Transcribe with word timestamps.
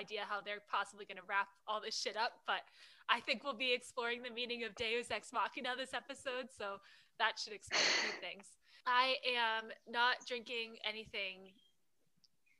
idea 0.00 0.24
how 0.24 0.40
they're 0.40 0.64
possibly 0.70 1.04
going 1.04 1.20
to 1.20 1.28
wrap 1.28 1.48
all 1.68 1.80
this 1.84 1.96
shit 1.98 2.16
up. 2.16 2.40
But 2.46 2.64
I 3.08 3.20
think 3.20 3.44
we'll 3.44 3.58
be 3.58 3.72
exploring 3.72 4.22
the 4.22 4.32
meaning 4.32 4.64
of 4.64 4.74
Deus 4.74 5.10
Ex 5.10 5.32
Machina 5.32 5.76
this 5.76 5.92
episode. 5.92 6.48
So 6.56 6.80
that 7.20 7.36
should 7.38 7.52
explain 7.52 7.84
a 7.84 8.00
few 8.08 8.14
things. 8.20 8.46
I 8.86 9.20
am 9.28 9.68
not 9.86 10.24
drinking 10.26 10.80
anything 10.88 11.52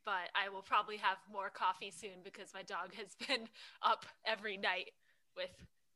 but 0.04 0.32
I 0.34 0.48
will 0.48 0.62
probably 0.62 0.96
have 0.96 1.18
more 1.30 1.50
coffee 1.50 1.90
soon 1.90 2.24
because 2.24 2.54
my 2.54 2.62
dog 2.62 2.94
has 2.94 3.14
been 3.28 3.46
up 3.82 4.06
every 4.26 4.56
night 4.56 4.90
with 5.36 5.50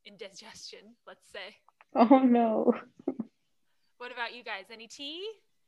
indigestion, 0.05 0.95
let's 1.07 1.27
say. 1.31 1.55
Oh 1.95 2.19
no. 2.19 2.73
What 3.97 4.11
about 4.11 4.35
you 4.35 4.43
guys? 4.43 4.65
Any 4.71 4.87
tea? 4.87 5.25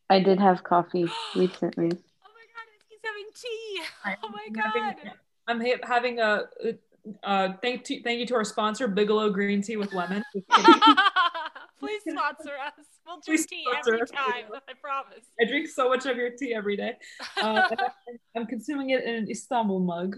I 0.09 0.19
did 0.19 0.39
have 0.39 0.63
coffee 0.63 1.05
recently. 1.35 1.89
Oh 1.89 2.31
my 2.35 2.45
god, 2.53 2.67
he's 2.87 2.99
having 3.03 3.29
tea. 3.33 3.81
Oh 4.23 4.29
my 4.29 4.47
god. 4.53 5.13
I'm 5.47 5.61
ha- 5.61 5.79
having 5.83 6.19
a 6.19 6.43
uh, 7.23 7.53
thank 7.61 7.83
to, 7.85 8.01
thank 8.01 8.19
you 8.19 8.25
to 8.27 8.35
our 8.35 8.43
sponsor, 8.43 8.87
Bigelow 8.87 9.29
Green 9.29 9.61
Tea 9.61 9.77
with 9.77 9.93
Lemon. 9.93 10.23
Please 11.79 12.01
sponsor 12.09 12.51
us. 12.65 12.85
We'll 13.05 13.19
drink 13.25 13.47
tea 13.47 13.65
every 13.77 13.99
time. 14.07 14.45
I 14.67 14.73
promise. 14.81 15.25
I 15.39 15.45
drink 15.45 15.69
so 15.69 15.89
much 15.89 16.05
of 16.05 16.17
your 16.17 16.31
tea 16.31 16.53
every 16.53 16.75
day. 16.75 16.93
Uh, 17.41 17.69
I'm 18.35 18.45
consuming 18.47 18.89
it 18.89 19.03
in 19.03 19.15
an 19.15 19.29
Istanbul 19.29 19.79
mug. 19.79 20.17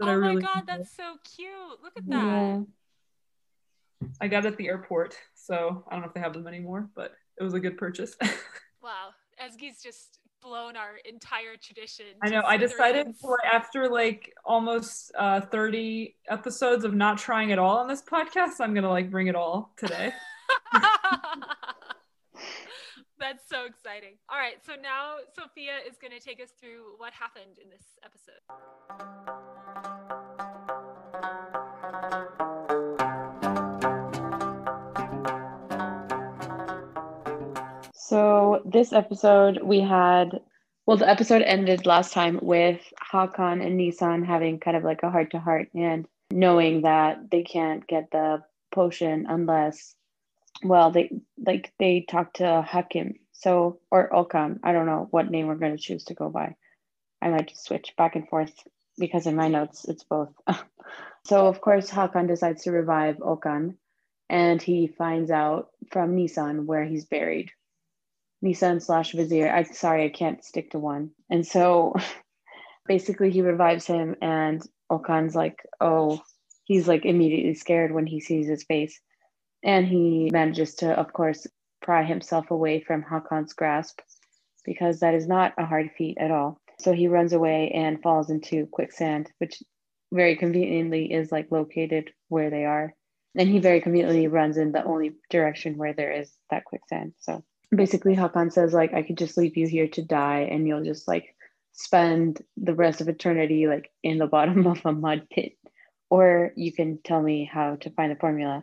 oh 0.00 0.06
I 0.06 0.06
my 0.06 0.12
really 0.12 0.42
god, 0.42 0.60
enjoy. 0.60 0.64
that's 0.66 0.96
so 0.96 1.16
cute! 1.36 1.50
Look 1.82 1.92
at 1.96 2.08
that. 2.08 2.24
Yeah. 2.24 2.60
I 4.20 4.28
got 4.28 4.44
it 4.44 4.52
at 4.52 4.56
the 4.58 4.68
airport, 4.68 5.16
so 5.34 5.84
I 5.88 5.94
don't 5.94 6.02
know 6.02 6.08
if 6.08 6.14
they 6.14 6.20
have 6.20 6.34
them 6.34 6.46
anymore, 6.46 6.88
but 6.94 7.12
it 7.38 7.42
was 7.42 7.54
a 7.54 7.60
good 7.60 7.76
purchase. 7.76 8.16
wow, 8.82 9.10
Ezgi's 9.42 9.82
just 9.82 10.15
blown 10.46 10.76
our 10.76 10.92
entire 11.04 11.56
tradition. 11.60 12.06
I 12.22 12.30
know. 12.30 12.42
I 12.46 12.56
decided 12.56 13.16
for, 13.20 13.38
after 13.44 13.88
like 13.88 14.32
almost 14.44 15.10
uh, 15.18 15.40
30 15.40 16.14
episodes 16.28 16.84
of 16.84 16.94
not 16.94 17.18
trying 17.18 17.50
at 17.50 17.58
all 17.58 17.78
on 17.78 17.88
this 17.88 18.02
podcast, 18.02 18.60
I'm 18.60 18.72
gonna 18.72 18.90
like 18.90 19.10
bring 19.10 19.26
it 19.26 19.34
all 19.34 19.72
today. 19.76 20.12
That's 23.18 23.48
so 23.48 23.64
exciting. 23.64 24.18
All 24.28 24.38
right, 24.38 24.56
so 24.64 24.74
now 24.80 25.16
Sophia 25.34 25.78
is 25.88 25.96
going 26.00 26.12
to 26.12 26.20
take 26.20 26.40
us 26.40 26.50
through 26.60 26.94
what 26.98 27.12
happened 27.14 27.58
in 27.60 27.70
this 27.70 27.98
episode. 28.04 28.42
This 38.76 38.92
episode 38.92 39.62
we 39.62 39.80
had 39.80 40.38
well 40.84 40.98
the 40.98 41.08
episode 41.08 41.40
ended 41.40 41.86
last 41.86 42.12
time 42.12 42.38
with 42.42 42.78
Hakan 43.10 43.64
and 43.64 43.78
Nisan 43.78 44.22
having 44.22 44.60
kind 44.60 44.76
of 44.76 44.84
like 44.84 45.02
a 45.02 45.08
heart 45.08 45.30
to 45.30 45.38
heart 45.38 45.70
and 45.74 46.06
knowing 46.30 46.82
that 46.82 47.30
they 47.30 47.42
can't 47.42 47.86
get 47.86 48.10
the 48.10 48.42
potion 48.70 49.24
unless 49.30 49.94
well 50.62 50.90
they 50.90 51.10
like 51.38 51.72
they 51.78 52.02
talk 52.02 52.34
to 52.34 52.60
Hakim. 52.60 53.14
So 53.32 53.80
or 53.90 54.10
Okan. 54.10 54.60
I 54.62 54.74
don't 54.74 54.84
know 54.84 55.08
what 55.10 55.30
name 55.30 55.46
we're 55.46 55.54
going 55.54 55.74
to 55.74 55.82
choose 55.82 56.04
to 56.04 56.14
go 56.14 56.28
by. 56.28 56.54
I 57.22 57.30
might 57.30 57.48
just 57.48 57.64
switch 57.64 57.94
back 57.96 58.14
and 58.14 58.28
forth 58.28 58.52
because 58.98 59.26
in 59.26 59.36
my 59.36 59.48
notes 59.48 59.86
it's 59.86 60.04
both. 60.04 60.34
So 61.24 61.46
of 61.46 61.62
course 61.62 61.90
Hakan 61.90 62.28
decides 62.28 62.64
to 62.64 62.72
revive 62.72 63.16
Okan 63.16 63.76
and 64.28 64.60
he 64.60 64.86
finds 64.86 65.30
out 65.30 65.70
from 65.90 66.14
Nisan 66.14 66.66
where 66.66 66.84
he's 66.84 67.06
buried 67.06 67.50
Nisan 68.42 68.80
slash 68.80 69.12
Vizier. 69.12 69.52
I 69.52 69.62
sorry, 69.64 70.04
I 70.04 70.08
can't 70.08 70.44
stick 70.44 70.70
to 70.70 70.78
one. 70.78 71.10
And 71.30 71.46
so 71.46 71.94
basically 72.86 73.30
he 73.30 73.42
revives 73.42 73.86
him 73.86 74.16
and 74.20 74.62
Okan's 74.90 75.34
like, 75.34 75.58
oh, 75.80 76.20
he's 76.64 76.86
like 76.86 77.04
immediately 77.04 77.54
scared 77.54 77.92
when 77.92 78.06
he 78.06 78.20
sees 78.20 78.46
his 78.46 78.64
face. 78.64 79.00
And 79.62 79.86
he 79.86 80.30
manages 80.32 80.76
to, 80.76 80.92
of 80.92 81.12
course, 81.12 81.46
pry 81.82 82.04
himself 82.04 82.50
away 82.50 82.80
from 82.80 83.02
Hakan's 83.02 83.52
grasp 83.52 84.00
because 84.64 85.00
that 85.00 85.14
is 85.14 85.26
not 85.26 85.54
a 85.58 85.64
hard 85.64 85.90
feat 85.96 86.18
at 86.18 86.30
all. 86.30 86.60
So 86.78 86.92
he 86.92 87.08
runs 87.08 87.32
away 87.32 87.70
and 87.74 88.02
falls 88.02 88.30
into 88.30 88.66
quicksand, 88.66 89.30
which 89.38 89.62
very 90.12 90.36
conveniently 90.36 91.12
is 91.12 91.32
like 91.32 91.50
located 91.50 92.10
where 92.28 92.50
they 92.50 92.64
are. 92.64 92.94
And 93.34 93.48
he 93.48 93.58
very 93.58 93.80
conveniently 93.80 94.28
runs 94.28 94.56
in 94.56 94.72
the 94.72 94.84
only 94.84 95.16
direction 95.30 95.76
where 95.76 95.92
there 95.92 96.12
is 96.12 96.32
that 96.50 96.64
quicksand. 96.64 97.14
So 97.18 97.44
basically 97.74 98.14
Hakan 98.14 98.52
says 98.52 98.72
like 98.72 98.94
I 98.94 99.02
could 99.02 99.18
just 99.18 99.36
leave 99.36 99.56
you 99.56 99.66
here 99.66 99.88
to 99.88 100.02
die 100.02 100.48
and 100.50 100.66
you'll 100.66 100.84
just 100.84 101.08
like 101.08 101.34
spend 101.72 102.42
the 102.56 102.74
rest 102.74 103.00
of 103.00 103.08
eternity 103.08 103.66
like 103.66 103.90
in 104.02 104.18
the 104.18 104.26
bottom 104.36 104.66
of 104.66 104.80
a 104.84 104.92
mud 104.92 105.28
pit 105.30 105.52
or 106.08 106.52
you 106.56 106.72
can 106.72 106.98
tell 107.02 107.20
me 107.20 107.44
how 107.44 107.76
to 107.76 107.90
find 107.90 108.12
the 108.12 108.16
formula. 108.16 108.62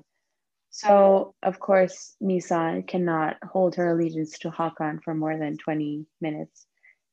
So 0.69 1.35
of 1.43 1.59
course 1.59 2.15
Nisan 2.19 2.83
cannot 2.83 3.37
hold 3.43 3.75
her 3.75 3.91
allegiance 3.91 4.39
to 4.39 4.49
Hakan 4.49 5.03
for 5.03 5.13
more 5.13 5.37
than 5.37 5.57
20 5.57 6.05
minutes 6.21 6.65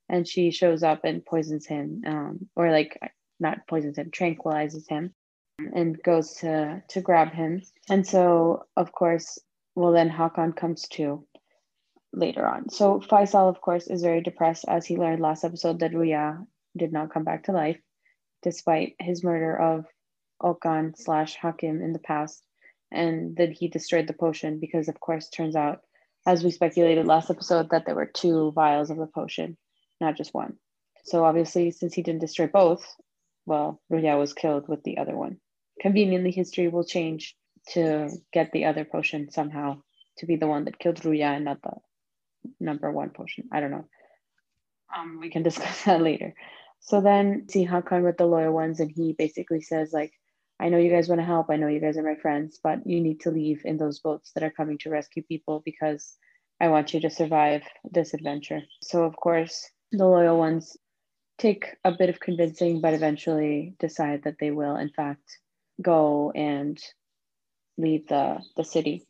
and 0.09 0.27
she 0.27 0.51
shows 0.51 0.83
up 0.83 1.05
and 1.05 1.25
poisons 1.25 1.67
him 1.67 2.03
um, 2.07 2.49
or 2.57 2.71
like 2.71 2.99
not 3.39 3.67
poisons 3.69 3.99
him 3.99 4.11
tranquilizes 4.11 4.89
him 4.89 5.15
and 5.75 6.03
goes 6.03 6.35
to 6.37 6.83
to 6.89 7.01
grab 7.01 7.33
him 7.33 7.63
and 7.91 8.07
so 8.07 8.65
of 8.77 8.93
course 8.93 9.39
well 9.75 9.93
then 9.93 10.11
Hakan 10.11 10.57
comes 10.57 10.89
to 10.89 11.25
later 12.13 12.47
on. 12.47 12.69
So 12.71 13.01
Faisal, 13.01 13.49
of 13.49 13.61
course, 13.61 13.87
is 13.87 14.03
very 14.03 14.21
depressed 14.21 14.65
as 14.69 14.87
he 14.87 14.97
learned 14.97 15.21
last 15.21 15.45
episode 15.45 15.81
that 15.81 15.93
Ruya 15.93 16.47
did 16.77 16.93
not 16.93 17.13
come 17.13 17.25
back 17.25 17.45
to 17.45 17.53
life, 17.53 17.81
despite 18.43 18.97
his 18.99 19.23
murder 19.23 19.57
of 19.57 19.87
Okan 20.43 20.97
slash 20.97 21.37
Hakim 21.37 21.83
in 21.83 21.93
the 21.93 21.99
past, 21.99 22.43
and 22.91 23.37
that 23.37 23.53
he 23.53 23.69
destroyed 23.69 24.07
the 24.07 24.13
potion 24.13 24.59
because, 24.59 24.89
of 24.89 24.99
course, 24.99 25.29
turns 25.29 25.55
out, 25.55 25.81
as 26.27 26.43
we 26.43 26.51
speculated 26.51 27.07
last 27.07 27.31
episode, 27.31 27.71
that 27.71 27.87
there 27.87 27.95
were 27.95 28.07
two 28.07 28.53
vials 28.53 28.91
of 28.91 28.97
the 28.97 29.07
potion, 29.07 29.57
not 30.01 30.17
just 30.17 30.35
one. 30.35 30.57
So 31.05 31.25
obviously, 31.25 31.71
since 31.71 31.95
he 31.95 32.03
didn't 32.03 32.21
destroy 32.21 32.47
both, 32.47 32.85
well, 33.47 33.81
Ruya 33.91 34.19
was 34.19 34.33
killed 34.33 34.69
with 34.69 34.83
the 34.83 34.99
other 34.99 35.17
one. 35.17 35.39
Conveniently, 35.81 36.31
history 36.31 36.69
will 36.69 36.85
change 36.85 37.37
to 37.71 38.11
get 38.33 38.53
the 38.53 38.65
other 38.67 38.85
potion 38.85 39.31
somehow 39.31 39.83
to 40.19 40.27
be 40.27 40.37
the 40.37 40.47
one 40.47 40.65
that 40.65 40.79
killed 40.79 41.01
Ruya 41.01 41.37
and 41.37 41.45
not 41.45 41.63
the 41.63 41.73
number 42.59 42.91
one 42.91 43.11
potion. 43.11 43.49
I 43.53 43.61
don't 43.61 43.71
know. 43.71 43.87
Um, 44.97 45.19
we 45.21 45.31
can 45.31 45.43
discuss 45.43 45.85
that 45.85 46.01
later. 46.01 46.35
So 46.81 47.01
then 47.01 47.47
see 47.49 47.67
Hakan 47.67 48.05
with 48.05 48.17
the 48.17 48.27
loyal 48.27 48.53
ones, 48.53 48.81
and 48.81 48.91
he 48.91 49.13
basically 49.13 49.61
says 49.61 49.93
like, 49.93 50.13
I 50.59 50.69
know 50.69 50.79
you 50.79 50.91
guys 50.91 51.09
want 51.09 51.21
to 51.21 51.27
help. 51.27 51.47
I 51.49 51.57
know 51.57 51.69
you 51.69 51.81
guys 51.81 51.97
are 51.97 52.03
my 52.03 52.17
friends, 52.17 52.59
but 52.63 52.87
you 52.87 53.01
need 53.01 53.21
to 53.21 53.31
leave 53.31 53.63
in 53.65 53.79
those 53.79 54.01
boats 54.01 54.33
that 54.33 54.43
are 54.43 54.51
coming 54.51 54.79
to 54.79 54.91
rescue 54.91 55.23
people 55.23 55.63
because 55.65 56.17
I 56.61 56.69
want 56.69 56.93
you 56.93 57.01
to 57.01 57.11
survive 57.11 57.63
this 57.91 58.13
adventure. 58.13 58.63
So 58.83 59.05
of 59.05 59.17
course, 59.17 59.71
the 59.93 60.07
loyal 60.07 60.39
ones 60.39 60.77
take 61.39 61.77
a 61.85 61.93
bit 61.93 62.11
of 62.11 62.21
convincing, 62.21 62.83
but 62.83 62.93
eventually 62.93 63.75
decide 63.79 64.25
that 64.25 64.37
they 64.39 64.51
will, 64.51 64.77
in 64.77 64.91
fact, 64.91 65.39
go 65.81 66.31
and 66.35 66.79
leave 67.79 68.07
the 68.09 68.43
the 68.57 68.65
city. 68.65 69.07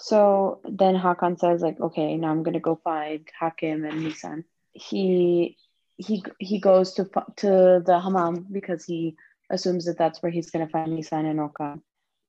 So 0.00 0.60
then 0.64 0.96
Hakan 0.96 1.38
says 1.38 1.60
like, 1.60 1.78
okay, 1.78 2.16
now 2.16 2.30
I'm 2.30 2.42
gonna 2.42 2.58
go 2.58 2.80
find 2.82 3.28
Hakim 3.38 3.84
and 3.84 4.02
Nisan. 4.02 4.44
He 4.72 5.58
he 5.98 6.24
he 6.38 6.58
goes 6.58 6.94
to 6.94 7.04
to 7.36 7.82
the 7.84 8.00
hammam 8.00 8.46
because 8.50 8.84
he 8.86 9.16
assumes 9.50 9.84
that 9.84 9.98
that's 9.98 10.22
where 10.22 10.32
he's 10.32 10.50
gonna 10.50 10.70
find 10.70 10.94
Nisan 10.94 11.26
and 11.26 11.38
Okan. 11.38 11.82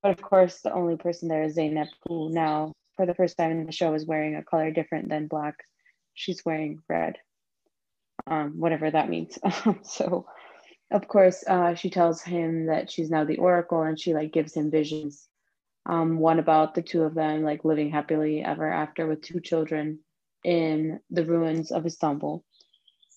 But 0.03 0.11
of 0.11 0.21
course, 0.21 0.59
the 0.59 0.73
only 0.73 0.97
person 0.97 1.29
there 1.29 1.43
is 1.43 1.55
Zeynep, 1.55 1.87
who 2.05 2.29
now 2.29 2.73
for 2.97 3.05
the 3.05 3.15
first 3.15 3.37
time 3.37 3.51
in 3.51 3.65
the 3.65 3.71
show 3.71 3.93
is 3.93 4.05
wearing 4.05 4.35
a 4.35 4.43
color 4.43 4.71
different 4.71 5.07
than 5.07 5.27
black. 5.27 5.55
She's 6.13 6.43
wearing 6.43 6.81
red, 6.89 7.19
um, 8.27 8.59
whatever 8.59 8.91
that 8.91 9.09
means. 9.09 9.39
so, 9.83 10.25
of 10.91 11.07
course, 11.07 11.41
uh, 11.47 11.75
she 11.75 11.89
tells 11.89 12.21
him 12.21 12.65
that 12.65 12.91
she's 12.91 13.09
now 13.09 13.23
the 13.23 13.37
oracle, 13.37 13.81
and 13.81 13.97
she 13.97 14.13
like 14.13 14.33
gives 14.33 14.53
him 14.53 14.69
visions 14.69 15.29
um, 15.85 16.19
one 16.19 16.39
about 16.39 16.75
the 16.75 16.81
two 16.81 17.03
of 17.03 17.13
them 17.15 17.43
like 17.43 17.65
living 17.65 17.89
happily 17.89 18.43
ever 18.43 18.71
after 18.71 19.07
with 19.07 19.21
two 19.21 19.39
children 19.39 19.99
in 20.43 20.99
the 21.09 21.25
ruins 21.25 21.71
of 21.71 21.85
Istanbul, 21.85 22.43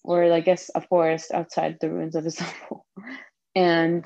or 0.03 0.33
I 0.33 0.41
guess 0.41 0.71
a 0.75 0.81
forest 0.81 1.33
outside 1.33 1.79
the 1.81 1.91
ruins 1.91 2.15
of 2.15 2.27
Istanbul. 2.27 2.85
and 3.55 4.05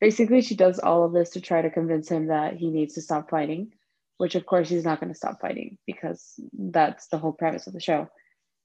basically, 0.00 0.42
she 0.42 0.56
does 0.56 0.78
all 0.78 1.04
of 1.04 1.12
this 1.12 1.30
to 1.30 1.40
try 1.40 1.62
to 1.62 1.70
convince 1.70 2.08
him 2.08 2.28
that 2.28 2.54
he 2.54 2.70
needs 2.70 2.94
to 2.94 3.02
stop 3.02 3.30
fighting, 3.30 3.72
which 4.18 4.34
of 4.34 4.46
course 4.46 4.68
he's 4.68 4.84
not 4.84 5.00
going 5.00 5.12
to 5.12 5.18
stop 5.18 5.40
fighting 5.40 5.78
because 5.86 6.34
that's 6.52 7.08
the 7.08 7.18
whole 7.18 7.32
premise 7.32 7.66
of 7.66 7.72
the 7.72 7.80
show. 7.80 8.08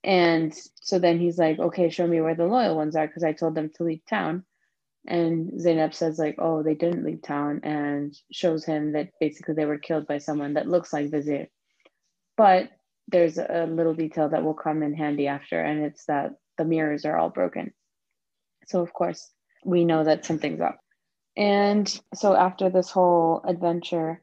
And 0.02 0.54
so 0.82 0.98
then 0.98 1.18
he's 1.18 1.38
like, 1.38 1.58
okay, 1.58 1.88
show 1.88 2.06
me 2.06 2.20
where 2.20 2.34
the 2.34 2.44
loyal 2.44 2.76
ones 2.76 2.94
are 2.94 3.06
because 3.06 3.24
I 3.24 3.32
told 3.32 3.54
them 3.54 3.70
to 3.76 3.84
leave 3.84 4.02
town. 4.08 4.44
And 5.06 5.60
Zainab 5.60 5.94
says, 5.94 6.18
like, 6.18 6.36
oh, 6.38 6.62
they 6.62 6.74
didn't 6.74 7.04
leave 7.04 7.22
town 7.22 7.60
and 7.62 8.16
shows 8.32 8.64
him 8.64 8.92
that 8.92 9.10
basically 9.20 9.54
they 9.54 9.66
were 9.66 9.78
killed 9.78 10.06
by 10.06 10.18
someone 10.18 10.54
that 10.54 10.68
looks 10.68 10.92
like 10.92 11.10
Vizier. 11.10 11.48
But 12.36 12.70
there's 13.08 13.38
a 13.38 13.66
little 13.70 13.94
detail 13.94 14.30
that 14.30 14.42
will 14.42 14.54
come 14.54 14.82
in 14.82 14.94
handy 14.94 15.26
after, 15.26 15.60
and 15.60 15.84
it's 15.84 16.06
that 16.06 16.32
the 16.56 16.64
mirrors 16.64 17.04
are 17.04 17.18
all 17.18 17.28
broken. 17.28 17.72
So, 18.66 18.80
of 18.80 18.92
course, 18.92 19.30
we 19.64 19.84
know 19.84 20.04
that 20.04 20.24
something's 20.24 20.60
up. 20.60 20.78
And 21.36 21.86
so, 22.14 22.34
after 22.34 22.70
this 22.70 22.90
whole 22.90 23.42
adventure, 23.46 24.22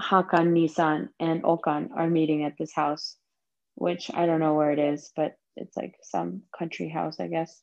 Hakan, 0.00 0.52
Nisan, 0.52 1.10
and 1.18 1.42
Okan 1.42 1.88
are 1.96 2.10
meeting 2.10 2.44
at 2.44 2.58
this 2.58 2.72
house, 2.74 3.16
which 3.74 4.10
I 4.12 4.26
don't 4.26 4.40
know 4.40 4.54
where 4.54 4.72
it 4.72 4.78
is, 4.78 5.10
but 5.16 5.36
it's 5.56 5.76
like 5.76 5.94
some 6.02 6.42
country 6.56 6.88
house, 6.88 7.20
I 7.20 7.28
guess, 7.28 7.62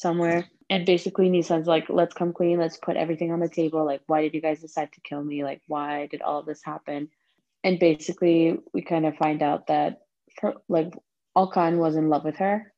somewhere 0.00 0.48
and 0.70 0.86
basically 0.86 1.28
Nisan's 1.28 1.66
like, 1.66 1.86
let's 1.88 2.14
come 2.14 2.32
clean, 2.32 2.58
let's 2.58 2.76
put 2.76 2.96
everything 2.96 3.32
on 3.32 3.40
the 3.40 3.48
table. 3.48 3.84
Like, 3.84 4.02
why 4.06 4.22
did 4.22 4.34
you 4.34 4.40
guys 4.40 4.60
decide 4.60 4.92
to 4.92 5.00
kill 5.00 5.22
me? 5.22 5.42
Like, 5.42 5.60
why 5.66 6.06
did 6.06 6.22
all 6.22 6.38
of 6.38 6.46
this 6.46 6.62
happen? 6.62 7.08
And 7.64 7.80
basically, 7.80 8.56
we 8.72 8.82
kind 8.82 9.04
of 9.04 9.16
find 9.16 9.42
out 9.42 9.66
that 9.66 9.98
for, 10.40 10.54
like 10.68 10.94
Okan 11.36 11.78
was 11.78 11.96
in 11.96 12.08
love 12.08 12.24
with 12.24 12.36
her 12.36 12.72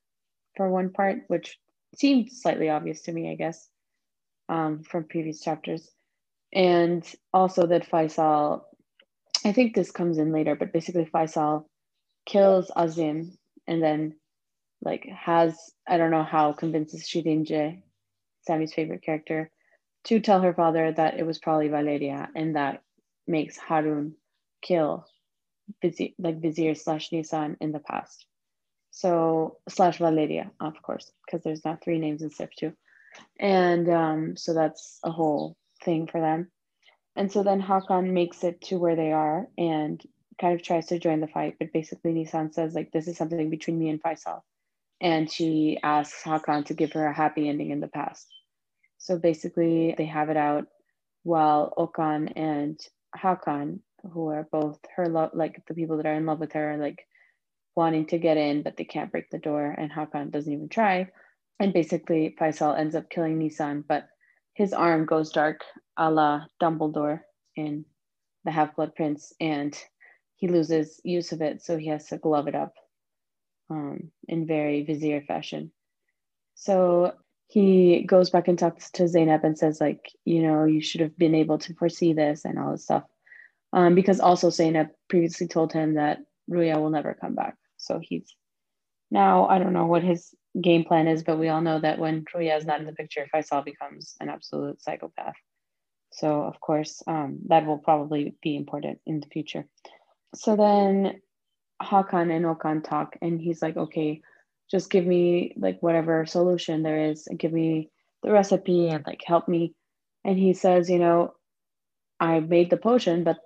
for 0.57 0.71
one 0.71 0.91
part, 0.91 1.19
which 1.29 1.59
seemed 1.95 2.33
slightly 2.33 2.71
obvious 2.71 3.03
to 3.03 3.13
me, 3.13 3.31
I 3.31 3.35
guess, 3.35 3.69
um, 4.49 4.83
from 4.83 5.05
previous 5.05 5.43
chapters. 5.43 5.91
And 6.51 7.05
also 7.35 7.67
that 7.67 7.91
Faisal, 7.91 8.63
I 9.45 9.53
think 9.53 9.75
this 9.75 9.91
comes 9.91 10.17
in 10.17 10.33
later, 10.33 10.57
but 10.57 10.73
basically 10.73 11.05
Faisal 11.05 11.67
kills 12.25 12.71
Azim 12.75 13.37
and 13.67 13.83
then 13.83 14.15
like 14.83 15.05
has 15.07 15.57
I 15.89 15.97
don't 15.97 16.11
know 16.11 16.25
how 16.25 16.53
convinces 16.53 17.09
Shirinje, 17.09 17.83
Sammy's 18.43 18.75
favorite 18.75 19.03
character, 19.03 19.51
to 20.05 20.21
tell 20.21 20.41
her 20.41 20.53
father 20.53 20.93
that 20.93 21.19
it 21.19 21.25
was 21.25 21.39
probably 21.39 21.69
Valeria, 21.69 22.29
and 22.35 22.57
that 22.57 22.83
makes 23.27 23.57
Harun 23.57 24.15
kill 24.61 25.07
Vizier, 25.81 26.11
like 26.19 26.41
Vizier 26.41 26.75
slash 26.75 27.13
Nisan 27.13 27.57
in 27.61 27.73
the 27.73 27.79
past. 27.79 28.27
So 28.91 29.59
slash 29.69 29.99
Valeria, 29.99 30.51
of 30.61 30.83
course, 30.83 31.11
because 31.25 31.43
there's 31.43 31.65
now 31.65 31.79
three 31.83 31.99
names 31.99 32.23
instead 32.23 32.45
of 32.45 32.57
two, 32.57 32.73
and 33.39 33.89
um, 33.89 34.37
so 34.37 34.53
that's 34.53 34.99
a 35.05 35.11
whole 35.11 35.57
thing 35.85 36.09
for 36.09 36.21
them. 36.21 36.51
And 37.15 37.31
so 37.31 37.43
then 37.43 37.63
Hakan 37.63 38.13
makes 38.13 38.43
it 38.43 38.61
to 38.63 38.79
where 38.79 38.97
they 38.97 39.13
are 39.13 39.47
and 39.59 40.03
kind 40.41 40.55
of 40.55 40.63
tries 40.63 40.87
to 40.87 40.99
join 40.99 41.21
the 41.21 41.29
fight, 41.29 41.57
but 41.59 41.73
basically 41.73 42.13
Nisan 42.13 42.53
says 42.53 42.75
like 42.75 42.91
this 42.91 43.07
is 43.07 43.17
something 43.17 43.51
between 43.51 43.79
me 43.79 43.91
and 43.91 44.03
Faisal 44.03 44.41
and 45.03 45.31
she 45.31 45.79
asks 45.83 46.23
Hakan 46.23 46.65
to 46.67 46.75
give 46.75 46.93
her 46.93 47.07
a 47.07 47.13
happy 47.13 47.49
ending 47.49 47.71
in 47.71 47.81
the 47.81 47.89
past. 47.89 48.29
So 48.99 49.19
basically, 49.19 49.97
they 49.99 50.07
have 50.07 50.31
it 50.31 50.37
out 50.37 50.69
while 51.25 51.75
Okan 51.77 52.33
and 52.37 52.79
Hakan, 53.17 53.81
who 54.13 54.29
are 54.29 54.49
both 54.53 54.79
her 54.97 55.09
love, 55.09 55.31
like 55.35 55.61
the 55.67 55.75
people 55.75 55.97
that 55.97 56.07
are 56.07 56.15
in 56.15 56.25
love 56.25 56.39
with 56.39 56.53
her, 56.53 56.77
like 56.79 57.05
wanting 57.75 58.07
to 58.07 58.19
get 58.19 58.37
in, 58.37 58.63
but 58.63 58.77
they 58.77 58.85
can't 58.85 59.11
break 59.11 59.29
the 59.31 59.39
door, 59.39 59.75
and 59.77 59.91
Hakan 59.91 60.31
doesn't 60.31 60.53
even 60.53 60.69
try. 60.69 61.11
And 61.59 61.73
basically, 61.73 62.37
Faisal 62.41 62.79
ends 62.79 62.95
up 62.95 63.11
killing 63.11 63.39
Nisan, 63.39 63.85
but 63.87 64.09
his 64.55 64.73
arm 64.73 65.05
goes 65.05 65.31
dark, 65.31 65.63
a 65.97 66.13
la 66.13 66.47
Dumbledore 66.63 67.21
in 67.57 67.85
The 68.45 68.53
Half 68.53 68.77
Blood 68.77 68.95
Prince, 68.95 69.33
and 69.41 69.77
he 70.37 70.47
loses 70.47 71.01
use 71.03 71.33
of 71.33 71.43
it, 71.43 71.61
so 71.61 71.77
he 71.77 71.89
has 71.89 72.07
to 72.07 72.19
glove 72.19 72.47
it 72.47 72.55
up 72.55 72.75
um, 73.73 74.11
in 74.29 74.47
very 74.47 74.85
vizier 74.85 75.23
fashion. 75.23 75.73
So 76.55 77.13
he 77.49 78.05
goes 78.05 78.31
back 78.31 78.49
and 78.49 78.59
talks 78.59 78.91
to 78.93 79.09
Zainab 79.09 79.45
and 79.45 79.59
says, 79.59 79.81
like, 79.81 80.11
you 80.25 80.43
know, 80.43 80.65
you 80.65 80.81
should 80.81 81.01
have 81.01 81.17
been 81.17 81.35
able 81.35 81.59
to 81.59 81.75
foresee 81.75 82.13
this 82.13 82.45
and 82.45 82.59
all 82.59 82.73
this 82.73 82.85
stuff. 82.85 83.05
Um, 83.73 83.95
because 83.95 84.21
also 84.21 84.51
Zainab 84.51 84.89
previously 85.09 85.49
told 85.49 85.73
him 85.73 85.95
that 85.95 86.19
Ruya 86.51 86.81
will 86.81 86.91
never 86.91 87.15
come 87.15 87.35
back. 87.35 87.57
So 87.79 88.01
he's 88.03 88.35
now, 89.11 89.47
I 89.47 89.59
don't 89.59 89.73
know 89.73 89.87
what 89.87 90.03
his 90.03 90.35
game 90.59 90.85
plan 90.85 91.09
is, 91.09 91.23
but 91.23 91.39
we 91.39 91.49
all 91.49 91.61
know 91.61 91.81
that 91.81 91.99
when 91.99 92.25
Ruya 92.35 92.57
is 92.57 92.67
not 92.67 92.81
in 92.81 92.87
the 92.87 92.93
picture, 92.93 93.27
Faisal 93.35 93.65
becomes 93.65 94.15
an 94.21 94.29
absolute 94.29 94.81
psychopath. 94.83 95.35
So, 96.13 96.43
of 96.43 96.61
course, 96.61 97.03
um, 97.07 97.39
that 97.49 97.67
will 97.67 97.79
probably 97.79 98.35
be 98.43 98.57
important 98.57 99.01
in 99.07 99.21
the 99.21 99.27
future. 99.27 99.67
So 100.35 100.57
then 100.57 101.21
Hakan 101.83 102.35
and 102.35 102.45
Okan 102.45 102.85
talk, 102.85 103.17
and 103.21 103.41
he's 103.41 103.63
like, 103.63 103.77
okay, 103.77 104.23
just 104.71 104.91
give 104.91 105.07
me 105.07 105.55
like 105.57 105.83
whatever 105.83 106.27
solution 106.27 106.83
there 106.83 107.11
is, 107.11 107.27
and 107.27 107.39
give 107.39 107.53
me 107.53 107.91
the 108.23 108.33
recipe 108.33 108.89
and 108.89 109.05
like 109.07 109.23
help 109.25 109.49
me. 109.49 109.75
And 110.25 110.39
he 110.39 110.55
says, 110.55 110.89
you 110.89 110.99
know, 110.99 111.35
I 112.21 112.41
made 112.41 112.71
the 112.71 112.77
potion, 112.77 113.25
but 113.25 113.39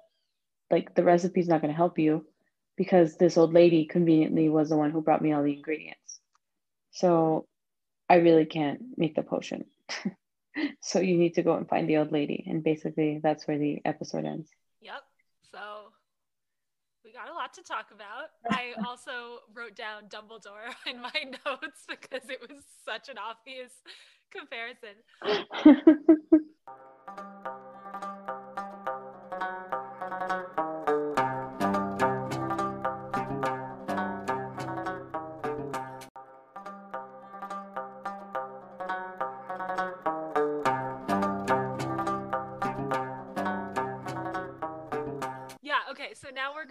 like 0.71 0.95
the 0.95 1.05
recipe's 1.05 1.49
not 1.49 1.63
going 1.63 1.73
to 1.73 1.77
help 1.77 1.99
you 1.99 2.27
because 2.77 3.17
this 3.17 3.37
old 3.37 3.55
lady 3.55 3.87
conveniently 3.87 4.49
was 4.49 4.69
the 4.69 4.77
one 4.77 4.91
who 4.91 5.01
brought 5.01 5.23
me 5.23 5.33
all 5.33 5.43
the 5.43 5.55
ingredients. 5.55 6.21
So 6.91 7.47
I 8.09 8.17
really 8.17 8.45
can't 8.45 8.81
make 8.97 9.15
the 9.15 9.23
potion. 9.23 9.65
so 10.81 11.01
you 11.01 11.17
need 11.17 11.35
to 11.35 11.43
go 11.43 11.55
and 11.55 11.69
find 11.69 11.89
the 11.89 11.99
old 11.99 12.13
lady. 12.13 12.45
And 12.47 12.63
basically, 12.63 13.21
that's 13.23 13.47
where 13.47 13.59
the 13.59 13.81
episode 13.85 14.25
ends. 14.25 14.51
Yep. 17.17 17.17
So 17.17 17.17
we 17.17 17.19
got 17.27 17.31
a 17.31 17.35
lot 17.35 17.55
to 17.55 17.63
talk 17.63 17.93
about. 17.93 18.31
I 18.51 18.75
also 18.87 19.41
wrote 19.55 19.77
down 19.77 20.09
Dumbledore 20.09 20.75
in 20.87 21.01
my 21.01 21.13
notes 21.47 21.85
because 21.89 22.29
it 22.29 22.41
was 22.41 22.65
such 22.85 23.09
an 23.09 23.17
obvious 23.19 23.73
comparison. 24.31 24.97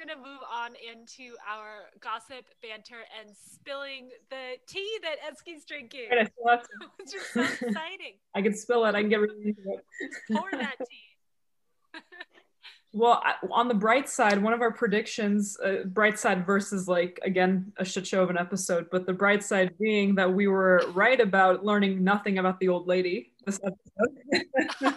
going 0.06 0.22
to 0.22 0.30
move 0.30 0.40
on 0.52 0.72
into 0.76 1.36
our 1.50 1.90
gossip, 2.00 2.46
banter, 2.62 3.04
and 3.20 3.36
spilling 3.36 4.10
the 4.30 4.56
tea 4.68 4.98
that 5.02 5.16
Ezgi's 5.32 5.66
drinking. 5.66 6.10
Which 6.98 7.16
is 7.16 7.22
so 7.34 7.42
exciting. 7.68 8.18
I 8.36 8.42
can 8.42 8.54
spill 8.54 8.86
it. 8.86 8.96
I 8.96 9.02
can 9.02 9.10
get 9.10 9.22
rid 9.22 9.32
of 9.32 9.38
it. 9.46 9.86
Pour 10.32 10.50
that 10.52 10.76
tea. 10.80 12.02
well, 12.94 13.22
on 13.52 13.68
the 13.68 13.74
bright 13.74 14.10
side, 14.10 14.42
one 14.42 14.54
of 14.54 14.62
our 14.62 14.72
predictions, 14.72 15.58
uh, 15.60 15.84
bright 15.86 16.20
side 16.20 16.46
versus 16.46 16.88
like, 16.88 17.20
again, 17.24 17.72
a 17.78 17.86
shit 17.86 18.06
show 18.06 18.22
of 18.22 18.30
an 18.30 18.38
episode, 18.38 18.88
but 18.92 19.06
the 19.06 19.14
bright 19.14 19.44
side 19.44 19.72
being 19.80 20.16
that 20.16 20.32
we 20.32 20.48
were 20.48 20.84
right 20.94 21.20
about 21.20 21.64
learning 21.66 22.04
nothing 22.04 22.38
about 22.38 22.60
the 22.60 22.68
old 22.68 22.88
lady 22.88 23.32
this 23.46 23.60
episode. 23.64 24.96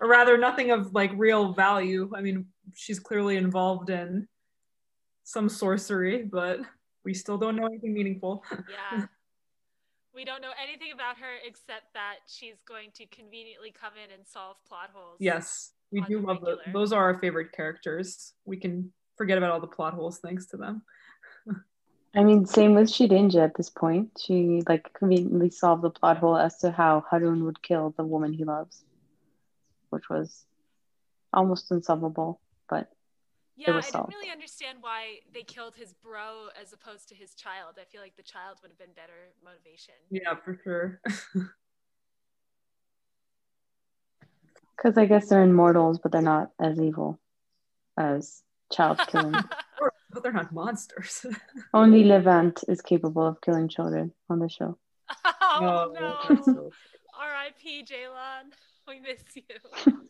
or 0.00 0.08
rather 0.08 0.36
nothing 0.36 0.70
of 0.70 0.94
like 0.94 1.10
real 1.14 1.52
value. 1.52 2.10
I 2.14 2.20
mean, 2.20 2.46
she's 2.74 2.98
clearly 2.98 3.36
involved 3.36 3.90
in 3.90 4.28
some 5.24 5.48
sorcery, 5.48 6.24
but 6.24 6.60
we 7.04 7.14
still 7.14 7.38
don't 7.38 7.56
know 7.56 7.66
anything 7.66 7.92
meaningful. 7.92 8.44
yeah. 8.70 9.06
We 10.14 10.24
don't 10.24 10.42
know 10.42 10.52
anything 10.62 10.92
about 10.92 11.16
her 11.18 11.36
except 11.46 11.94
that 11.94 12.16
she's 12.26 12.56
going 12.68 12.90
to 12.94 13.06
conveniently 13.06 13.72
come 13.72 13.92
in 14.02 14.12
and 14.12 14.26
solve 14.26 14.56
plot 14.68 14.90
holes. 14.92 15.16
Yes, 15.18 15.72
we 15.90 16.02
do 16.02 16.20
love 16.20 16.42
the, 16.42 16.58
those 16.72 16.92
are 16.92 17.02
our 17.02 17.18
favorite 17.18 17.52
characters. 17.52 18.34
We 18.44 18.58
can 18.58 18.92
forget 19.16 19.38
about 19.38 19.52
all 19.52 19.60
the 19.60 19.66
plot 19.66 19.94
holes 19.94 20.18
thanks 20.18 20.46
to 20.48 20.58
them. 20.58 20.82
I 22.14 22.24
mean, 22.24 22.44
same 22.44 22.74
with 22.74 22.88
Shidinja 22.88 23.42
at 23.42 23.56
this 23.56 23.70
point. 23.70 24.10
She 24.22 24.62
like 24.68 24.92
conveniently 24.92 25.48
solved 25.48 25.82
the 25.82 25.88
plot 25.88 26.18
hole 26.18 26.36
as 26.36 26.58
to 26.58 26.70
how 26.70 27.04
Harun 27.10 27.46
would 27.46 27.62
kill 27.62 27.94
the 27.96 28.04
woman 28.04 28.34
he 28.34 28.44
loves 28.44 28.84
which 29.92 30.08
was 30.08 30.46
almost 31.32 31.70
unsolvable, 31.70 32.40
but 32.68 32.90
yeah, 33.66 33.76
I 33.76 33.80
didn't 33.80 34.08
really 34.08 34.30
understand 34.30 34.78
why 34.80 35.18
they 35.32 35.42
killed 35.42 35.74
his 35.76 35.92
bro 35.92 36.48
as 36.60 36.72
opposed 36.72 37.08
to 37.10 37.14
his 37.14 37.34
child. 37.34 37.74
I 37.80 37.84
feel 37.84 38.00
like 38.00 38.16
the 38.16 38.22
child 38.22 38.58
would 38.62 38.70
have 38.70 38.78
been 38.78 38.94
better 38.94 39.32
motivation. 39.44 39.94
Yeah, 40.10 40.34
for 40.44 40.58
sure. 40.62 41.00
Because 44.76 44.98
I 44.98 45.06
guess 45.06 45.28
they're 45.28 45.44
immortals, 45.44 46.00
but 46.02 46.10
they're 46.10 46.22
not 46.22 46.50
as 46.60 46.80
evil 46.80 47.20
as 47.96 48.42
child 48.72 48.98
killing. 49.08 49.30
but 49.30 50.22
they're 50.24 50.32
not 50.32 50.52
monsters. 50.52 51.24
Only 51.74 52.02
Levant 52.02 52.64
is 52.66 52.80
capable 52.80 53.24
of 53.24 53.40
killing 53.40 53.68
children 53.68 54.12
on 54.28 54.40
the 54.40 54.48
show. 54.48 54.76
Oh, 55.24 55.92
oh 55.94 55.94
no. 55.94 56.70
R.I.P. 57.16 57.84
Jaylon. 57.84 58.50
We 58.88 58.98
miss 58.98 59.22
you. 59.36 60.02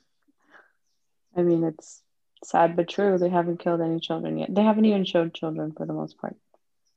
I 1.36 1.42
mean, 1.42 1.64
it's 1.64 2.02
sad 2.44 2.76
but 2.76 2.88
true. 2.88 3.18
They 3.18 3.28
haven't 3.28 3.58
killed 3.58 3.80
any 3.80 4.00
children 4.00 4.38
yet. 4.38 4.54
They 4.54 4.62
haven't 4.62 4.84
even 4.84 5.04
showed 5.04 5.34
children 5.34 5.72
for 5.76 5.86
the 5.86 5.92
most 5.92 6.18
part. 6.18 6.36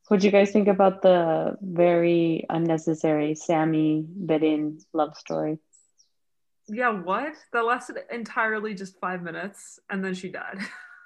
What 0.08 0.20
do 0.20 0.28
you 0.28 0.32
guys 0.32 0.52
think 0.52 0.68
about 0.68 1.02
the 1.02 1.58
very 1.62 2.46
unnecessary 2.50 3.34
Sammy 3.36 4.06
Beden 4.08 4.84
love 4.94 5.18
story? 5.18 5.60
Yeah, 6.68 6.90
what? 7.02 7.34
That 7.54 7.66
lasted 7.66 7.98
entirely 8.12 8.74
just 8.74 9.00
five 9.00 9.22
minutes 9.22 9.80
and 9.90 10.04
then 10.04 10.14
she 10.14 10.30
died. 10.30 10.60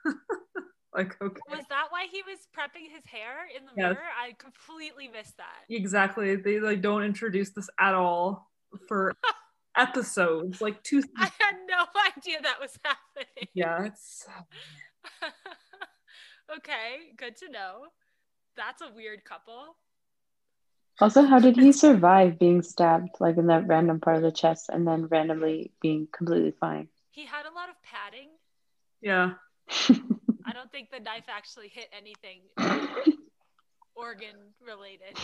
like, 0.93 1.15
okay. 1.21 1.41
Was 1.49 1.65
that 1.69 1.87
why 1.89 2.07
he 2.11 2.21
was 2.23 2.39
prepping 2.57 2.93
his 2.93 3.05
hair 3.05 3.47
in 3.55 3.65
the 3.65 3.71
Yes. 3.75 3.93
mirror? 3.93 4.03
I 4.21 4.33
completely 4.37 5.07
missed 5.07 5.37
that. 5.37 5.63
Exactly. 5.69 6.35
They 6.35 6.59
like 6.59 6.81
don't 6.81 7.03
introduce 7.03 7.51
this 7.51 7.69
at 7.79 7.93
all 7.93 8.49
for 8.87 9.13
episodes. 9.79 10.61
Like 10.61 10.83
two 10.83 11.01
I 11.17 11.29
had 11.39 11.55
no 11.67 11.85
idea 12.17 12.41
that 12.41 12.59
was 12.59 12.77
happening. 12.83 13.47
Yeah, 13.53 13.85
it's 13.85 14.27
okay, 16.57 17.13
good 17.17 17.37
to 17.37 17.49
know. 17.49 17.85
That's 18.57 18.81
a 18.81 18.91
weird 18.93 19.23
couple. 19.23 19.77
Also, 21.01 21.23
how 21.23 21.39
did 21.39 21.55
he 21.55 21.71
survive 21.71 22.37
being 22.37 22.61
stabbed 22.61 23.15
like 23.21 23.37
in 23.37 23.47
that 23.47 23.67
random 23.67 24.01
part 24.01 24.17
of 24.17 24.21
the 24.21 24.31
chest 24.31 24.69
and 24.69 24.85
then 24.85 25.07
randomly 25.07 25.71
being 25.81 26.07
completely 26.11 26.53
fine? 26.59 26.89
He 27.11 27.25
had 27.25 27.45
a 27.45 27.55
lot 27.55 27.69
of 27.69 27.75
padding. 27.83 28.29
yeah. 29.01 29.33
I 30.45 30.51
don't 30.51 30.71
think 30.71 30.89
the 30.89 30.99
knife 30.99 31.25
actually 31.29 31.67
hit 31.67 31.89
anything 31.95 32.39
organ 33.95 34.35
related. 34.65 35.15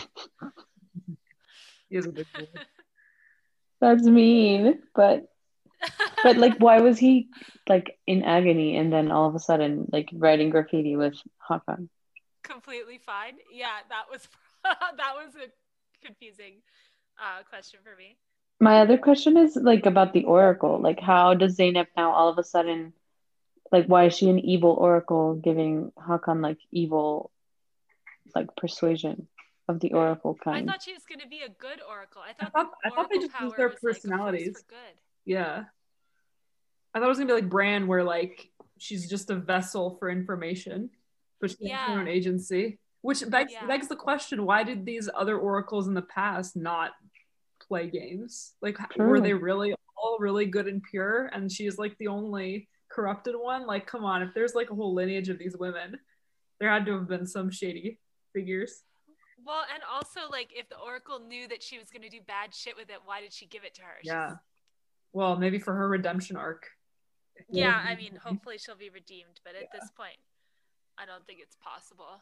He 1.88 1.96
is 1.96 2.06
a 2.06 2.12
big 2.12 2.26
boy. 2.32 2.46
That's 3.80 4.04
mean, 4.04 4.82
but 4.94 5.28
but 6.22 6.36
like 6.36 6.56
why 6.58 6.80
was 6.80 6.98
he 6.98 7.28
like 7.68 7.98
in 8.06 8.22
agony 8.22 8.76
and 8.76 8.92
then 8.92 9.10
all 9.10 9.28
of 9.28 9.34
a 9.34 9.38
sudden 9.38 9.86
like 9.92 10.08
writing 10.14 10.50
graffiti 10.50 10.96
with 10.96 11.14
Hakan? 11.48 11.88
Completely 12.42 12.98
fine. 12.98 13.34
Yeah, 13.52 13.78
that 13.88 14.04
was 14.10 14.28
that 14.64 15.14
was 15.14 15.34
a 15.36 15.50
confusing 16.04 16.62
uh, 17.18 17.42
question 17.48 17.80
for 17.82 17.96
me. 17.96 18.16
My 18.60 18.80
other 18.80 18.96
question 18.96 19.36
is 19.36 19.56
like 19.56 19.84
about 19.84 20.12
the 20.12 20.24
oracle. 20.24 20.80
Like 20.80 21.00
how 21.00 21.34
does 21.34 21.56
Zainab 21.56 21.88
now 21.96 22.12
all 22.12 22.28
of 22.28 22.38
a 22.38 22.44
sudden 22.44 22.92
like 23.72 23.86
why 23.86 24.06
is 24.06 24.16
she 24.16 24.30
an 24.30 24.38
evil 24.38 24.70
oracle 24.70 25.34
giving 25.34 25.92
Hakan 25.98 26.42
like 26.42 26.58
evil 26.70 27.30
like 28.34 28.54
persuasion 28.56 29.28
of 29.68 29.80
the 29.80 29.92
oracle 29.92 30.34
kind. 30.42 30.68
I 30.68 30.72
thought 30.72 30.82
she 30.82 30.92
was 30.92 31.02
going 31.08 31.20
to 31.20 31.28
be 31.28 31.40
a 31.42 31.48
good 31.48 31.80
oracle. 31.88 32.22
I 32.22 32.32
thought, 32.32 32.52
thought- 32.52 32.70
the 32.84 32.90
I 32.90 32.94
thought 32.94 33.08
they 33.10 33.18
just 33.18 33.40
used 33.40 33.56
their 33.56 33.68
was, 33.68 33.74
like, 33.74 33.82
personalities. 33.82 34.58
for 34.60 34.68
good. 34.74 34.94
Yeah. 35.24 35.64
I 36.94 36.98
thought 36.98 37.06
it 37.06 37.08
was 37.08 37.18
gonna 37.18 37.28
be 37.28 37.34
like 37.40 37.50
Bran, 37.50 37.86
where 37.86 38.02
like 38.04 38.48
she's 38.78 39.08
just 39.10 39.28
a 39.30 39.34
vessel 39.34 39.96
for 39.98 40.08
information, 40.08 40.88
but 41.40 41.50
she 41.50 41.68
has 41.68 41.90
her 41.90 42.00
own 42.00 42.08
agency. 42.08 42.78
Which 43.02 43.22
begs, 43.28 43.52
Yeah. 43.52 43.66
begs 43.66 43.88
the 43.88 43.96
question: 43.96 44.46
Why 44.46 44.62
did 44.62 44.86
these 44.86 45.08
other 45.14 45.36
oracles 45.36 45.88
in 45.88 45.94
the 45.94 46.00
past 46.02 46.56
not 46.56 46.92
play 47.60 47.90
games? 47.90 48.54
Like, 48.62 48.78
were 48.96 49.20
they 49.20 49.34
really 49.34 49.74
all 49.96 50.16
really 50.20 50.46
good 50.46 50.68
and 50.68 50.82
pure, 50.82 51.26
and 51.34 51.52
she's 51.52 51.76
like 51.76 51.98
the 51.98 52.06
only 52.08 52.68
corrupted 52.88 53.34
one? 53.36 53.66
Like, 53.66 53.86
come 53.86 54.04
on! 54.04 54.22
If 54.22 54.32
there's 54.34 54.54
like 54.54 54.70
a 54.70 54.74
whole 54.74 54.94
lineage 54.94 55.28
of 55.28 55.38
these 55.38 55.56
women, 55.56 55.98
there 56.60 56.70
had 56.70 56.86
to 56.86 56.92
have 56.92 57.08
been 57.08 57.26
some 57.26 57.50
shady 57.50 57.98
figures. 58.32 58.82
Well, 59.46 59.62
and 59.72 59.82
also 59.90 60.28
like 60.30 60.50
if 60.54 60.68
the 60.68 60.76
oracle 60.78 61.20
knew 61.20 61.46
that 61.48 61.62
she 61.62 61.78
was 61.78 61.88
going 61.90 62.02
to 62.02 62.08
do 62.08 62.20
bad 62.26 62.52
shit 62.54 62.76
with 62.76 62.90
it, 62.90 62.98
why 63.04 63.20
did 63.20 63.32
she 63.32 63.46
give 63.46 63.62
it 63.64 63.74
to 63.74 63.82
her? 63.82 63.94
She's- 64.02 64.12
Yeah. 64.12 64.36
Well, 65.12 65.36
maybe 65.36 65.58
for 65.58 65.72
her 65.74 65.88
redemption 65.88 66.36
arc. 66.36 66.66
Yeah, 67.48 67.74
I 67.86 67.94
mean, 67.94 68.16
hopefully 68.16 68.58
she'll 68.58 68.76
be 68.76 68.90
redeemed, 68.90 69.40
but 69.44 69.54
at 69.54 69.70
this 69.72 69.90
point, 69.96 70.16
I 70.98 71.06
don't 71.06 71.24
think 71.26 71.38
it's 71.40 71.56
possible. 71.56 72.20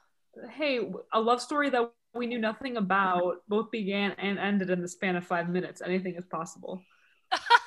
hey, 0.51 0.81
a 1.13 1.21
love 1.21 1.41
story 1.41 1.71
that 1.71 1.93
we 2.13 2.27
knew 2.27 2.39
nothing 2.39 2.77
about 2.77 3.37
both 3.49 3.71
began 3.71 4.11
and 4.19 4.37
ended 4.39 4.69
in 4.71 4.83
the 4.83 4.89
span 4.89 5.15
of 5.17 5.25
five 5.25 5.49
minutes. 5.49 5.81
Anything 5.81 6.17
is 6.17 6.27
possible. 6.27 6.83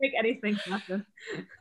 Make 0.00 0.12
anything 0.18 0.54
happen. 0.54 1.04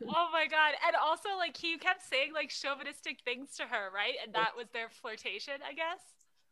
oh 0.07 0.27
my 0.31 0.45
god! 0.47 0.73
And 0.85 0.95
also, 1.03 1.29
like 1.37 1.57
he 1.57 1.77
kept 1.77 2.07
saying 2.07 2.33
like 2.33 2.49
chauvinistic 2.49 3.19
things 3.25 3.55
to 3.57 3.63
her, 3.63 3.89
right? 3.93 4.13
And 4.23 4.33
that 4.35 4.51
was 4.55 4.67
their 4.73 4.89
flirtation, 4.89 5.55
I 5.67 5.73
guess. 5.73 6.01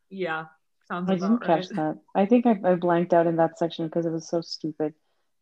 Yeah, 0.09 0.45
sounds 0.87 1.07
like. 1.07 1.21
I 1.21 1.25
about 1.25 1.39
didn't 1.41 1.47
right. 1.47 1.61
catch 1.61 1.69
that. 1.75 1.97
I 2.15 2.25
think 2.25 2.45
I, 2.45 2.57
I 2.63 2.75
blanked 2.75 3.13
out 3.13 3.27
in 3.27 3.35
that 3.35 3.59
section 3.59 3.85
because 3.85 4.05
it 4.05 4.11
was 4.11 4.27
so 4.27 4.41
stupid. 4.41 4.93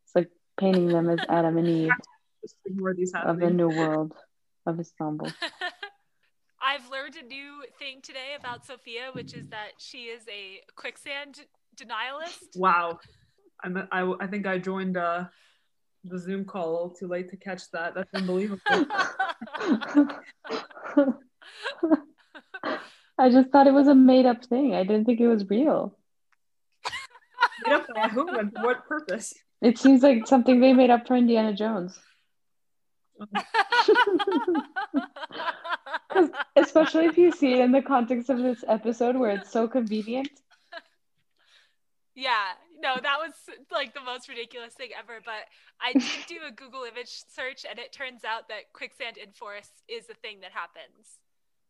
It's 0.03 0.15
like 0.15 0.29
painting 0.57 0.87
them 0.87 1.09
as 1.09 1.19
Adam 1.29 1.57
and 1.57 1.67
Eve 1.67 1.91
Just 2.41 2.55
ignore 2.65 2.93
these 2.93 3.13
of 3.15 3.39
the 3.39 3.49
new 3.49 3.69
world 3.69 4.13
of 4.65 4.79
Istanbul. 4.79 5.31
I've 6.61 6.89
learned 6.89 7.15
a 7.17 7.25
new 7.25 7.63
thing 7.77 7.99
today 8.01 8.35
about 8.39 8.65
Sophia, 8.65 9.09
which 9.11 9.33
is 9.33 9.47
that 9.49 9.71
she 9.77 10.03
is 10.03 10.23
a 10.29 10.61
quicksand 10.75 11.41
denialist. 11.75 12.57
Wow, 12.57 12.99
I'm, 13.63 13.87
I 13.91 14.13
I 14.19 14.27
think 14.27 14.47
I 14.47 14.57
joined 14.59 14.97
uh, 14.97 15.25
the 16.03 16.19
Zoom 16.19 16.45
call 16.45 16.89
too 16.89 17.07
late 17.07 17.29
to 17.29 17.37
catch 17.37 17.71
that. 17.71 17.95
That's 17.95 18.13
unbelievable. 18.13 18.61
I 23.17 23.29
just 23.29 23.49
thought 23.49 23.67
it 23.67 23.73
was 23.73 23.87
a 23.87 23.95
made 23.95 24.25
up 24.25 24.45
thing. 24.45 24.75
I 24.75 24.83
didn't 24.83 25.05
think 25.05 25.19
it 25.19 25.27
was 25.27 25.49
real. 25.49 25.97
Made 27.65 27.73
up 27.73 27.87
by 27.93 28.09
whom 28.09 28.35
and 28.35 28.51
for 28.51 28.63
what 28.63 28.87
purpose? 28.87 29.33
It 29.61 29.77
seems 29.77 30.03
like 30.03 30.27
something 30.27 30.59
they 30.59 30.73
made 30.73 30.89
up 30.89 31.07
for 31.07 31.15
Indiana 31.15 31.53
Jones. 31.53 31.97
especially 36.55 37.05
if 37.05 37.17
you 37.17 37.31
see 37.31 37.53
it 37.53 37.59
in 37.59 37.71
the 37.71 37.81
context 37.81 38.29
of 38.29 38.39
this 38.39 38.63
episode 38.67 39.15
where 39.15 39.31
it's 39.31 39.51
so 39.51 39.67
convenient. 39.67 40.29
yeah, 42.15 42.53
no, 42.83 42.95
that 43.01 43.17
was 43.17 43.33
like 43.71 43.93
the 43.93 44.03
most 44.03 44.27
ridiculous 44.27 44.73
thing 44.73 44.89
ever. 44.97 45.19
But 45.23 45.47
I 45.81 45.93
did 45.97 46.27
do 46.27 46.39
a 46.47 46.51
Google 46.51 46.83
image 46.83 47.23
search, 47.33 47.65
and 47.67 47.79
it 47.79 47.93
turns 47.93 48.23
out 48.25 48.49
that 48.49 48.73
quicksand 48.73 49.17
in 49.17 49.31
forests 49.31 49.81
is 49.87 50.09
a 50.09 50.13
thing 50.15 50.41
that 50.41 50.51
happens, 50.51 51.19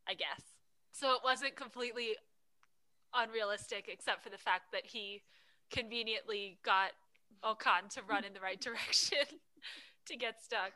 I 0.09 0.15
guess. 0.15 0.41
So 0.91 1.13
it 1.13 1.21
wasn't 1.23 1.55
completely 1.55 2.15
unrealistic, 3.13 3.85
except 3.87 4.23
for 4.23 4.29
the 4.29 4.37
fact 4.37 4.71
that 4.73 4.85
he 4.85 5.21
conveniently 5.71 6.57
got 6.65 6.91
Okan 7.43 7.89
to 7.93 8.01
run 8.09 8.23
in 8.23 8.33
the 8.33 8.39
right 8.39 8.59
direction 8.59 9.25
to 10.07 10.17
get 10.17 10.43
stuck. 10.43 10.71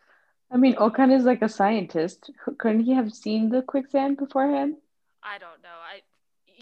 I 0.52 0.58
mean, 0.58 0.76
Okan 0.76 1.12
is 1.14 1.26
like 1.26 1.42
a 1.42 1.50
scientist. 1.50 2.32
Couldn't 2.58 2.84
he 2.84 2.94
have 2.94 3.14
seen 3.14 3.50
the 3.50 3.62
quicksand 3.62 4.18
beforehand? 4.18 4.76
I 5.22 5.38
don't 5.40 5.62
know. 5.62 5.78
I 5.84 6.02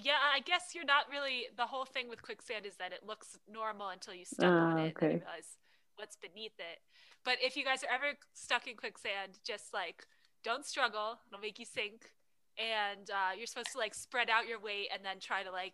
yeah, 0.03 0.17
I 0.33 0.39
guess 0.41 0.73
you're 0.75 0.85
not 0.85 1.05
really 1.11 1.45
the 1.55 1.65
whole 1.65 1.85
thing 1.85 2.09
with 2.09 2.21
quicksand 2.21 2.65
is 2.65 2.75
that 2.77 2.91
it 2.91 3.05
looks 3.05 3.37
normal 3.51 3.89
until 3.89 4.13
you 4.13 4.25
step 4.25 4.49
on 4.49 4.73
Ah, 4.79 4.83
it 4.83 4.95
and 5.01 5.11
you 5.13 5.19
realize 5.19 5.57
what's 5.95 6.15
beneath 6.17 6.57
it. 6.59 6.79
But 7.23 7.37
if 7.41 7.55
you 7.57 7.63
guys 7.63 7.83
are 7.83 7.89
ever 7.93 8.17
stuck 8.33 8.67
in 8.67 8.75
quicksand, 8.75 9.39
just 9.45 9.73
like 9.73 10.05
don't 10.43 10.65
struggle, 10.65 11.17
it'll 11.27 11.39
make 11.41 11.57
you 11.59 11.65
sink. 11.65 12.11
And 12.57 13.09
uh, 13.09 13.35
you're 13.37 13.47
supposed 13.47 13.71
to 13.73 13.77
like 13.77 13.93
spread 13.95 14.29
out 14.29 14.47
your 14.47 14.59
weight 14.59 14.89
and 14.93 15.03
then 15.03 15.19
try 15.19 15.43
to 15.43 15.51
like 15.51 15.73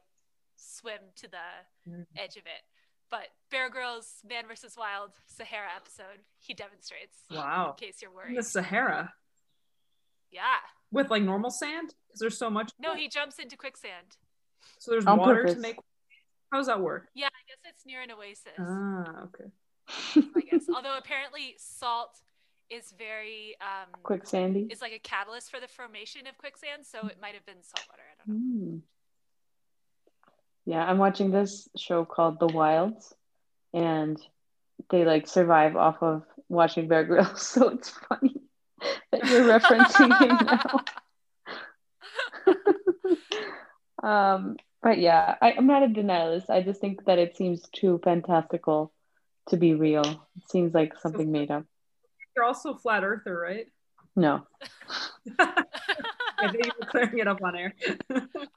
swim 0.55 0.99
to 1.17 1.27
the 1.27 1.89
Mhm. 1.89 2.05
edge 2.17 2.37
of 2.37 2.43
it. 2.45 2.63
But 3.09 3.27
Bear 3.49 3.69
Grylls 3.69 4.21
Man 4.27 4.47
vs. 4.47 4.77
Wild 4.77 5.11
Sahara 5.27 5.69
episode, 5.75 6.23
he 6.39 6.53
demonstrates. 6.53 7.17
Wow. 7.29 7.75
In 7.77 7.87
case 7.87 8.01
you're 8.01 8.11
In 8.11 8.15
worried. 8.15 8.37
the 8.37 8.43
Sahara 8.43 9.13
Yeah. 10.29 10.59
with 10.91 11.09
like 11.09 11.23
normal 11.23 11.49
sand 11.51 11.93
because 12.11 12.19
there's 12.19 12.37
so 12.37 12.49
much. 12.49 12.71
No, 12.79 12.95
he 12.95 13.07
jumps 13.07 13.39
into 13.39 13.55
quicksand. 13.57 14.17
So 14.79 14.91
there's 14.91 15.05
On 15.05 15.17
water 15.17 15.35
purpose. 15.41 15.55
to 15.55 15.59
make. 15.59 15.77
How 16.51 16.57
does 16.57 16.67
that 16.67 16.81
work? 16.81 17.07
Yeah, 17.15 17.27
I 17.27 17.41
guess 17.47 17.57
it's 17.73 17.85
near 17.85 18.01
an 18.01 18.11
oasis. 18.11 18.51
Ah, 18.59 19.23
okay. 19.25 19.49
I 20.37 20.41
guess. 20.51 20.65
Although 20.73 20.97
apparently 20.97 21.55
salt 21.57 22.17
is 22.69 22.93
very 22.97 23.55
um 23.61 24.01
Quicksandy. 24.03 24.67
It's 24.69 24.81
like 24.81 24.93
a 24.93 24.99
catalyst 24.99 25.49
for 25.51 25.59
the 25.59 25.67
formation 25.67 26.27
of 26.27 26.37
quicksand, 26.37 26.85
so 26.85 27.07
it 27.07 27.17
might 27.21 27.33
have 27.33 27.45
been 27.45 27.61
salt 27.63 27.87
water. 27.89 28.01
I 28.11 28.13
don't 28.27 28.37
know. 28.37 28.69
Hmm. 28.71 28.77
Yeah, 30.65 30.83
I'm 30.85 30.97
watching 30.99 31.31
this 31.31 31.67
show 31.75 32.05
called 32.05 32.39
The 32.39 32.47
Wilds, 32.47 33.13
and 33.73 34.21
they 34.89 35.05
like 35.05 35.27
survive 35.27 35.75
off 35.75 36.03
of 36.03 36.23
watching 36.49 36.87
Bear 36.87 37.03
Grylls, 37.03 37.41
so 37.47 37.69
it's 37.69 37.89
funny 37.89 38.35
that 39.11 39.25
you're 39.27 39.47
referencing 39.59 40.19
him 40.21 40.37
now. 40.45 40.83
Um, 44.01 44.57
but 44.81 44.97
yeah, 44.99 45.35
I, 45.41 45.53
I'm 45.53 45.67
not 45.67 45.83
a 45.83 45.87
denialist. 45.87 46.49
I 46.49 46.61
just 46.61 46.81
think 46.81 47.05
that 47.05 47.19
it 47.19 47.37
seems 47.37 47.67
too 47.69 47.99
fantastical 48.03 48.91
to 49.49 49.57
be 49.57 49.73
real. 49.73 50.03
It 50.03 50.49
seems 50.49 50.73
like 50.73 50.97
something 50.99 51.31
made 51.31 51.51
up. 51.51 51.65
You're 52.35 52.45
also 52.45 52.73
a 52.73 52.77
flat 52.77 53.03
earther, 53.03 53.37
right? 53.37 53.67
No, 54.15 54.45
I 56.41 56.51
think 56.51 56.65
you 56.65 56.71
were 56.79 56.87
clearing 56.87 57.19
it 57.19 57.27
up 57.27 57.41
on 57.43 57.55
air. 57.55 57.73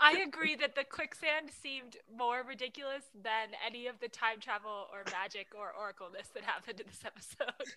I 0.01 0.25
agree 0.27 0.57
that 0.57 0.75
the 0.75 0.85
quicksand 0.85 1.51
seemed 1.63 1.97
more 2.17 2.43
ridiculous 2.47 3.05
than 3.23 3.51
any 3.65 3.87
of 3.87 4.01
the 4.01 4.09
time 4.09 4.41
travel 4.41 4.87
or 4.93 5.05
magic 5.13 5.49
or 5.57 5.73
oracleness 5.79 6.33
that 6.35 6.43
happened 6.43 6.81
in 6.81 6.87
this 6.87 7.03
episode. 7.05 7.75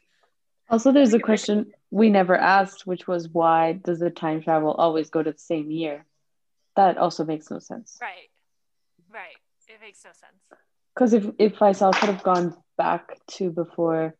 Also, 0.70 0.92
there's 0.92 1.14
a 1.14 1.20
question 1.20 1.72
we 1.92 2.10
never 2.10 2.36
asked, 2.36 2.88
which 2.88 3.08
was 3.08 3.30
why 3.30 3.74
does 3.74 4.00
the 4.00 4.10
time 4.10 4.42
travel 4.42 4.72
always 4.72 5.10
go 5.10 5.24
to 5.24 5.32
the 5.32 5.38
same 5.38 5.72
year? 5.72 6.06
That 6.78 6.98
also 6.98 7.26
makes 7.26 7.52
no 7.52 7.60
sense. 7.60 7.98
Right. 8.02 8.30
Right. 9.12 9.36
It 9.68 9.82
makes 9.82 10.04
no 10.06 10.12
sense. 10.12 10.62
Because 10.94 11.14
if 11.14 11.26
if 11.38 11.56
Faisal 11.60 11.94
could 11.94 12.10
have 12.10 12.24
gone 12.24 12.56
back 12.78 13.20
to 13.32 13.50
before 13.50 14.16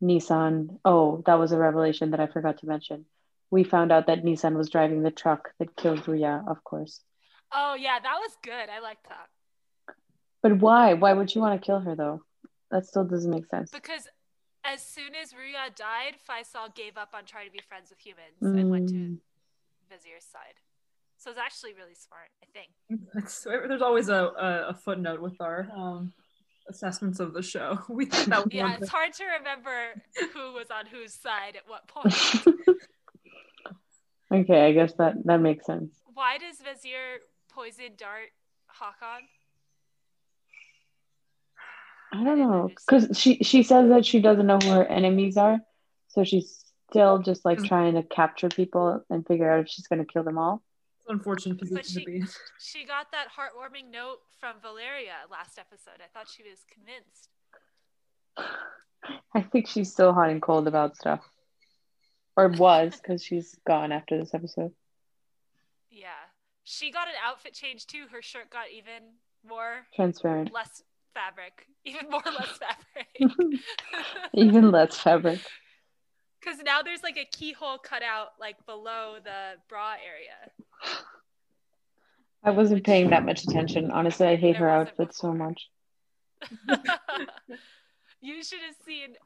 Nisan. 0.00 0.78
Oh, 0.84 1.22
that 1.26 1.38
was 1.38 1.52
a 1.52 1.58
revelation 1.58 2.10
that 2.10 2.20
I 2.20 2.26
forgot 2.26 2.58
to 2.58 2.66
mention. 2.66 3.04
We 3.50 3.64
found 3.64 3.92
out 3.92 4.06
that 4.06 4.24
Nisan 4.24 4.56
was 4.56 4.70
driving 4.70 5.02
the 5.02 5.10
truck 5.10 5.50
that 5.58 5.76
killed 5.76 6.00
Ruya, 6.04 6.48
of 6.48 6.64
course. 6.64 7.02
Oh 7.52 7.74
yeah, 7.74 7.98
that 8.00 8.18
was 8.20 8.36
good. 8.42 8.68
I 8.68 8.80
liked 8.80 9.08
that. 9.08 9.28
But 10.42 10.58
why? 10.58 10.94
Why 10.94 11.12
would 11.12 11.34
you 11.34 11.40
want 11.40 11.60
to 11.60 11.64
kill 11.64 11.80
her 11.80 11.94
though? 11.94 12.22
That 12.70 12.86
still 12.86 13.04
doesn't 13.04 13.30
make 13.30 13.46
sense. 13.46 13.70
Because 13.70 14.08
as 14.64 14.80
soon 14.82 15.14
as 15.20 15.32
Ruya 15.32 15.74
died, 15.74 16.16
Faisal 16.28 16.74
gave 16.74 16.96
up 16.96 17.10
on 17.14 17.24
trying 17.24 17.46
to 17.46 17.52
be 17.52 17.60
friends 17.68 17.90
with 17.90 17.98
humans 17.98 18.40
and 18.40 18.70
went 18.70 18.88
to 18.90 18.94
Mm. 18.94 19.18
Vizier's 19.90 20.24
side. 20.24 20.60
So 21.20 21.30
it's 21.30 21.38
actually 21.38 21.74
really 21.74 21.94
smart, 21.94 22.30
I 22.42 22.46
think. 22.54 22.70
It's, 23.14 23.44
there's 23.44 23.82
always 23.82 24.08
a, 24.08 24.14
a, 24.14 24.68
a 24.70 24.74
footnote 24.74 25.20
with 25.20 25.38
our 25.38 25.68
um, 25.76 26.14
assessments 26.70 27.20
of 27.20 27.34
the 27.34 27.42
show. 27.42 27.78
We 27.90 28.06
think 28.06 28.30
that 28.30 28.42
was 28.42 28.54
Yeah, 28.54 28.62
one 28.62 28.78
it's 28.80 28.88
hard 28.88 29.12
to 29.12 29.24
remember 29.38 30.02
who 30.32 30.54
was 30.54 30.70
on 30.70 30.86
whose 30.86 31.12
side 31.12 31.56
at 31.56 31.68
what 31.68 31.86
point. 31.88 32.14
okay, 34.34 34.64
I 34.66 34.72
guess 34.72 34.94
that 34.94 35.14
that 35.26 35.42
makes 35.42 35.66
sense. 35.66 35.90
Why 36.14 36.38
does 36.38 36.56
Vizier 36.56 37.18
poison 37.52 37.92
dart 37.98 38.30
Hakan? 38.80 39.20
I 42.14 42.24
don't 42.24 42.38
know 42.38 42.68
because 42.68 43.10
she 43.18 43.36
she 43.42 43.62
says 43.62 43.90
that 43.90 44.06
she 44.06 44.20
doesn't 44.20 44.46
know 44.46 44.58
who 44.58 44.70
her 44.70 44.86
enemies 44.86 45.36
are, 45.36 45.58
so 46.08 46.24
she's 46.24 46.64
still 46.90 47.18
just 47.18 47.44
like 47.44 47.58
Mm. 47.58 47.68
trying 47.68 47.94
to 47.94 48.02
capture 48.02 48.48
people 48.48 49.04
and 49.10 49.26
figure 49.26 49.50
out 49.50 49.60
if 49.60 49.68
she's 49.68 49.86
gonna 49.86 50.06
kill 50.06 50.24
them 50.24 50.38
all. 50.38 50.62
It's 51.10 51.18
unfortunate 51.18 51.58
position 51.58 51.82
she- 51.84 52.00
to 52.00 52.06
be 52.06 52.16
in. 52.18 52.28
She 52.60 52.84
got 52.84 53.10
that 53.12 53.28
heartwarming 53.36 53.90
note 53.90 54.18
from 54.38 54.56
Valeria 54.62 55.14
last 55.30 55.58
episode. 55.58 56.00
I 56.00 56.06
thought 56.12 56.28
she 56.28 56.42
was 56.42 56.60
convinced. 56.72 57.28
I 59.34 59.40
think 59.42 59.66
she's 59.66 59.92
still 59.92 60.12
hot 60.12 60.30
and 60.30 60.40
cold 60.40 60.68
about 60.68 60.96
stuff, 60.96 61.20
or 62.36 62.48
was 62.48 62.96
because 62.96 63.24
she's 63.24 63.58
gone 63.66 63.92
after 63.92 64.18
this 64.18 64.34
episode. 64.34 64.72
Yeah. 65.90 66.10
She 66.64 66.92
got 66.92 67.08
an 67.08 67.14
outfit 67.26 67.54
change 67.54 67.86
too. 67.86 68.04
Her 68.12 68.22
shirt 68.22 68.50
got 68.50 68.66
even 68.70 69.14
more 69.44 69.86
Transparent, 69.96 70.52
less 70.52 70.82
fabric, 71.14 71.66
even 71.84 72.08
more 72.08 72.22
less 72.24 72.58
fabric. 72.58 73.60
even 74.34 74.70
less 74.70 74.96
fabric. 74.96 75.40
Because 76.40 76.60
now 76.64 76.82
there's 76.82 77.02
like 77.02 77.16
a 77.16 77.24
keyhole 77.24 77.78
cut 77.78 78.02
out 78.02 78.28
like 78.38 78.64
below 78.66 79.16
the 79.22 79.58
bra 79.68 79.94
area. 79.94 80.52
I 82.42 82.50
wasn't 82.50 82.84
paying 82.84 83.10
that 83.10 83.24
much 83.24 83.44
attention. 83.44 83.90
Honestly, 83.90 84.26
I 84.26 84.36
hate 84.36 84.56
her 84.56 84.68
outfit 84.68 85.14
so 85.14 85.32
much. 85.32 85.68
you 88.20 88.42
should 88.42 88.60
have 88.60 88.76
seen 88.84 89.16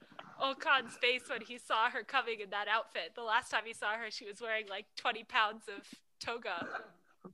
Okan's 0.42 0.96
face 0.96 1.22
when 1.28 1.40
he 1.40 1.58
saw 1.58 1.88
her 1.90 2.02
coming 2.02 2.40
in 2.40 2.50
that 2.50 2.66
outfit. 2.66 3.12
The 3.14 3.22
last 3.22 3.50
time 3.50 3.62
he 3.64 3.72
saw 3.72 3.92
her, 3.92 4.10
she 4.10 4.26
was 4.26 4.40
wearing 4.40 4.66
like 4.68 4.86
20 4.96 5.24
pounds 5.24 5.64
of 5.68 5.86
toga. 6.20 6.66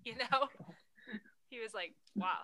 You 0.04 0.14
know? 0.16 0.48
He 1.48 1.58
was 1.58 1.74
like, 1.74 1.94
wow, 2.14 2.38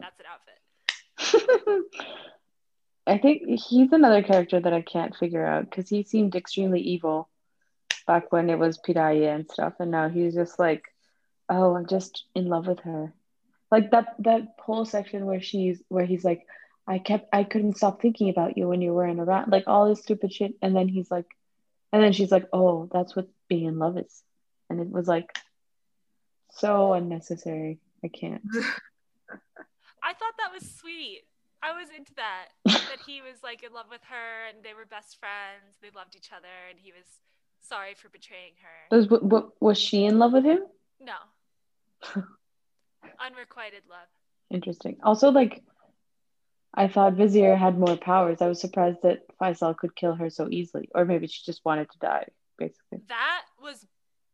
that's 0.00 0.18
an 0.18 0.26
outfit. 0.32 1.84
I 3.06 3.18
think 3.18 3.60
he's 3.60 3.92
another 3.92 4.22
character 4.22 4.58
that 4.58 4.72
I 4.72 4.80
can't 4.80 5.14
figure 5.14 5.44
out 5.44 5.68
because 5.68 5.90
he 5.90 6.02
seemed 6.02 6.34
extremely 6.34 6.80
evil 6.80 7.28
back 8.06 8.32
when 8.32 8.50
it 8.50 8.58
was 8.58 8.78
Piraye 8.78 9.34
and 9.34 9.50
stuff, 9.50 9.74
and 9.80 9.90
now 9.90 10.08
he's 10.08 10.34
just 10.34 10.58
like, 10.58 10.84
oh, 11.48 11.74
I'm 11.76 11.86
just 11.86 12.24
in 12.34 12.48
love 12.48 12.66
with 12.66 12.80
her. 12.80 13.12
Like 13.70 13.90
that 13.90 14.14
that 14.20 14.54
whole 14.58 14.84
section 14.84 15.26
where 15.26 15.40
she's 15.40 15.82
where 15.88 16.04
he's 16.04 16.24
like, 16.24 16.46
I 16.86 16.98
kept 16.98 17.28
I 17.32 17.44
couldn't 17.44 17.76
stop 17.76 18.00
thinking 18.00 18.28
about 18.28 18.56
you 18.56 18.68
when 18.68 18.82
you 18.82 18.94
weren't 18.94 19.20
around, 19.20 19.50
like 19.50 19.64
all 19.66 19.88
this 19.88 20.00
stupid 20.00 20.32
shit, 20.32 20.54
and 20.62 20.76
then 20.76 20.88
he's 20.88 21.10
like, 21.10 21.26
and 21.92 22.02
then 22.02 22.12
she's 22.12 22.30
like, 22.30 22.46
oh, 22.52 22.88
that's 22.92 23.16
what 23.16 23.28
being 23.48 23.64
in 23.64 23.78
love 23.78 23.98
is, 23.98 24.22
and 24.70 24.80
it 24.80 24.90
was 24.90 25.08
like 25.08 25.36
so 26.50 26.92
unnecessary. 26.92 27.78
I 28.04 28.08
can't. 28.08 28.42
I 30.04 30.12
thought 30.12 30.36
that 30.38 30.52
was 30.52 30.70
sweet. 30.78 31.22
I 31.64 31.72
was 31.72 31.88
into 31.96 32.12
that. 32.16 32.52
that 32.64 33.00
he 33.06 33.22
was 33.22 33.40
like 33.42 33.64
in 33.64 33.72
love 33.72 33.86
with 33.88 34.04
her 34.04 34.52
and 34.52 34.62
they 34.62 34.74
were 34.74 34.84
best 34.84 35.18
friends. 35.18 35.80
They 35.80 35.88
loved 35.96 36.14
each 36.14 36.28
other 36.28 36.52
and 36.68 36.78
he 36.78 36.92
was 36.92 37.08
sorry 37.68 37.94
for 37.94 38.08
betraying 38.08 38.52
her. 38.62 38.96
Was 38.96 39.08
what 39.08 39.60
was 39.60 39.78
she 39.78 40.04
in 40.04 40.18
love 40.18 40.32
with 40.32 40.44
him? 40.44 40.60
No. 41.00 41.14
Unrequited 43.20 43.82
love. 43.88 44.08
Interesting. 44.50 44.98
Also, 45.02 45.30
like, 45.30 45.62
I 46.74 46.88
thought 46.88 47.14
Vizier 47.14 47.56
had 47.56 47.78
more 47.78 47.96
powers. 47.96 48.40
I 48.40 48.48
was 48.48 48.60
surprised 48.60 48.98
that 49.02 49.22
Faisal 49.40 49.76
could 49.76 49.96
kill 49.96 50.14
her 50.14 50.30
so 50.30 50.48
easily, 50.50 50.88
or 50.94 51.04
maybe 51.04 51.26
she 51.26 51.42
just 51.44 51.64
wanted 51.64 51.90
to 51.90 51.98
die, 51.98 52.28
basically. 52.58 53.00
That 53.08 53.42
was 53.62 53.86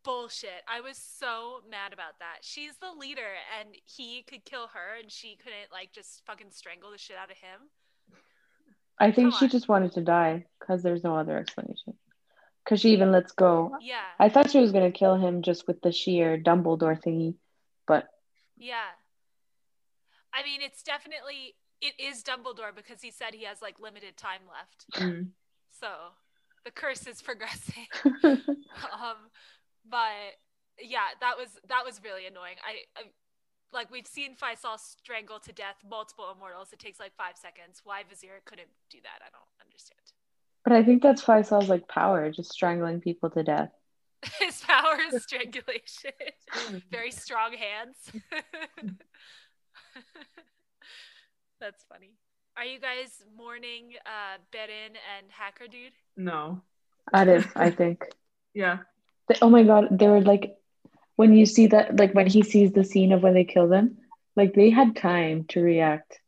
bullshit. 0.03 0.63
I 0.69 0.81
was 0.81 0.97
so 0.97 1.61
mad 1.71 1.93
about 1.93 2.19
that. 2.21 2.39
She's 2.43 2.77
the 2.81 2.93
leader 2.99 3.21
and 3.61 3.69
he 3.85 4.23
could 4.23 4.45
kill 4.45 4.69
her 4.69 4.99
and 5.01 5.11
she 5.11 5.37
couldn't 5.37 5.71
like 5.73 5.93
just 5.93 6.23
fucking 6.27 6.51
strangle 6.51 6.91
the 6.91 6.99
shit 6.99 7.17
out 7.17 7.31
of 7.31 7.37
him. 7.37 7.69
I 8.99 9.13
think 9.13 9.33
Come 9.33 9.39
she 9.39 9.45
on. 9.47 9.51
just 9.51 9.69
wanted 9.69 9.93
to 9.93 10.01
die 10.03 10.47
because 10.59 10.83
there's 10.83 11.05
no 11.05 11.17
other 11.17 11.37
explanation. 11.39 11.95
Because 12.65 12.81
she 12.81 12.91
even 12.91 13.11
lets 13.11 13.33
go. 13.33 13.73
Yeah. 13.81 14.01
I 14.19 14.29
thought 14.29 14.51
she 14.51 14.61
was 14.61 14.73
gonna 14.73 14.93
kill 14.93 15.17
him 15.17 15.43
just 15.43 15.67
with 15.67 15.81
the 15.81 15.93
sheer 15.93 16.39
Dumbledore 16.39 17.01
thingy, 17.03 17.35
but 17.87 18.09
Yeah. 18.57 18.91
I 20.33 20.43
mean, 20.45 20.61
it's 20.63 20.83
definitely 20.83 21.57
it 21.81 21.95
is 21.99 22.23
Dumbledore 22.23 22.75
because 22.75 23.01
he 23.03 23.11
said 23.11 23.35
he 23.35 23.45
has 23.45 23.63
like 23.63 23.81
limited 23.81 24.17
time 24.17 24.43
left. 24.49 24.87
Mm. 25.03 25.29
So 25.71 25.89
the 26.65 26.71
curse 26.71 27.07
is 27.07 27.23
progressing. 27.23 27.87
um 28.25 29.31
but 29.89 30.37
yeah, 30.79 31.17
that 31.21 31.37
was 31.37 31.49
that 31.69 31.85
was 31.85 32.01
really 32.05 32.27
annoying. 32.27 32.57
I, 32.65 32.85
I 33.01 33.05
like 33.73 33.91
we've 33.91 34.07
seen 34.07 34.37
Faisal 34.37 34.79
strangle 34.79 35.39
to 35.41 35.53
death 35.53 35.77
multiple 35.89 36.27
immortals. 36.35 36.73
It 36.73 36.79
takes 36.79 36.99
like 36.99 37.15
5 37.17 37.37
seconds. 37.37 37.81
Why 37.85 38.03
Vizier 38.09 38.41
couldn't 38.45 38.69
do 38.91 38.99
that? 39.03 39.23
I 39.23 39.31
don't 39.31 39.51
understand. 39.65 40.01
But 40.65 40.73
I 40.73 40.83
think 40.83 41.03
that's 41.03 41.27
why 41.27 41.41
Faisal's 41.41 41.69
like 41.69 41.89
power, 41.89 42.31
just 42.31 42.53
strangling 42.53 43.01
people 43.01 43.31
to 43.31 43.43
death. 43.43 43.71
His 44.41 44.61
power 44.61 44.99
is 45.13 45.23
strangulation. 45.23 46.13
Very 46.91 47.11
strong 47.11 47.53
hands. 47.55 47.97
That's 51.61 51.85
funny. 51.85 52.13
Are 52.57 52.65
you 52.65 52.79
guys 52.81 53.23
mourning 53.37 53.93
uh 54.07 54.39
Beren 54.53 54.97
and 55.17 55.27
Hacker 55.31 55.69
Dude? 55.69 55.93
No. 56.17 56.63
I 57.13 57.25
did, 57.25 57.47
I 57.57 57.71
think. 57.71 58.05
Yeah. 58.55 58.79
They- 59.29 59.39
oh 59.43 59.51
my 59.51 59.63
god, 59.63 59.89
they 59.91 60.09
were 60.09 60.21
like 60.21 60.57
when 61.17 61.35
you 61.37 61.47
see 61.47 61.67
that 61.69 61.97
like 61.97 62.15
when 62.15 62.27
he 62.27 62.43
sees 62.43 62.73
the 62.73 62.85
scene 62.85 63.13
of 63.13 63.23
when 63.23 63.35
they 63.35 63.45
kill 63.45 63.69
them, 63.69 63.99
like 64.37 64.55
they 64.55 64.71
had 64.71 64.97
time 64.97 65.45
to 65.49 65.61
react, 65.61 66.19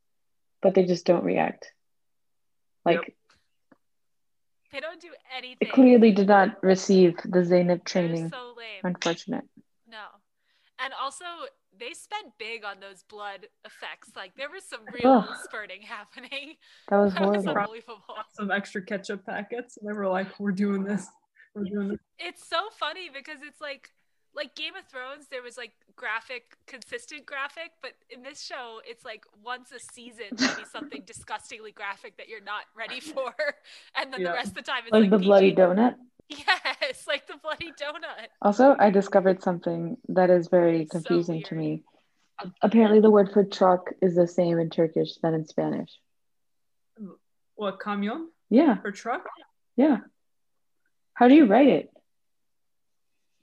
but 0.61 0.75
they 0.75 0.85
just 0.85 1.07
don't 1.07 1.25
react. 1.25 1.73
Like 2.85 3.15
They 4.73 4.81
don't 4.81 5.01
do 5.01 5.09
anything. 5.37 5.57
they 5.61 5.67
anything. 5.67 5.69
clearly 5.75 6.13
did 6.13 6.29
not 6.29 6.63
receive 6.63 7.17
the 7.25 7.45
Zainab 7.45 7.79
They're 7.85 8.03
training. 8.03 8.29
so 8.31 8.55
lame. 8.57 8.81
Unfortunate. 8.85 9.45
No. 9.89 10.05
And 10.83 10.93
also 11.01 11.25
they 11.79 11.93
spent 11.95 12.33
big 12.39 12.65
on 12.65 12.81
those 12.81 13.03
blood 13.09 13.47
effects. 13.65 14.11
Like 14.17 14.35
there 14.37 14.51
was 14.51 14.65
some 14.65 14.81
real 14.93 15.25
Ugh. 15.29 15.37
spurting 15.45 15.83
happening. 15.87 16.55
That 16.89 16.97
was 16.97 17.15
That 17.19 17.29
was 17.29 17.47
unbelievable. 17.47 18.03
Some 18.33 18.51
extra 18.51 18.83
ketchup 18.85 19.25
packets. 19.27 19.77
And 19.77 19.89
they 19.89 19.93
were 19.97 20.09
like, 20.09 20.39
we're 20.41 20.53
doing 20.53 20.85
this. 20.85 21.07
We're 21.55 21.65
doing 21.65 21.89
this. 21.89 21.99
It's 22.19 22.49
so 22.49 22.69
funny 22.79 23.11
because 23.13 23.39
it's 23.47 23.61
like 23.61 23.91
like 24.35 24.55
Game 24.55 24.75
of 24.77 24.85
Thrones, 24.87 25.27
there 25.31 25.43
was 25.43 25.57
like 25.59 25.73
graphic, 25.97 26.57
consistent 26.67 27.27
graphic, 27.27 27.73
but 27.83 27.93
in 28.11 28.23
this 28.23 28.43
show, 28.43 28.81
it's 28.89 29.05
like 29.05 29.25
once 29.45 29.73
a 29.73 29.79
season, 29.93 30.27
maybe 30.33 30.65
something 30.71 31.03
disgustingly 31.07 31.73
graphic 31.73 32.17
that 32.17 32.29
you're 32.29 32.41
not 32.43 32.63
ready 32.77 33.01
for, 33.01 33.33
and 33.97 34.13
then 34.13 34.21
Yeah. 34.23 34.29
the 34.29 34.35
rest 34.35 34.49
of 34.49 34.55
the 34.55 34.63
time 34.63 34.83
it's 34.85 34.93
Like 34.93 35.03
like, 35.03 35.11
the 35.11 35.19
bloody 35.19 35.55
donut. 35.55 35.97
Yes, 36.29 37.05
like 37.13 37.27
the 37.27 37.37
bloody 37.43 37.73
donut. 37.73 38.29
Also, 38.41 38.75
I 38.79 38.89
discovered 38.91 39.43
something 39.43 39.99
that 40.09 40.31
is 40.31 40.49
very 40.49 40.87
So 40.87 40.99
confusing 40.99 41.43
to 41.45 41.55
me. 41.55 41.83
Apparently, 42.63 43.01
the 43.01 43.11
word 43.11 43.31
for 43.33 43.45
truck 43.45 43.91
is 44.01 44.15
the 44.17 44.27
same 44.27 44.59
in 44.59 44.71
Turkish 44.71 45.17
than 45.23 45.35
in 45.35 45.45
Spanish. 45.47 45.91
What, 47.55 47.79
camion? 47.81 48.27
Yeah, 48.51 48.77
For 48.81 48.91
truck? 48.93 49.25
yeah. 49.77 49.99
How 51.15 51.29
do 51.29 51.35
you 51.35 51.45
write 51.47 51.69
it? 51.69 51.91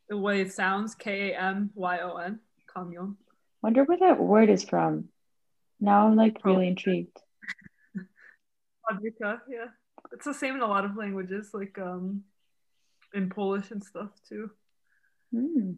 The 0.10 0.18
way 0.18 0.42
it 0.42 0.52
sounds, 0.52 0.96
K 0.96 1.32
A 1.32 1.40
M 1.40 1.70
Y 1.76 2.00
O 2.00 2.18
N. 2.18 2.40
Kamyon. 2.76 3.16
Wonder 3.62 3.84
where 3.84 3.98
that 4.00 4.20
word 4.20 4.50
is 4.50 4.64
from. 4.64 5.10
Now 5.80 6.08
I'm 6.08 6.16
like 6.16 6.44
really 6.44 6.68
intrigued. 6.68 7.18
Yeah. 9.22 9.66
It's 10.14 10.26
the 10.26 10.34
same 10.34 10.56
in 10.56 10.62
a 10.62 10.68
lot 10.68 10.84
of 10.84 10.98
languages, 10.98 11.52
like 11.54 11.78
um 11.78 12.24
in 13.14 13.30
Polish 13.30 13.70
and 13.70 13.84
stuff 13.84 14.10
too. 14.28 14.50
Hmm. 15.32 15.74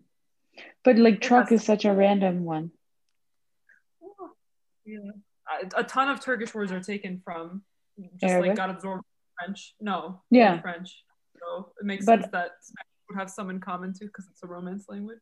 But 0.85 0.97
like 0.97 1.19
truck 1.19 1.51
is 1.51 1.63
such 1.63 1.83
a 1.83 1.91
random 1.93 2.45
one. 2.45 2.71
Yeah. 4.85 5.11
A, 5.75 5.81
a 5.81 5.83
ton 5.83 6.07
of 6.07 6.21
Turkish 6.21 6.53
words 6.53 6.71
are 6.71 6.79
taken 6.79 7.21
from 7.25 7.63
just 8.19 8.31
Arabic? 8.31 8.49
like 8.49 8.57
got 8.57 8.69
absorbed 8.69 9.03
in 9.03 9.45
French. 9.45 9.75
No, 9.81 10.21
Yeah. 10.29 10.61
French. 10.61 11.03
So 11.39 11.73
it 11.81 11.85
makes 11.85 12.05
But- 12.05 12.21
sense 12.21 12.31
that 12.31 12.51
would 13.11 13.19
have 13.19 13.29
some 13.29 13.49
in 13.49 13.59
common 13.59 13.93
too, 13.93 14.05
because 14.05 14.27
it's 14.31 14.43
a 14.43 14.47
Romance 14.47 14.85
language. 14.87 15.19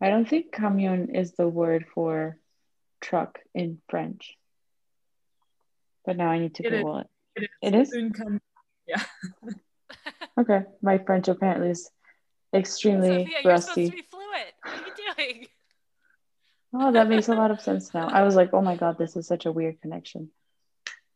I 0.00 0.10
don't 0.10 0.28
think 0.28 0.52
camion 0.52 1.16
is 1.16 1.32
the 1.32 1.48
word 1.48 1.86
for 1.94 2.38
truck 3.00 3.38
in 3.54 3.80
French. 3.88 4.36
But 6.04 6.16
now 6.16 6.28
I 6.30 6.38
need 6.38 6.54
to 6.56 6.66
It 6.66 6.72
is. 6.72 6.78
Google 6.78 6.98
it. 6.98 7.06
It 7.36 7.42
is. 7.42 7.48
It 7.62 7.74
is? 7.74 7.92
Une 7.94 8.12
cam- 8.12 8.40
Okay. 10.38 10.62
My 10.82 10.98
French 10.98 11.28
apparently 11.28 11.70
is 11.70 11.88
extremely 12.52 13.08
Sophia, 13.08 13.38
you're 13.44 13.56
supposed 13.58 13.68
rusty. 13.68 13.90
to 13.90 13.96
be 13.96 14.02
fluent. 14.10 14.52
What 14.62 14.74
are 14.74 14.86
you 14.86 14.92
doing? 15.16 15.46
Oh, 16.76 16.90
that 16.90 17.08
makes 17.08 17.28
a 17.28 17.34
lot 17.36 17.52
of 17.52 17.60
sense 17.60 17.94
now. 17.94 18.08
I 18.08 18.24
was 18.24 18.34
like, 18.34 18.52
oh 18.52 18.60
my 18.60 18.74
God, 18.74 18.98
this 18.98 19.14
is 19.14 19.28
such 19.28 19.46
a 19.46 19.52
weird 19.52 19.80
connection. 19.80 20.30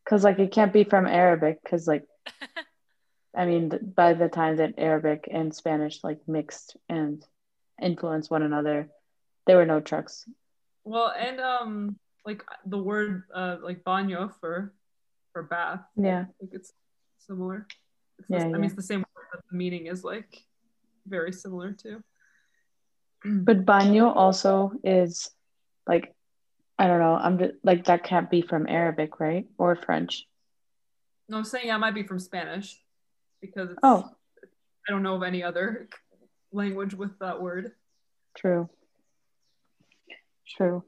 Because, 0.04 0.22
like, 0.22 0.38
it 0.38 0.52
can't 0.52 0.72
be 0.72 0.84
from 0.84 1.04
Arabic, 1.04 1.58
because, 1.60 1.88
like, 1.88 2.04
I 3.36 3.46
mean, 3.46 3.70
by 3.94 4.14
the 4.14 4.28
time 4.28 4.56
that 4.56 4.74
Arabic 4.78 5.28
and 5.30 5.54
Spanish, 5.54 6.02
like, 6.02 6.20
mixed 6.26 6.76
and 6.88 7.24
influenced 7.80 8.30
one 8.30 8.42
another, 8.42 8.88
there 9.46 9.56
were 9.56 9.66
no 9.66 9.80
trucks. 9.80 10.28
Well, 10.84 11.12
and 11.16 11.40
um, 11.40 11.98
like 12.24 12.42
the 12.66 12.78
word 12.78 13.24
uh, 13.34 13.56
like 13.62 13.84
baño 13.84 14.32
for 14.40 14.72
for 15.32 15.42
bath, 15.42 15.80
Yeah. 15.96 16.24
like 16.40 16.50
it's 16.52 16.72
similar. 17.18 17.66
It's 18.18 18.28
Yeah, 18.30 18.38
the, 18.48 18.54
I 18.54 18.58
mean, 18.58 18.64
it's 18.64 18.74
the 18.74 18.82
same 18.82 19.00
word, 19.00 19.26
but 19.32 19.42
the 19.50 19.56
meaning 19.56 19.86
is 19.86 20.02
like 20.04 20.42
very 21.06 21.32
similar 21.32 21.72
too. 21.72 22.02
But 23.24 23.66
baño 23.66 24.14
also 24.14 24.72
is, 24.82 25.30
like, 25.86 26.14
I 26.78 26.86
don't 26.86 27.00
know. 27.00 27.14
I'm 27.14 27.38
just, 27.38 27.54
like, 27.64 27.84
that 27.84 28.04
can't 28.04 28.30
be 28.30 28.42
from 28.42 28.66
Arabic, 28.68 29.20
right? 29.20 29.46
Or 29.58 29.76
French. 29.76 30.24
No, 31.28 31.38
I'm 31.38 31.44
saying 31.44 31.68
that 31.68 31.80
might 31.80 31.94
be 31.94 32.04
from 32.04 32.18
Spanish 32.18 32.80
because 33.40 33.70
it's, 33.70 33.78
Oh, 33.82 34.08
I 34.88 34.90
don't 34.92 35.02
know 35.02 35.16
of 35.16 35.22
any 35.22 35.42
other 35.42 35.88
language 36.52 36.94
with 36.94 37.18
that 37.20 37.40
word. 37.40 37.72
true. 38.36 38.68
True. 40.56 40.82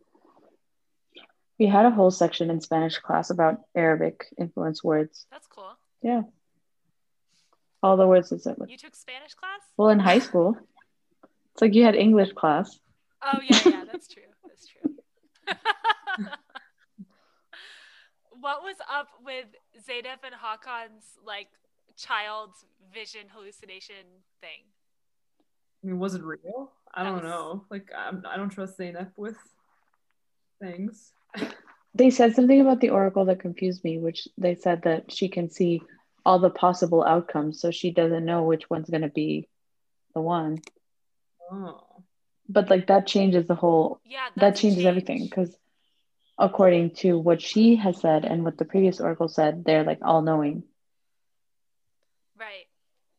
We 1.59 1.67
had 1.67 1.85
a 1.85 1.91
whole 1.91 2.11
section 2.11 2.49
in 2.49 2.63
Spanish 2.63 2.99
class 2.99 3.29
about 3.29 3.61
Arabic 3.75 4.25
influence 4.39 4.83
words. 4.83 5.27
That's 5.31 5.47
cool. 5.47 5.77
Yeah. 6.03 6.23
All 7.83 7.99
the 7.99 8.07
words 8.07 8.31
that 8.31 8.43
said 8.43 8.57
with. 8.57 8.71
You 8.71 8.79
took 8.79 8.97
Spanish 8.97 9.35
class? 9.35 9.61
Well, 9.77 9.91
in 9.91 9.99
high 9.99 10.21
school, 10.21 10.57
it's 11.53 11.61
like 11.61 11.75
you 11.75 11.85
had 11.85 11.95
English 11.95 12.33
class. 12.33 12.79
Oh 13.23 13.41
yeah, 13.47 13.61
yeah, 13.67 13.85
that's 13.91 14.09
true. 14.09 14.23
That's 14.47 14.67
true. 14.67 14.95
what 18.41 18.63
was 18.63 18.77
up 18.91 19.09
with 19.25 19.47
Zaynep 19.77 20.25
and 20.25 20.35
Hakan's 20.35 21.05
like 21.25 21.49
child's 22.01 22.65
vision 22.93 23.27
hallucination 23.35 24.05
thing? 24.41 24.61
I 25.83 25.87
mean, 25.87 25.99
was 25.99 26.15
it 26.15 26.23
real? 26.23 26.73
I 26.95 27.03
That 27.05 27.11
don't 27.11 27.23
was- 27.23 27.31
know. 27.31 27.65
Like, 27.71 27.91
I'm, 27.97 28.23
I 28.29 28.37
don't 28.37 28.51
trust 28.51 28.79
Zaynep 28.79 29.11
with 29.17 29.37
things. 30.61 31.13
They 31.95 32.11
said 32.11 32.35
something 32.35 32.61
about 32.61 32.81
the 32.81 32.91
oracle 32.91 33.25
that 33.27 33.41
confused 33.41 33.83
me, 33.83 33.99
which 33.99 34.29
they 34.39 34.55
said 34.55 34.83
that 34.83 35.11
she 35.13 35.29
can 35.29 35.51
see 35.51 35.83
all 36.25 36.39
the 36.39 36.51
possible 36.51 37.03
outcomes, 37.05 37.61
so 37.61 37.71
she 37.71 37.91
doesn't 37.91 38.25
know 38.25 38.45
which 38.45 38.69
one's 38.71 38.91
going 38.91 39.03
to 39.03 39.09
be 39.09 39.49
the 40.15 40.21
one. 40.21 40.59
Oh, 41.51 41.81
But 42.49 42.71
like 42.71 42.87
that 42.89 43.07
changes 43.07 43.47
the 43.47 43.55
whole 43.57 44.01
Yeah, 44.05 44.27
that 44.35 44.41
that's 44.41 44.61
a 44.61 44.63
changes 44.63 44.85
everything 44.85 45.25
because 45.25 45.57
according 46.39 46.91
to 46.97 47.19
what 47.19 47.43
she 47.43 47.77
has 47.77 48.01
said 48.01 48.25
and 48.25 48.45
what 48.45 48.57
the 48.59 48.65
previous 48.65 49.01
oracle 49.01 49.29
said, 49.29 49.65
they're 49.65 49.85
like 49.85 49.99
all 50.03 50.23
knowing. 50.23 50.63
Right. 52.41 52.67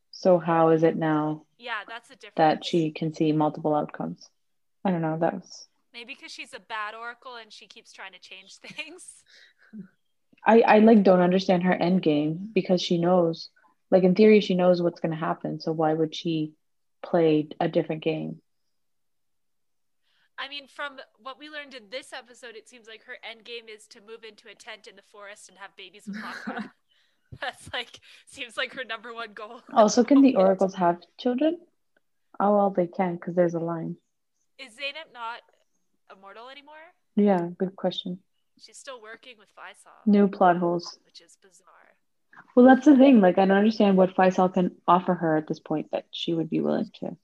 So 0.10 0.40
how 0.40 0.70
is 0.70 0.84
it 0.84 0.96
now 0.98 1.44
Yeah, 1.60 1.82
that's 1.88 2.10
a 2.10 2.16
difference. 2.16 2.36
that 2.38 2.66
she 2.66 2.92
can 2.92 3.14
see 3.14 3.32
multiple 3.32 3.76
outcomes? 3.76 4.28
I 4.84 4.90
don't 4.92 5.02
know. 5.02 5.18
That 5.20 5.36
was 5.36 5.68
maybe 5.94 6.16
because 6.16 6.32
she's 6.32 6.54
a 6.54 6.60
bad 6.60 6.96
oracle 6.96 7.36
and 7.36 7.54
she 7.54 7.68
keeps 7.68 7.94
trying 7.94 8.14
to 8.14 8.20
change 8.20 8.56
things. 8.58 9.24
I 10.46 10.62
I 10.62 10.80
like 10.80 11.04
don't 11.04 11.22
understand 11.22 11.64
her 11.64 11.74
end 11.74 12.02
game 12.02 12.50
because 12.54 12.82
she 12.82 12.98
knows 12.98 13.50
like 13.92 14.04
in 14.04 14.16
theory 14.16 14.40
she 14.42 14.56
knows 14.56 14.82
what's 14.82 15.00
going 15.00 15.12
to 15.12 15.18
happen. 15.18 15.60
So 15.60 15.72
why 15.72 15.94
would 15.94 16.16
she 16.16 16.54
play 17.04 17.48
a 17.60 17.68
different 17.68 18.04
game? 18.04 18.42
I 20.40 20.50
mean, 20.50 20.68
from 20.68 20.98
what 21.22 21.38
we 21.38 21.50
learned 21.50 21.76
in 21.76 21.84
this 21.92 22.14
episode, 22.14 22.56
it 22.56 22.68
seems 22.68 22.88
like 22.88 23.04
her 23.04 23.18
end 23.30 23.44
game 23.44 23.66
is 23.70 23.86
to 23.88 24.00
move 24.02 24.24
into 24.28 24.50
a 24.50 24.56
tent 24.56 24.88
in 24.88 24.96
the 24.96 25.04
forest 25.04 25.50
and 25.50 25.58
have 25.60 25.76
babies 25.76 26.04
with 26.08 26.16
Hakan. 26.24 26.72
That's 27.42 27.72
like 27.74 28.00
seems 28.26 28.58
like 28.58 28.74
her 28.74 28.84
number 28.84 29.14
one 29.14 29.34
goal. 29.34 29.62
Also, 29.74 30.04
can 30.04 30.22
the 30.22 30.36
oracles 30.44 30.76
have 30.76 31.00
children? 31.18 31.60
Oh 32.40 32.56
well, 32.56 32.70
they 32.72 32.88
can 32.88 33.16
because 33.16 33.36
there's 33.36 33.54
a 33.54 33.60
line. 33.60 33.96
Is 34.60 34.74
Zaynep 34.74 35.14
not 35.14 35.42
immortal 36.12 36.50
anymore? 36.50 36.76
Yeah, 37.16 37.50
good 37.58 37.76
question. 37.76 38.20
She's 38.60 38.78
still 38.78 39.02
working 39.02 39.36
with 39.40 39.50
Faisal, 39.50 40.06
New 40.06 40.28
plot 40.28 40.58
holes. 40.58 41.00
which 41.06 41.22
is 41.22 41.38
bizarre. 41.42 41.96
Well, 42.56 42.66
that's 42.66 42.86
the 42.86 42.96
thing. 42.98 43.22
Like, 43.22 43.38
I 43.38 43.46
don't 43.46 43.58
understand 43.58 43.98
what 43.98 44.16
Faisal 44.16 44.54
can 44.54 44.76
offer 44.88 45.14
her 45.14 45.38
at 45.38 45.48
this 45.48 45.60
point 45.60 45.88
that 45.92 46.06
she 46.12 46.34
would 46.34 46.50
be 46.50 46.60
willing 46.60 46.90
to 47.00 47.18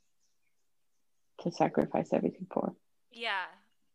to 1.42 1.52
sacrifice 1.52 2.10
everything 2.14 2.48
for. 2.52 2.74
Yeah, 3.12 3.46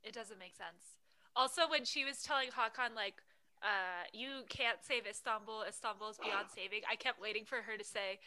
it 0.05 0.13
doesn't 0.13 0.39
make 0.39 0.55
sense. 0.55 0.99
Also, 1.35 1.63
when 1.69 1.85
she 1.85 2.05
was 2.05 2.23
telling 2.23 2.49
Hakan, 2.51 2.95
like, 2.95 3.15
uh, 3.63 4.05
you 4.13 4.43
can't 4.49 4.79
save 4.83 5.07
Istanbul, 5.07 5.65
Istanbul 5.69 6.11
is 6.11 6.19
beyond 6.19 6.47
saving, 6.55 6.81
I 6.91 6.97
kept 6.97 7.21
waiting 7.21 7.45
for 7.45 7.57
her 7.57 7.77
to 7.77 7.85
say, 7.85 8.19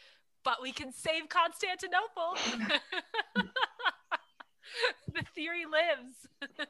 but 0.44 0.62
we 0.62 0.72
can 0.72 0.92
save 0.92 1.28
Constantinople. 1.28 2.36
the 5.14 5.22
theory 5.34 5.64
lives. 5.66 6.26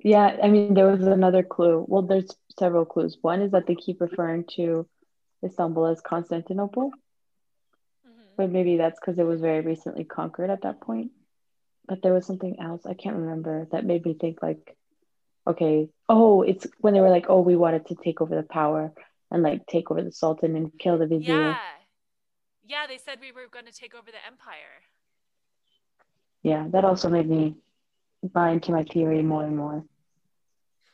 Yeah, 0.00 0.36
I 0.40 0.48
mean, 0.48 0.74
there 0.74 0.86
was 0.86 1.04
another 1.04 1.42
clue. 1.42 1.84
Well, 1.88 2.02
there's 2.02 2.30
several 2.56 2.84
clues. 2.84 3.18
One 3.20 3.42
is 3.42 3.50
that 3.50 3.66
they 3.66 3.74
keep 3.74 4.00
referring 4.00 4.44
to 4.54 4.86
Istanbul 5.44 5.86
as 5.86 6.00
Constantinople, 6.00 6.92
Mhm. 8.06 8.36
but 8.36 8.50
maybe 8.50 8.76
that's 8.76 8.98
because 9.00 9.18
it 9.18 9.24
was 9.26 9.40
very 9.40 9.60
recently 9.60 10.04
conquered 10.04 10.50
at 10.50 10.62
that 10.62 10.80
point. 10.80 11.10
But 11.88 12.00
there 12.02 12.14
was 12.14 12.26
something 12.26 12.60
else 12.60 12.86
I 12.86 12.94
can't 12.94 13.16
remember 13.16 13.66
that 13.72 13.84
made 13.84 14.04
me 14.04 14.14
think 14.14 14.40
like, 14.40 14.76
okay, 15.48 15.88
oh, 16.08 16.42
it's 16.42 16.66
when 16.78 16.94
they 16.94 17.00
were 17.00 17.10
like, 17.10 17.26
oh, 17.28 17.40
we 17.40 17.56
wanted 17.56 17.86
to 17.86 17.96
take 17.96 18.20
over 18.20 18.34
the 18.34 18.42
power 18.42 18.92
and 19.30 19.42
like 19.42 19.66
take 19.66 19.90
over 19.90 20.02
the 20.02 20.12
Sultan 20.12 20.56
and 20.56 20.70
kill 20.78 20.98
the 20.98 21.06
vizier. 21.06 21.50
Yeah. 21.50 21.58
Yeah, 22.66 22.86
they 22.86 22.98
said 22.98 23.18
we 23.20 23.32
were 23.32 23.48
going 23.50 23.64
to 23.64 23.72
take 23.72 23.94
over 23.94 24.10
the 24.10 24.24
empire. 24.26 24.82
Yeah, 26.42 26.66
that 26.70 26.84
also 26.84 27.08
made 27.08 27.28
me 27.28 27.56
buy 28.22 28.50
into 28.50 28.72
my 28.72 28.84
theory 28.84 29.22
more 29.22 29.42
and 29.44 29.56
more. 29.56 29.84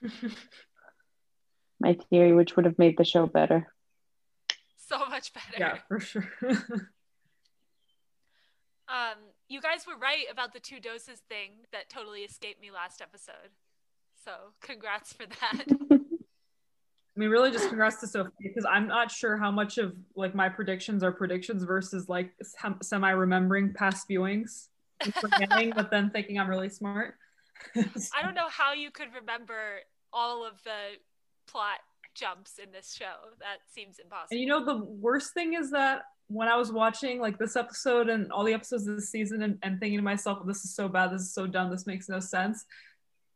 My 1.80 1.98
theory, 2.08 2.32
which 2.32 2.56
would 2.56 2.64
have 2.64 2.78
made 2.78 2.96
the 2.96 3.04
show 3.04 3.26
better. 3.26 3.66
So 4.76 4.98
much 5.10 5.34
better. 5.34 5.56
yeah, 5.58 5.78
for 5.88 6.00
sure. 6.00 6.30
Um, 8.86 9.16
you 9.48 9.60
guys 9.60 9.86
were 9.86 9.96
right 9.96 10.26
about 10.30 10.52
the 10.52 10.60
two 10.60 10.78
doses 10.78 11.22
thing 11.28 11.66
that 11.72 11.88
totally 11.88 12.20
escaped 12.20 12.60
me 12.60 12.70
last 12.70 13.00
episode. 13.00 13.50
So 14.24 14.32
congrats 14.60 15.12
for 15.12 15.26
that. 15.26 15.64
I 17.16 17.20
mean, 17.20 17.28
really, 17.28 17.52
just 17.52 17.68
congrats 17.68 18.00
to 18.00 18.08
Sophie 18.08 18.30
because 18.42 18.64
I'm 18.68 18.88
not 18.88 19.10
sure 19.10 19.36
how 19.36 19.50
much 19.50 19.78
of 19.78 19.94
like 20.16 20.34
my 20.34 20.48
predictions 20.48 21.04
are 21.04 21.12
predictions 21.12 21.62
versus 21.62 22.08
like 22.08 22.32
semi 22.82 23.10
remembering 23.10 23.72
past 23.72 24.08
viewings, 24.08 24.68
forgetting, 25.20 25.72
but 25.76 25.90
then 25.90 26.10
thinking 26.10 26.40
I'm 26.40 26.48
really 26.48 26.68
smart. 26.68 27.14
I 27.76 28.22
don't 28.22 28.34
know 28.34 28.48
how 28.48 28.72
you 28.72 28.90
could 28.90 29.08
remember 29.14 29.78
all 30.12 30.44
of 30.44 30.54
the 30.64 30.96
plot 31.46 31.78
jumps 32.14 32.58
in 32.58 32.72
this 32.72 32.94
show. 32.94 33.14
That 33.38 33.58
seems 33.72 33.98
impossible. 33.98 34.28
And 34.32 34.40
you 34.40 34.46
know, 34.46 34.64
the 34.64 34.84
worst 34.84 35.34
thing 35.34 35.54
is 35.54 35.70
that 35.70 36.02
when 36.28 36.48
I 36.48 36.56
was 36.56 36.72
watching 36.72 37.20
like 37.20 37.38
this 37.38 37.54
episode 37.54 38.08
and 38.08 38.32
all 38.32 38.44
the 38.44 38.54
episodes 38.54 38.88
of 38.88 38.96
this 38.96 39.10
season 39.10 39.42
and, 39.42 39.58
and 39.62 39.78
thinking 39.78 39.98
to 39.98 40.04
myself, 40.04 40.38
this 40.46 40.64
is 40.64 40.74
so 40.74 40.88
bad, 40.88 41.12
this 41.12 41.22
is 41.22 41.34
so 41.34 41.46
dumb, 41.46 41.70
this 41.70 41.86
makes 41.86 42.08
no 42.08 42.18
sense. 42.18 42.64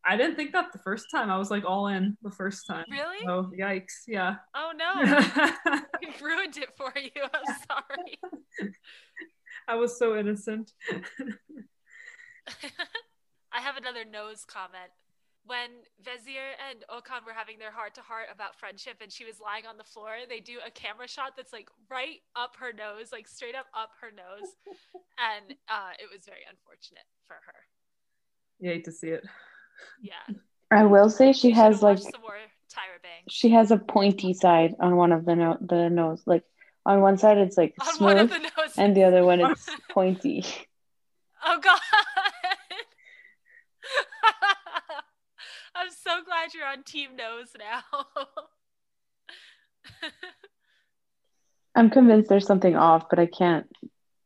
I 0.04 0.16
didn't 0.16 0.36
think 0.36 0.52
that 0.52 0.72
the 0.72 0.78
first 0.78 1.06
time. 1.10 1.30
I 1.30 1.38
was 1.38 1.50
like 1.50 1.64
all 1.64 1.88
in 1.88 2.16
the 2.22 2.30
first 2.30 2.66
time. 2.66 2.84
Really? 2.90 3.26
Oh, 3.26 3.50
yikes. 3.58 4.06
Yeah. 4.06 4.36
oh 4.54 4.72
no, 4.76 4.94
we 6.00 6.08
ruined 6.24 6.56
it 6.56 6.70
for 6.76 6.92
you. 6.96 7.10
I'm 7.22 7.56
sorry. 7.70 8.18
I 9.66 9.74
was 9.74 9.98
so 9.98 10.16
innocent. 10.16 10.72
I 13.52 13.60
have 13.60 13.76
another 13.76 14.04
nose 14.04 14.44
comment. 14.46 14.90
When 15.44 15.70
Vizier 16.04 16.52
and 16.68 16.84
Okan 16.90 17.24
were 17.24 17.32
having 17.32 17.58
their 17.58 17.70
heart 17.70 17.94
to 17.94 18.02
heart 18.02 18.26
about 18.32 18.54
friendship 18.54 18.98
and 19.00 19.10
she 19.10 19.24
was 19.24 19.40
lying 19.40 19.66
on 19.66 19.78
the 19.78 19.84
floor, 19.84 20.16
they 20.28 20.40
do 20.40 20.58
a 20.66 20.70
camera 20.70 21.08
shot 21.08 21.32
that's 21.36 21.54
like 21.54 21.70
right 21.90 22.20
up 22.36 22.56
her 22.60 22.70
nose, 22.72 23.12
like 23.12 23.26
straight 23.26 23.54
up 23.54 23.66
up 23.74 23.90
her 24.02 24.10
nose. 24.10 24.56
And 25.16 25.56
uh, 25.68 25.92
it 25.98 26.08
was 26.12 26.26
very 26.26 26.44
unfortunate 26.48 27.04
for 27.26 27.36
her. 27.46 27.64
You 28.58 28.70
hate 28.70 28.84
to 28.84 28.92
see 28.92 29.08
it. 29.08 29.24
Yeah. 30.00 30.14
I 30.70 30.84
will 30.84 31.08
say 31.10 31.32
she 31.32 31.50
has 31.52 31.82
like 31.82 31.98
some 31.98 32.20
more 32.20 32.36
Tyra 32.70 33.02
Banks. 33.02 33.32
She 33.32 33.50
has 33.50 33.70
a 33.70 33.78
pointy 33.78 34.34
side 34.34 34.74
on 34.80 34.96
one 34.96 35.12
of 35.12 35.24
the 35.24 35.34
no- 35.36 35.58
the 35.60 35.88
nose. 35.88 36.22
Like 36.26 36.44
on 36.84 37.00
one 37.00 37.18
side 37.18 37.38
it's 37.38 37.56
like 37.56 37.74
On 37.80 38.04
one 38.04 38.18
of 38.18 38.30
smooth, 38.30 38.42
the 38.42 38.82
and 38.82 38.96
the 38.96 39.04
other 39.04 39.24
one 39.24 39.40
it's 39.40 39.68
pointy. 39.90 40.44
Oh 41.44 41.58
god. 41.60 41.80
I'm 45.74 45.90
so 45.90 46.22
glad 46.24 46.54
you're 46.54 46.66
on 46.66 46.82
team 46.82 47.16
nose 47.16 47.48
now. 47.58 47.82
I'm 51.74 51.90
convinced 51.90 52.28
there's 52.28 52.46
something 52.46 52.74
off, 52.76 53.08
but 53.08 53.18
I 53.20 53.26
can't 53.26 53.66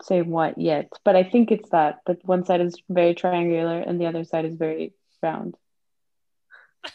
say 0.03 0.23
what 0.23 0.59
yet. 0.59 0.89
But 1.05 1.17
I 1.17 1.25
think 1.25 1.51
it's 1.51 1.69
that 1.71 1.99
that 2.07 2.25
one 2.25 2.45
side 2.45 2.61
is 2.63 2.81
very 2.89 3.15
triangular 3.15 3.79
and 3.79 4.01
the 4.01 4.07
other 4.07 4.25
side 4.25 4.47
is 4.47 4.57
very 4.57 4.95
round. 5.23 5.57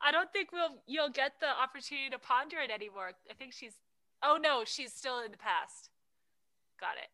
I 0.00 0.12
don't 0.12 0.32
think 0.32 0.52
we'll 0.52 0.76
you'll 0.86 1.10
get 1.10 1.32
the 1.40 1.48
opportunity 1.48 2.10
to 2.10 2.18
ponder 2.18 2.58
it 2.58 2.70
anymore. 2.70 3.12
I 3.30 3.34
think 3.34 3.52
she's 3.52 3.74
oh 4.22 4.38
no, 4.40 4.62
she's 4.64 4.92
still 4.92 5.20
in 5.20 5.32
the 5.32 5.38
past. 5.38 5.90
Got 6.80 6.96
it. 7.02 7.08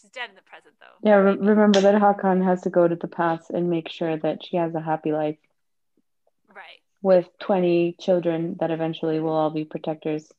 She's 0.00 0.10
dead 0.10 0.30
in 0.30 0.36
the 0.36 0.42
present 0.42 0.74
though. 0.80 1.08
Yeah, 1.08 1.16
re- 1.16 1.36
remember 1.36 1.80
that 1.80 1.96
Hakan 2.00 2.44
has 2.44 2.62
to 2.62 2.70
go 2.70 2.86
to 2.86 2.94
the 2.94 3.08
past 3.08 3.50
and 3.50 3.68
make 3.68 3.88
sure 3.88 4.16
that 4.16 4.44
she 4.44 4.56
has 4.56 4.74
a 4.74 4.80
happy 4.80 5.12
life 5.12 5.36
Right. 6.54 6.80
with 7.02 7.28
20 7.40 7.96
children 8.00 8.56
that 8.60 8.70
eventually 8.70 9.18
will 9.20 9.32
all 9.32 9.50
be 9.50 9.64
protectors. 9.64 10.30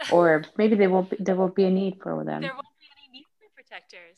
Or 0.12 0.44
maybe 0.56 0.76
they 0.76 0.86
won't 0.86 1.10
be, 1.10 1.16
there 1.18 1.34
won't 1.34 1.56
be 1.56 1.64
a 1.64 1.70
need 1.70 1.98
for 2.00 2.24
them. 2.24 2.40
There 2.40 2.52
won't 2.54 2.66
be 2.80 2.86
any 2.96 3.18
need 3.18 3.26
for 3.36 3.48
protectors. 3.54 4.17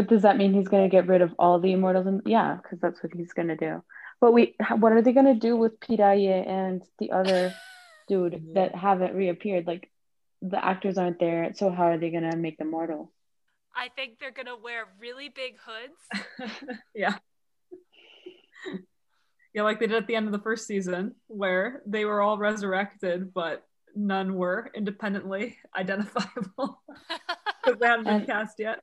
But 0.00 0.08
does 0.08 0.22
that 0.22 0.38
mean 0.38 0.54
he's 0.54 0.68
going 0.68 0.82
to 0.82 0.88
get 0.88 1.06
rid 1.06 1.20
of 1.20 1.34
all 1.38 1.60
the 1.60 1.72
immortals? 1.72 2.06
And 2.06 2.22
yeah, 2.24 2.56
because 2.62 2.80
that's 2.80 3.02
what 3.02 3.12
he's 3.12 3.34
going 3.34 3.48
to 3.48 3.56
do. 3.56 3.82
But 4.18 4.32
we, 4.32 4.56
what 4.78 4.92
are 4.92 5.02
they 5.02 5.12
going 5.12 5.26
to 5.26 5.34
do 5.34 5.56
with 5.56 5.78
Piraye 5.78 6.48
and 6.48 6.82
the 6.98 7.12
other 7.12 7.54
dude 8.08 8.42
that 8.54 8.74
haven't 8.74 9.14
reappeared? 9.14 9.66
Like 9.66 9.90
the 10.40 10.64
actors 10.64 10.96
aren't 10.96 11.20
there, 11.20 11.52
so 11.54 11.70
how 11.70 11.88
are 11.88 11.98
they 11.98 12.08
going 12.10 12.30
to 12.30 12.34
make 12.34 12.56
them 12.56 12.70
mortal? 12.70 13.12
I 13.76 13.88
think 13.94 14.18
they're 14.18 14.32
gonna 14.32 14.56
wear 14.56 14.86
really 14.98 15.28
big 15.28 15.56
hoods. 15.64 16.48
yeah. 16.94 17.16
Yeah, 19.52 19.62
like 19.62 19.80
they 19.80 19.86
did 19.86 19.96
at 19.96 20.06
the 20.06 20.16
end 20.16 20.26
of 20.26 20.32
the 20.32 20.40
first 20.40 20.66
season, 20.66 21.14
where 21.26 21.82
they 21.86 22.04
were 22.04 22.20
all 22.20 22.38
resurrected, 22.38 23.34
but 23.34 23.66
none 23.94 24.34
were 24.34 24.70
independently 24.74 25.58
identifiable 25.76 26.80
because 27.64 27.78
they 27.80 27.86
hadn't 27.86 28.04
been 28.04 28.14
And- 28.14 28.26
cast 28.26 28.58
yet. 28.58 28.80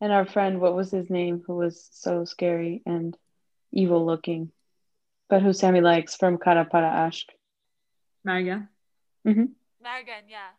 And 0.00 0.12
our 0.12 0.24
friend, 0.24 0.60
what 0.60 0.76
was 0.76 0.90
his 0.90 1.10
name, 1.10 1.42
who 1.46 1.56
was 1.56 1.88
so 1.92 2.24
scary 2.24 2.82
and 2.86 3.16
evil 3.72 4.04
looking, 4.04 4.50
but 5.28 5.42
who 5.42 5.52
Sammy 5.52 5.80
likes 5.80 6.16
from 6.16 6.38
Kara 6.38 6.64
Para 6.64 6.90
Ashk. 6.90 7.26
Megan. 8.24 8.68
Margan, 9.26 10.26
yeah. 10.28 10.52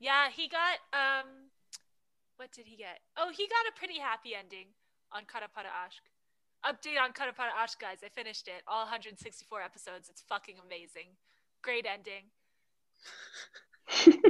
Yeah, 0.00 0.28
he 0.34 0.48
got 0.48 0.78
um 0.92 1.26
what 2.36 2.52
did 2.52 2.66
he 2.66 2.76
get? 2.76 3.00
Oh, 3.16 3.30
he 3.34 3.48
got 3.48 3.66
a 3.66 3.78
pretty 3.78 3.98
happy 3.98 4.34
ending 4.34 4.66
on 5.10 5.22
Karapara 5.22 5.74
Ashk. 5.74 6.06
Update 6.64 7.00
on 7.02 7.12
Karapara 7.12 7.50
Ashk, 7.58 7.80
guys. 7.80 7.98
I 8.04 8.08
finished 8.08 8.46
it. 8.46 8.62
All 8.68 8.82
164 8.82 9.60
episodes. 9.60 10.08
It's 10.08 10.22
fucking 10.22 10.56
amazing. 10.64 11.16
Great 11.62 11.86
ending. 11.86 12.30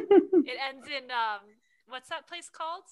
It 0.48 0.56
ends 0.66 0.88
in 0.88 1.10
um 1.10 1.44
what's 1.88 2.08
that 2.08 2.26
place 2.26 2.48
called? 2.48 2.84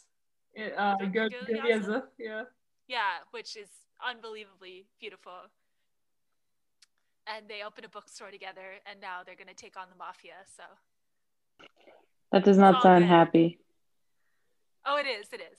It, 0.56 0.72
uh, 0.76 0.96
Yaza? 0.98 2.02
yeah. 2.18 2.44
Yeah, 2.88 3.20
which 3.30 3.56
is 3.56 3.68
unbelievably 4.00 4.86
beautiful. 4.98 5.50
And 7.26 7.46
they 7.48 7.62
open 7.62 7.84
a 7.84 7.88
bookstore 7.88 8.30
together 8.30 8.80
and 8.90 8.98
now 9.00 9.20
they're 9.24 9.36
gonna 9.36 9.52
take 9.52 9.76
on 9.76 9.88
the 9.90 9.96
mafia, 9.96 10.34
so 10.56 10.62
that 12.32 12.44
does 12.44 12.56
not 12.56 12.76
all 12.76 12.80
sound 12.80 13.04
good. 13.04 13.08
happy. 13.08 13.60
Oh 14.86 14.96
it 14.96 15.06
is, 15.06 15.26
it 15.32 15.40
is. 15.40 15.58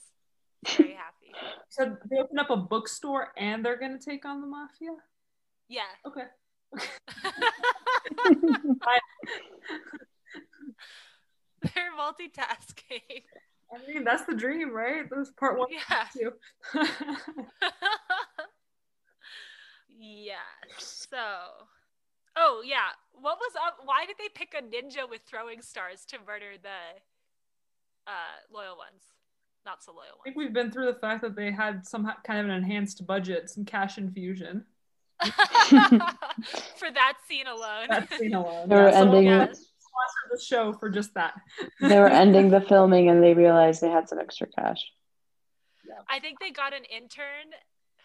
Very 0.76 0.94
happy. 0.94 1.32
So 1.68 1.96
they 2.10 2.16
open 2.18 2.38
up 2.38 2.50
a 2.50 2.56
bookstore 2.56 3.28
and 3.36 3.64
they're 3.64 3.78
gonna 3.78 4.00
take 4.00 4.24
on 4.24 4.40
the 4.40 4.48
mafia. 4.48 4.96
Yeah. 5.68 5.82
Okay. 6.06 6.24
They're 11.74 11.92
multitasking. 11.98 13.24
I 13.72 13.78
mean, 13.92 14.04
that's 14.04 14.24
the 14.24 14.34
dream, 14.34 14.74
right? 14.74 15.04
That's 15.10 15.30
part 15.32 15.58
one. 15.58 15.68
Yeah. 15.70 16.06
Two. 16.12 16.32
yeah. 19.98 20.34
So, 20.78 21.18
oh 22.36 22.62
yeah. 22.64 22.90
What 23.12 23.38
was 23.38 23.52
up? 23.66 23.78
Why 23.84 24.06
did 24.06 24.16
they 24.18 24.28
pick 24.34 24.54
a 24.54 24.62
ninja 24.62 25.08
with 25.08 25.22
throwing 25.26 25.60
stars 25.60 26.04
to 26.06 26.18
murder 26.26 26.52
the 26.62 26.68
uh, 28.06 28.40
loyal 28.52 28.76
ones? 28.76 29.02
Not 29.66 29.84
so 29.84 29.92
loyal 29.92 30.20
I 30.20 30.24
think 30.24 30.36
we've 30.36 30.52
been 30.54 30.70
through 30.70 30.86
the 30.86 30.98
fact 30.98 31.20
that 31.22 31.36
they 31.36 31.50
had 31.50 31.86
some 31.86 32.10
kind 32.24 32.40
of 32.40 32.46
an 32.46 32.52
enhanced 32.52 33.06
budget, 33.06 33.50
some 33.50 33.66
cash 33.66 33.98
infusion. 33.98 34.64
For 35.22 36.90
that 36.90 37.14
scene 37.28 37.48
alone. 37.48 37.88
That 37.90 38.08
scene 38.14 38.34
alone. 38.34 38.68
They 38.68 38.76
were 38.76 38.88
Yeah, 38.88 38.98
someone 38.98 39.16
ending 39.16 39.32
yeah. 39.32 39.46
It. 40.06 40.10
sponsor 40.10 40.28
the 40.30 40.40
show 40.42 40.72
for 40.78 40.90
just 40.90 41.14
that. 41.14 41.34
They 41.80 41.98
were 41.98 42.08
ending 42.08 42.50
the 42.50 42.60
filming 42.60 43.08
and 43.08 43.22
they 43.22 43.34
realized 43.34 43.80
they 43.80 43.90
had 43.90 44.08
some 44.08 44.18
extra 44.18 44.46
cash. 44.46 44.84
I 46.08 46.20
think 46.20 46.38
they 46.40 46.50
got 46.50 46.72
an 46.72 46.84
intern 46.84 47.52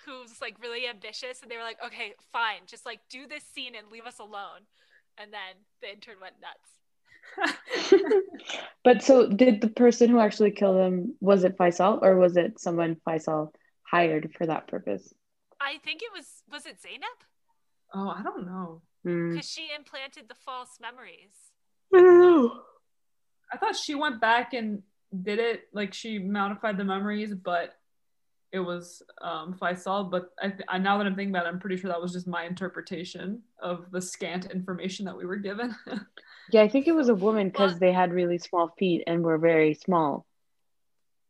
who's 0.05 0.41
like 0.41 0.61
really 0.61 0.87
ambitious 0.87 1.41
and 1.41 1.49
they 1.49 1.57
were 1.57 1.63
like, 1.63 1.83
okay, 1.85 2.13
fine, 2.31 2.61
just 2.65 2.85
like 2.85 2.99
do 3.09 3.27
this 3.27 3.43
scene 3.43 3.73
and 3.75 3.91
leave 3.91 4.05
us 4.05 4.19
alone. 4.19 4.67
And 5.17 5.31
then 5.31 5.55
the 5.81 5.91
intern 5.91 6.15
went 6.21 6.35
nuts. 6.41 6.69
But 8.83 9.01
so 9.01 9.27
did 9.27 9.61
the 9.61 9.69
person 9.69 10.09
who 10.09 10.19
actually 10.19 10.51
killed 10.51 10.77
him 10.77 11.15
was 11.21 11.45
it 11.45 11.57
Faisal 11.57 12.01
or 12.01 12.17
was 12.17 12.35
it 12.35 12.59
someone 12.59 12.97
Faisal 13.07 13.53
hired 13.83 14.33
for 14.37 14.45
that 14.45 14.67
purpose? 14.67 15.13
I 15.61 15.77
think 15.85 16.01
it 16.01 16.09
was 16.13 16.25
was 16.51 16.65
it 16.65 16.81
Zainab? 16.81 17.17
oh, 17.93 18.09
I 18.09 18.23
don't 18.23 18.45
know. 18.45 18.81
Hmm. 19.03 19.31
Because 19.31 19.49
she 19.49 19.69
implanted 19.75 20.27
the 20.27 20.35
false 20.35 20.79
memories. 20.81 21.52
I 21.93 23.57
thought 23.59 23.75
she 23.75 23.95
went 23.95 24.19
back 24.19 24.53
and 24.53 24.81
did 25.21 25.39
it, 25.39 25.67
like 25.73 25.93
she 25.93 26.17
modified 26.19 26.77
the 26.77 26.83
memories, 26.83 27.33
but 27.33 27.75
it 28.51 28.59
was 28.59 29.01
um, 29.21 29.57
Faisal. 29.59 30.09
But 30.09 30.29
I, 30.41 30.49
th- 30.49 30.61
I 30.67 30.77
now 30.77 30.97
that 30.97 31.07
I'm 31.07 31.15
thinking 31.15 31.35
about 31.35 31.45
it, 31.45 31.49
I'm 31.49 31.59
pretty 31.59 31.77
sure 31.77 31.89
that 31.89 32.01
was 32.01 32.13
just 32.13 32.27
my 32.27 32.43
interpretation 32.45 33.41
of 33.59 33.91
the 33.91 34.01
scant 34.01 34.51
information 34.51 35.05
that 35.05 35.17
we 35.17 35.25
were 35.25 35.37
given. 35.37 35.75
Yeah, 36.51 36.61
I 36.61 36.67
think 36.67 36.87
it 36.87 36.91
was 36.91 37.07
a 37.07 37.15
woman 37.15 37.47
because 37.47 37.79
they 37.79 37.93
had 37.93 38.11
really 38.11 38.37
small 38.37 38.73
feet 38.77 39.03
and 39.07 39.23
were 39.23 39.37
very 39.37 39.75
small. 39.75 40.25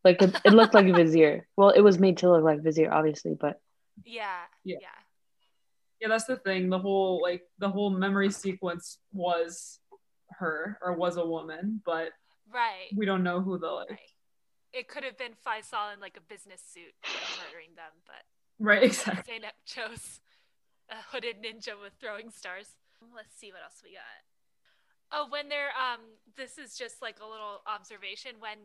Like 0.04 0.21
it, 0.23 0.36
it 0.43 0.54
looked 0.54 0.73
like 0.73 0.88
a 0.88 0.91
vizier. 0.91 1.47
Well, 1.56 1.69
it 1.69 1.82
was 1.82 1.99
made 1.99 2.17
to 2.17 2.32
look 2.32 2.43
like 2.43 2.62
vizier, 2.62 2.91
obviously, 2.91 3.36
but 3.39 3.62
Yeah. 4.04 4.39
Yeah. 4.63 4.78
Yeah. 4.82 4.88
yeah, 6.02 6.08
that's 6.08 6.26
the 6.26 6.38
thing. 6.38 6.69
The 6.69 6.80
whole 6.80 7.21
like 7.21 7.43
the 7.60 7.69
whole 7.69 7.91
memory 7.91 8.32
sequence 8.32 8.97
was 9.13 9.80
her 10.39 10.78
or 10.82 10.93
was 10.93 11.17
a 11.17 11.26
woman, 11.26 11.82
but 11.86 12.12
Right. 12.52 12.89
we 12.96 13.06
don't 13.06 13.24
know 13.24 13.41
who 13.41 13.58
the 13.58 13.67
like. 13.67 13.89
Right. 13.89 14.00
It 14.74 14.88
could 14.88 15.04
have 15.04 15.17
been 15.17 15.34
Faisal 15.46 15.93
in 15.93 16.00
like 16.00 16.17
a 16.17 16.22
business 16.22 16.62
suit 16.62 16.93
murdering 17.43 17.76
them, 17.76 17.91
but 18.06 18.24
Right, 18.60 18.84
exactly. 18.84 19.34
Zainab 19.36 19.54
chose 19.65 20.19
a 20.89 20.96
hooded 21.12 21.41
ninja 21.43 21.80
with 21.80 21.93
throwing 22.00 22.30
stars. 22.30 22.76
Let's 23.15 23.36
see 23.36 23.52
what 23.52 23.62
else 23.63 23.82
we 23.84 23.91
got. 23.93 24.24
Oh, 25.12 25.28
when 25.30 25.50
they're 25.50 25.72
um, 25.78 26.00
this 26.38 26.58
is 26.58 26.76
just 26.78 27.02
like 27.02 27.19
a 27.22 27.28
little 27.28 27.62
observation 27.67 28.36
when 28.39 28.58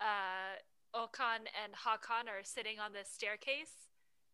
uh, 0.00 0.54
Okan 0.94 1.46
and 1.62 1.72
Hakan 1.74 2.28
are 2.28 2.42
sitting 2.44 2.78
on 2.78 2.92
the 2.92 3.04
staircase. 3.04 3.88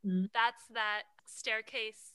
Mhm. 0.04 0.30
That's 0.34 0.66
that 0.74 1.02
staircase 1.24 2.12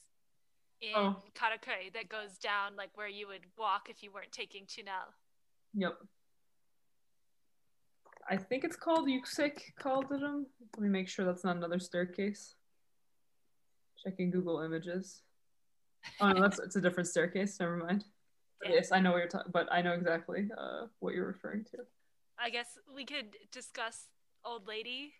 in 0.82 0.92
Oh. 0.94 1.16
Karaköy 1.34 1.92
that 1.94 2.08
goes 2.08 2.36
down 2.38 2.76
like 2.76 2.90
where 2.94 3.08
you 3.08 3.26
would 3.28 3.46
walk 3.56 3.88
if 3.88 4.02
you 4.02 4.10
weren't 4.12 4.32
taking 4.32 4.66
Tunel. 4.66 5.14
Yep. 5.74 5.94
I 8.28 8.36
think 8.36 8.64
it's 8.64 8.76
called 8.76 9.08
Yüksek 9.08 9.74
Kaldırım. 9.76 10.46
Let 10.76 10.82
me 10.82 10.88
make 10.88 11.08
sure 11.08 11.24
that's 11.24 11.44
not 11.44 11.56
another 11.56 11.78
staircase. 11.78 12.54
Checking 14.04 14.30
Google 14.30 14.60
Images. 14.60 15.22
Oh 16.20 16.32
no, 16.32 16.40
that's 16.40 16.58
it's 16.58 16.76
a 16.76 16.80
different 16.80 17.08
staircase. 17.08 17.58
Never 17.60 17.76
mind. 17.76 18.04
Yeah. 18.64 18.74
Yes, 18.74 18.92
I 18.92 19.00
know 19.00 19.12
what 19.12 19.18
you're 19.18 19.28
talking, 19.28 19.52
but 19.52 19.68
I 19.72 19.82
know 19.82 19.92
exactly 19.92 20.48
uh, 20.56 20.86
what 21.00 21.14
you're 21.14 21.26
referring 21.26 21.64
to. 21.64 21.78
I 22.38 22.50
guess 22.50 22.78
we 22.94 23.04
could 23.04 23.36
discuss 23.52 24.08
Old 24.44 24.66
Lady, 24.66 25.14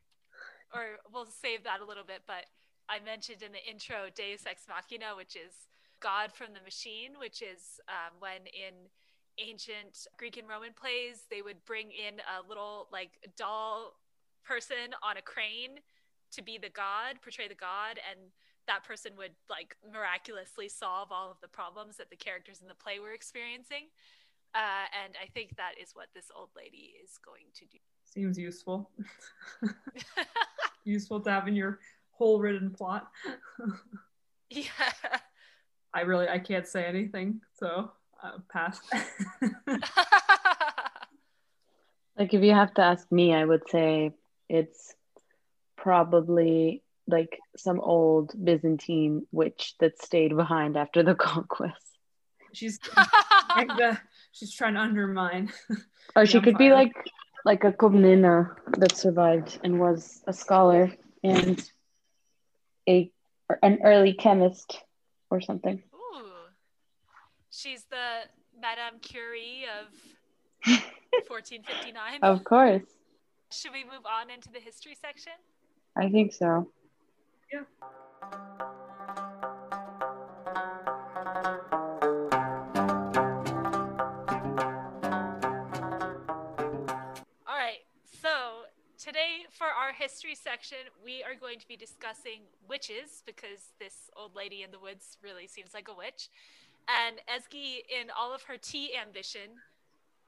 or 0.75 0.99
we'll 1.13 1.27
save 1.27 1.65
that 1.65 1.81
a 1.81 1.85
little 1.85 2.05
bit. 2.05 2.23
But 2.27 2.47
I 2.93 3.01
mentioned 3.01 3.41
in 3.41 3.53
the 3.53 3.65
intro 3.65 4.13
Deus 4.15 4.45
Ex 4.45 4.69
Machina, 4.69 5.17
which 5.17 5.35
is 5.35 5.73
God 6.01 6.31
from 6.31 6.53
the 6.53 6.61
Machine, 6.61 7.13
which 7.19 7.41
is 7.41 7.81
um, 7.89 8.13
when 8.19 8.45
in 8.53 8.93
ancient 9.41 10.07
Greek 10.19 10.37
and 10.37 10.47
Roman 10.47 10.75
plays 10.77 11.25
they 11.31 11.41
would 11.41 11.65
bring 11.65 11.89
in 11.89 12.21
a 12.21 12.47
little 12.47 12.89
like 12.93 13.17
doll 13.35 13.97
person 14.45 14.93
on 15.03 15.17
a 15.17 15.23
crane 15.23 15.81
to 16.33 16.43
be 16.43 16.59
the 16.59 16.69
god, 16.69 17.17
portray 17.23 17.49
the 17.49 17.55
god, 17.55 17.97
and 18.05 18.29
that 18.67 18.85
person 18.85 19.13
would 19.17 19.33
like 19.49 19.75
miraculously 19.91 20.69
solve 20.69 21.09
all 21.11 21.31
of 21.31 21.41
the 21.41 21.49
problems 21.49 21.97
that 21.97 22.11
the 22.11 22.17
characters 22.17 22.61
in 22.61 22.69
the 22.69 22.75
play 22.75 23.01
were 23.01 23.13
experiencing. 23.13 23.89
Uh, 24.55 24.85
and 25.03 25.15
I 25.17 25.33
think 25.33 25.57
that 25.57 25.81
is 25.81 25.93
what 25.95 26.09
this 26.15 26.27
old 26.37 26.51
lady 26.55 26.93
is 27.03 27.17
going 27.25 27.49
to 27.55 27.65
do. 27.65 27.79
Seems 28.05 28.37
useful. 28.37 28.91
useful 30.85 31.21
to 31.21 31.31
have 31.31 31.49
in 31.49 31.57
your 31.57 31.81
whole 32.23 32.39
written 32.39 32.71
plot. 32.71 33.11
yeah. 34.51 34.63
I 35.93 36.03
really 36.03 36.29
I 36.29 36.39
can't 36.39 36.69
say 36.69 36.85
anything, 36.85 37.41
so 37.59 37.91
uh, 38.23 38.39
pass. 38.49 38.81
like 42.17 42.33
if 42.33 42.43
you 42.43 42.53
have 42.53 42.73
to 42.75 42.83
ask 42.83 43.11
me, 43.11 43.35
I 43.35 43.45
would 43.45 43.69
say 43.69 44.13
it's 44.49 44.95
probably 45.77 46.85
like 47.09 47.41
some 47.57 47.81
old 47.81 48.33
Byzantine 48.43 49.27
witch 49.33 49.75
that 49.81 50.01
stayed 50.01 50.37
behind 50.37 50.77
after 50.77 51.03
the 51.03 51.15
conquest. 51.31 51.99
She's 52.53 52.79
like 53.57 53.67
the, 53.67 53.99
she's 54.31 54.55
trying 54.55 54.75
to 54.75 54.81
undermine. 54.81 55.51
Or 56.15 56.25
she 56.25 56.41
could 56.41 56.57
be 56.57 56.71
like 56.71 56.93
like 57.45 57.65
a 57.65 57.73
Komnena 57.73 58.55
that 58.79 58.97
survived 58.97 59.59
and 59.65 59.81
was 59.81 60.23
a 60.29 60.33
scholar 60.33 60.93
and 61.25 61.59
a 62.89 63.11
an 63.63 63.79
early 63.85 64.15
chemist 64.15 64.81
or 65.31 65.41
something. 65.41 65.83
Ooh. 65.95 66.27
She's 67.51 67.85
the 67.85 68.29
Madame 68.61 68.99
Curie 69.01 69.65
of 69.81 69.93
1459. 71.29 72.21
Of 72.23 72.45
course. 72.45 72.83
Should 73.51 73.73
we 73.73 73.85
move 73.85 74.07
on 74.07 74.31
into 74.31 74.51
the 74.51 74.61
history 74.61 74.97
section? 75.01 75.33
I 75.97 76.09
think 76.09 76.33
so. 76.33 76.71
Yeah. 77.53 77.65
All 87.47 87.59
right. 87.59 87.81
So, 88.23 88.29
today 88.99 89.45
for 89.63 89.69
our 89.69 89.93
history 89.93 90.35
section, 90.35 90.91
we 91.05 91.23
are 91.23 91.39
going 91.39 91.57
to 91.57 91.69
be 91.69 91.77
discussing 91.77 92.41
witches 92.69 93.23
because 93.25 93.71
this 93.79 94.11
old 94.17 94.35
lady 94.35 94.65
in 94.65 94.73
the 94.73 94.79
woods 94.81 95.19
really 95.23 95.47
seems 95.47 95.73
like 95.73 95.87
a 95.87 95.95
witch. 95.95 96.31
And 96.91 97.23
Ezgi, 97.31 97.87
in 97.87 98.11
all 98.11 98.35
of 98.35 98.43
her 98.43 98.57
tea 98.57 98.91
ambition, 99.01 99.63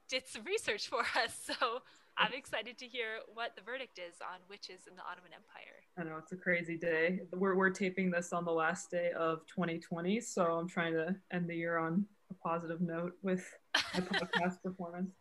did 0.07 0.25
some 0.25 0.45
research 0.45 0.87
for 0.87 0.99
us. 1.21 1.35
So, 1.43 1.81
I'm 2.17 2.31
excited 2.31 2.77
to 2.77 2.85
hear 2.85 3.19
what 3.33 3.57
the 3.57 3.61
verdict 3.61 3.99
is 3.99 4.21
on 4.21 4.39
witches 4.49 4.87
in 4.89 4.95
the 4.95 5.01
Ottoman 5.01 5.31
Empire. 5.35 5.83
I 5.99 6.03
know 6.05 6.17
it's 6.17 6.31
a 6.31 6.37
crazy 6.37 6.77
day. 6.77 7.19
We're, 7.33 7.55
we're 7.55 7.71
taping 7.71 8.09
this 8.09 8.31
on 8.31 8.45
the 8.45 8.53
last 8.53 8.89
day 8.89 9.11
of 9.19 9.45
2020, 9.47 10.21
so 10.21 10.45
I'm 10.45 10.69
trying 10.69 10.93
to 10.93 11.13
end 11.33 11.49
the 11.49 11.55
year 11.55 11.77
on 11.77 12.05
a 12.31 12.33
positive 12.35 12.79
note 12.79 13.17
with 13.21 13.45
my 13.93 13.99
podcast 13.99 14.63
performance. 14.63 15.11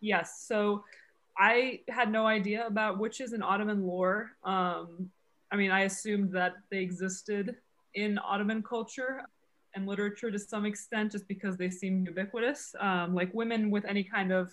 Yes, 0.00 0.44
so 0.46 0.84
I 1.36 1.80
had 1.88 2.10
no 2.10 2.26
idea 2.26 2.66
about 2.66 2.98
witches 2.98 3.32
in 3.32 3.42
Ottoman 3.42 3.86
lore. 3.86 4.30
Um, 4.44 5.10
I 5.50 5.56
mean, 5.56 5.70
I 5.70 5.82
assumed 5.82 6.32
that 6.32 6.54
they 6.70 6.78
existed 6.78 7.56
in 7.94 8.18
Ottoman 8.18 8.62
culture 8.62 9.22
and 9.74 9.86
literature 9.86 10.30
to 10.30 10.38
some 10.38 10.64
extent 10.64 11.12
just 11.12 11.26
because 11.26 11.56
they 11.56 11.70
seem 11.70 12.04
ubiquitous. 12.06 12.74
Um, 12.78 13.14
like 13.14 13.32
women 13.34 13.70
with 13.70 13.84
any 13.84 14.04
kind 14.04 14.32
of 14.32 14.52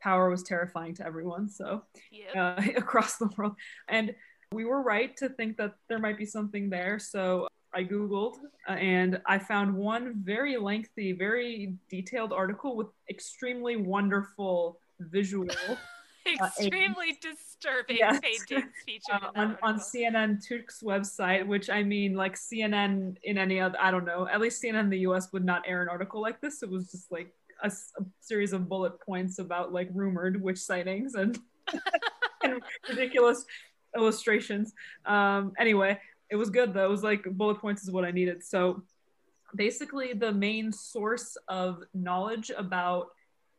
power 0.00 0.30
was 0.30 0.42
terrifying 0.42 0.94
to 0.94 1.06
everyone. 1.06 1.48
So 1.48 1.84
Yep. 2.10 2.36
uh, 2.36 2.62
across 2.76 3.16
the 3.16 3.30
world, 3.36 3.54
and 3.88 4.14
we 4.52 4.64
were 4.64 4.82
right 4.82 5.16
to 5.18 5.28
think 5.28 5.56
that 5.58 5.74
there 5.88 5.98
might 5.98 6.18
be 6.18 6.26
something 6.26 6.68
there. 6.68 6.98
So 6.98 7.46
I 7.72 7.84
googled 7.84 8.36
uh, 8.68 8.72
and 8.72 9.20
I 9.26 9.38
found 9.38 9.74
one 9.74 10.14
very 10.24 10.56
lengthy, 10.56 11.12
very 11.12 11.74
detailed 11.88 12.32
article 12.32 12.76
with 12.76 12.88
extremely 13.08 13.76
wonderful 13.76 14.80
visual 14.98 15.46
Extremely 16.26 17.18
disturbing 17.20 17.96
yes. 17.98 18.20
paintings 18.20 18.72
featured 18.86 19.22
uh, 19.22 19.30
on, 19.34 19.58
on. 19.62 19.78
CNN 19.78 20.46
Turk's 20.46 20.82
website, 20.82 21.46
which 21.46 21.70
I 21.70 21.82
mean, 21.82 22.14
like 22.14 22.34
CNN 22.34 23.16
in 23.22 23.38
any 23.38 23.60
other, 23.60 23.78
I 23.80 23.90
don't 23.90 24.04
know, 24.04 24.28
at 24.28 24.40
least 24.40 24.62
CNN 24.62 24.80
in 24.80 24.90
the 24.90 24.98
US 25.00 25.32
would 25.32 25.44
not 25.44 25.62
air 25.66 25.82
an 25.82 25.88
article 25.88 26.20
like 26.20 26.40
this. 26.40 26.62
It 26.62 26.70
was 26.70 26.90
just 26.90 27.10
like 27.10 27.32
a 27.62 27.72
series 28.20 28.52
of 28.52 28.68
bullet 28.68 29.00
points 29.00 29.38
about 29.38 29.72
like 29.72 29.88
rumored 29.94 30.40
witch 30.42 30.58
sightings 30.58 31.14
and, 31.14 31.38
and 32.42 32.60
ridiculous 32.88 33.44
illustrations. 33.96 34.72
Um, 35.06 35.52
anyway, 35.58 35.98
it 36.30 36.36
was 36.36 36.50
good 36.50 36.74
though. 36.74 36.84
It 36.84 36.90
was 36.90 37.02
like 37.02 37.24
bullet 37.24 37.60
points 37.60 37.82
is 37.82 37.90
what 37.90 38.04
I 38.04 38.10
needed. 38.10 38.44
So 38.44 38.82
basically, 39.54 40.12
the 40.12 40.32
main 40.32 40.72
source 40.72 41.36
of 41.48 41.82
knowledge 41.94 42.50
about, 42.56 43.08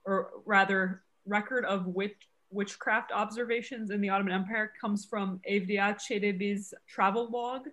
or 0.05 0.29
rather, 0.45 1.03
record 1.25 1.65
of 1.65 1.85
witch 1.85 2.15
witchcraft 2.51 3.11
observations 3.11 3.91
in 3.91 4.01
the 4.01 4.09
Ottoman 4.09 4.33
Empire 4.33 4.71
comes 4.79 5.05
from 5.05 5.39
Evliya 5.49 5.95
Çelebi's 5.95 6.73
travel 6.87 7.29
log. 7.31 7.67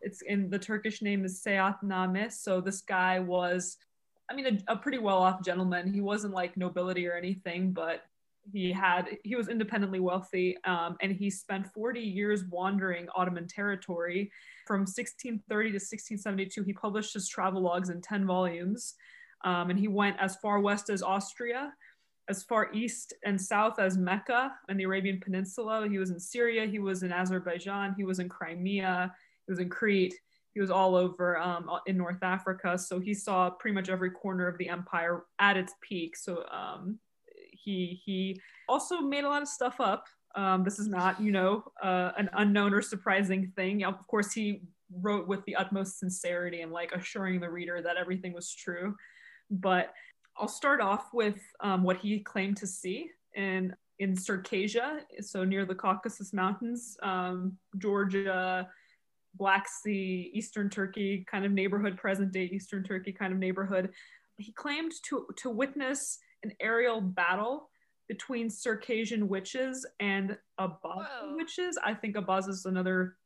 It's 0.00 0.22
in 0.22 0.50
the 0.50 0.58
Turkish 0.58 1.00
name 1.00 1.24
is 1.24 1.42
Seyahatname. 1.42 2.30
So 2.32 2.60
this 2.60 2.82
guy 2.82 3.20
was, 3.20 3.78
I 4.30 4.34
mean, 4.34 4.62
a, 4.68 4.72
a 4.72 4.76
pretty 4.76 4.98
well-off 4.98 5.42
gentleman. 5.44 5.92
He 5.92 6.00
wasn't 6.00 6.34
like 6.34 6.56
nobility 6.56 7.06
or 7.06 7.14
anything, 7.14 7.72
but 7.72 8.02
he 8.52 8.70
had 8.72 9.16
he 9.24 9.36
was 9.36 9.48
independently 9.48 10.00
wealthy, 10.00 10.58
um, 10.64 10.96
and 11.00 11.12
he 11.12 11.30
spent 11.30 11.66
40 11.72 12.00
years 12.00 12.44
wandering 12.50 13.06
Ottoman 13.14 13.48
territory. 13.48 14.30
From 14.66 14.80
1630 14.80 15.70
to 15.70 15.74
1672, 15.76 16.62
he 16.62 16.72
published 16.74 17.14
his 17.14 17.28
travel 17.28 17.62
logs 17.62 17.88
in 17.88 18.02
10 18.02 18.26
volumes, 18.26 18.94
um, 19.44 19.70
and 19.70 19.78
he 19.78 19.88
went 19.88 20.16
as 20.20 20.36
far 20.36 20.60
west 20.60 20.90
as 20.90 21.02
Austria 21.02 21.72
as 22.28 22.42
far 22.42 22.72
east 22.72 23.12
and 23.24 23.40
south 23.40 23.78
as 23.78 23.98
Mecca 23.98 24.52
and 24.68 24.78
the 24.78 24.84
Arabian 24.84 25.20
Peninsula. 25.20 25.86
He 25.88 25.98
was 25.98 26.10
in 26.10 26.18
Syria, 26.18 26.66
he 26.66 26.78
was 26.78 27.02
in 27.02 27.12
Azerbaijan, 27.12 27.94
he 27.96 28.04
was 28.04 28.18
in 28.18 28.28
Crimea, 28.28 29.12
he 29.46 29.52
was 29.52 29.60
in 29.60 29.68
Crete, 29.68 30.14
he 30.54 30.60
was 30.60 30.70
all 30.70 30.94
over 30.94 31.38
um, 31.38 31.68
in 31.86 31.96
North 31.96 32.22
Africa. 32.22 32.78
So 32.78 33.00
he 33.00 33.12
saw 33.12 33.50
pretty 33.50 33.74
much 33.74 33.88
every 33.88 34.10
corner 34.10 34.46
of 34.46 34.56
the 34.58 34.68
empire 34.68 35.24
at 35.38 35.56
its 35.56 35.74
peak. 35.82 36.16
So 36.16 36.44
um, 36.50 36.98
he 37.50 38.00
he 38.04 38.40
also 38.68 39.00
made 39.00 39.24
a 39.24 39.28
lot 39.28 39.42
of 39.42 39.48
stuff 39.48 39.80
up. 39.80 40.06
Um, 40.36 40.64
this 40.64 40.78
is 40.78 40.88
not, 40.88 41.20
you 41.20 41.30
know, 41.30 41.64
uh, 41.82 42.12
an 42.16 42.28
unknown 42.34 42.72
or 42.72 42.82
surprising 42.82 43.52
thing. 43.56 43.84
Of 43.84 44.06
course, 44.06 44.32
he 44.32 44.62
wrote 45.00 45.26
with 45.26 45.44
the 45.44 45.56
utmost 45.56 45.98
sincerity 45.98 46.62
and 46.62 46.72
like 46.72 46.92
assuring 46.92 47.40
the 47.40 47.50
reader 47.50 47.82
that 47.82 47.96
everything 47.96 48.32
was 48.32 48.52
true. 48.52 48.96
But 49.50 49.92
I'll 50.36 50.48
start 50.48 50.80
off 50.80 51.12
with 51.12 51.38
um, 51.60 51.82
what 51.82 51.98
he 51.98 52.20
claimed 52.20 52.56
to 52.58 52.66
see 52.66 53.10
in 53.34 53.74
in 54.00 54.16
Circassia, 54.16 55.00
so 55.20 55.44
near 55.44 55.64
the 55.64 55.74
Caucasus 55.74 56.32
Mountains, 56.32 56.96
um, 57.02 57.56
Georgia, 57.78 58.68
Black 59.36 59.68
Sea, 59.68 60.32
Eastern 60.34 60.68
Turkey 60.68 61.24
kind 61.30 61.44
of 61.44 61.52
neighborhood, 61.52 61.96
present 61.96 62.32
day 62.32 62.44
Eastern 62.52 62.82
Turkey 62.82 63.12
kind 63.12 63.32
of 63.32 63.38
neighborhood. 63.38 63.90
He 64.38 64.52
claimed 64.52 64.92
to 65.08 65.26
to 65.36 65.50
witness 65.50 66.18
an 66.42 66.52
aerial 66.60 67.00
battle 67.00 67.70
between 68.08 68.50
Circassian 68.50 69.28
witches 69.28 69.86
and 70.00 70.36
Whoa. 70.58 71.36
witches. 71.36 71.78
I 71.82 71.94
think 71.94 72.16
Abaza 72.16 72.50
is 72.50 72.66
another 72.66 73.16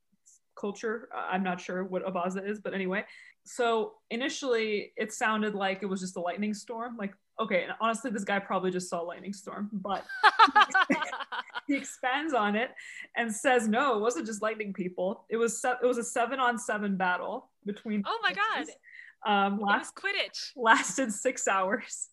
culture. 0.58 1.08
I'm 1.14 1.42
not 1.42 1.60
sure 1.60 1.84
what 1.84 2.04
Abaza 2.04 2.46
is, 2.48 2.60
but 2.60 2.74
anyway. 2.74 3.04
So 3.44 3.94
initially, 4.10 4.92
it 4.96 5.12
sounded 5.12 5.54
like 5.54 5.82
it 5.82 5.86
was 5.86 6.00
just 6.00 6.16
a 6.16 6.20
lightning 6.20 6.52
storm. 6.52 6.96
Like, 6.98 7.14
okay, 7.40 7.62
and 7.62 7.72
honestly, 7.80 8.10
this 8.10 8.24
guy 8.24 8.38
probably 8.38 8.70
just 8.70 8.90
saw 8.90 9.02
a 9.02 9.06
lightning 9.06 9.32
storm, 9.32 9.70
but 9.72 10.04
he 11.66 11.76
expands 11.76 12.34
on 12.34 12.56
it 12.56 12.70
and 13.16 13.34
says, 13.34 13.68
no, 13.68 13.96
it 13.96 14.00
wasn't 14.00 14.26
just 14.26 14.42
lightning 14.42 14.72
people. 14.72 15.24
It 15.30 15.36
was 15.36 15.60
se- 15.60 15.80
it 15.82 15.86
was 15.86 15.98
a 15.98 16.04
seven 16.04 16.40
on 16.40 16.58
seven 16.58 16.96
battle 16.96 17.50
between. 17.64 18.02
Oh 18.06 18.18
my 18.22 18.34
God. 18.34 18.66
Um, 19.26 19.60
it 19.60 19.64
last 19.64 19.92
was 19.96 20.04
Quidditch. 20.04 20.52
lasted 20.56 21.12
six 21.12 21.48
hours. 21.48 22.08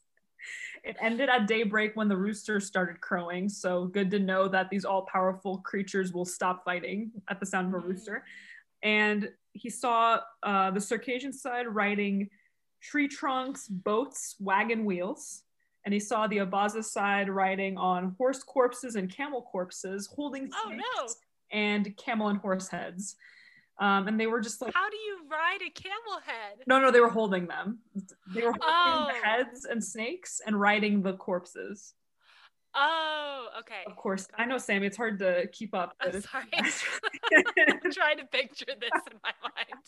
It 0.86 0.98
ended 1.02 1.30
at 1.30 1.48
daybreak 1.48 1.96
when 1.96 2.08
the 2.08 2.16
rooster 2.16 2.60
started 2.60 3.02
crowing. 3.02 3.50
So 3.50 3.86
good 3.88 4.12
to 4.12 4.20
know 4.20 4.48
that 4.48 4.70
these 4.70 4.86
all 4.86 5.02
powerful 5.08 5.58
creatures 5.60 6.14
will 6.14 6.26
stop 6.26 6.64
fighting 6.64 7.12
at 7.28 7.40
the 7.40 7.46
sound 7.46 7.74
of 7.74 7.74
a 7.74 7.84
Mm. 7.84 7.90
rooster. 7.90 8.24
And 8.84 9.34
he 9.54 9.70
saw 9.72 10.22
uh, 10.44 10.70
the 10.72 10.80
Circassian 10.80 11.34
side 11.34 11.68
riding 11.68 12.30
tree 12.82 13.08
trunks, 13.08 13.68
boats, 13.68 14.36
wagon 14.40 14.86
wheels. 14.86 15.42
And 15.86 15.94
he 15.94 16.00
saw 16.00 16.28
the 16.28 16.38
Abaza 16.38 16.84
side 16.84 17.30
riding 17.30 17.78
on 17.78 18.16
horse 18.20 18.44
corpses 18.44 18.96
and 18.96 19.10
camel 19.10 19.42
corpses, 19.42 20.06
holding 20.08 20.52
Oh, 20.54 20.70
no. 20.70 21.08
and 21.52 21.96
camel 21.98 22.28
and 22.28 22.38
horse 22.40 22.68
heads. 22.68 23.16
Um, 23.78 24.08
and 24.08 24.18
they 24.20 24.28
were 24.28 24.40
just 24.40 24.62
like, 24.62 24.74
How 24.74 24.90
do 24.90 24.96
you 24.98 25.18
ride 25.30 25.60
a 25.66 25.70
camel 25.70 26.20
head? 26.26 26.60
no, 26.68 26.80
no, 26.80 26.92
they 26.92 27.00
were 27.02 27.10
holding 27.10 27.48
them. 27.48 27.80
They 28.34 28.42
were 28.42 28.54
holding 28.60 28.62
Oh. 28.64 29.08
the 29.12 29.28
heads 29.28 29.66
and 29.66 29.84
snakes 29.84 30.40
and 30.46 30.60
riding 30.60 31.02
the 31.02 31.14
corpses. 31.14 31.94
Oh, 32.78 33.48
okay. 33.60 33.84
Of 33.88 33.96
course, 33.96 34.28
I 34.38 34.46
know, 34.46 34.58
Sammy. 34.58 34.88
It's 34.88 34.98
hard 34.98 35.20
to 35.20 35.48
keep 35.54 35.74
up. 35.74 35.94
I'm 36.02 36.20
sorry. 36.22 36.46
I'm 36.54 37.92
trying 37.92 38.18
to 38.18 38.26
picture 38.32 38.66
this 38.68 38.92
in 39.12 39.18
my 39.24 39.32
mind. 39.42 39.82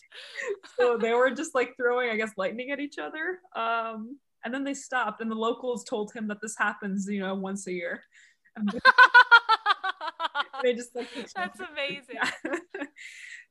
so 0.80 0.98
they 0.98 1.14
were 1.14 1.30
just 1.32 1.54
like 1.56 1.76
throwing, 1.76 2.10
I 2.10 2.16
guess, 2.16 2.32
lightning 2.38 2.72
at 2.72 2.80
each 2.80 2.98
other. 2.98 3.40
Um, 3.56 4.18
and 4.46 4.54
then 4.54 4.64
they 4.64 4.74
stopped, 4.74 5.20
and 5.20 5.30
the 5.30 5.36
locals 5.36 5.84
told 5.84 6.14
him 6.14 6.28
that 6.30 6.38
this 6.42 6.56
happens, 6.58 7.08
you 7.10 7.20
know, 7.20 7.36
once 7.36 7.68
a 7.68 7.72
year. 7.74 8.04
They 10.64 10.74
just 10.74 10.96
like 10.96 11.08
That's 11.36 11.60
amazing. 11.60 12.18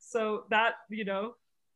So 0.07 0.45
that 0.51 0.75
you 0.91 1.05
know 1.05 1.35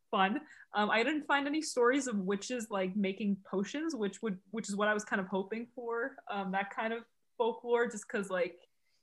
fun. 0.09 0.41
Um, 0.73 0.89
i 0.89 1.03
didn't 1.03 1.25
find 1.25 1.47
any 1.47 1.61
stories 1.61 2.07
of 2.07 2.17
witches 2.17 2.67
like 2.69 2.95
making 2.95 3.37
potions 3.49 3.95
which 3.95 4.21
would 4.21 4.37
which 4.51 4.69
is 4.69 4.75
what 4.75 4.87
i 4.87 4.93
was 4.93 5.03
kind 5.03 5.19
of 5.19 5.27
hoping 5.27 5.67
for 5.75 6.15
um, 6.29 6.51
that 6.51 6.73
kind 6.73 6.93
of 6.93 7.03
folklore 7.37 7.87
just 7.87 8.05
because 8.07 8.29
like 8.29 8.55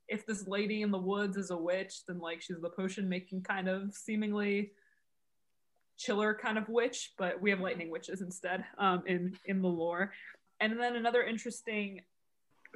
if 0.08 0.24
this 0.24 0.46
lady 0.46 0.80
in 0.80 0.90
the 0.90 0.98
woods 0.98 1.36
is 1.36 1.50
a 1.50 1.56
witch 1.56 2.06
then 2.06 2.18
like 2.18 2.40
she's 2.40 2.60
the 2.60 2.70
potion 2.70 3.08
making 3.08 3.42
kind 3.42 3.68
of 3.68 3.94
seemingly 3.94 4.72
chiller 5.98 6.32
kind 6.32 6.56
of 6.56 6.68
witch 6.68 7.12
but 7.18 7.40
we 7.42 7.50
have 7.50 7.60
lightning 7.60 7.90
witches 7.90 8.22
instead 8.22 8.64
um, 8.78 9.02
in 9.06 9.36
in 9.44 9.60
the 9.60 9.68
lore. 9.68 10.12
And 10.60 10.80
then 10.80 10.96
another 10.96 11.22
interesting 11.22 12.00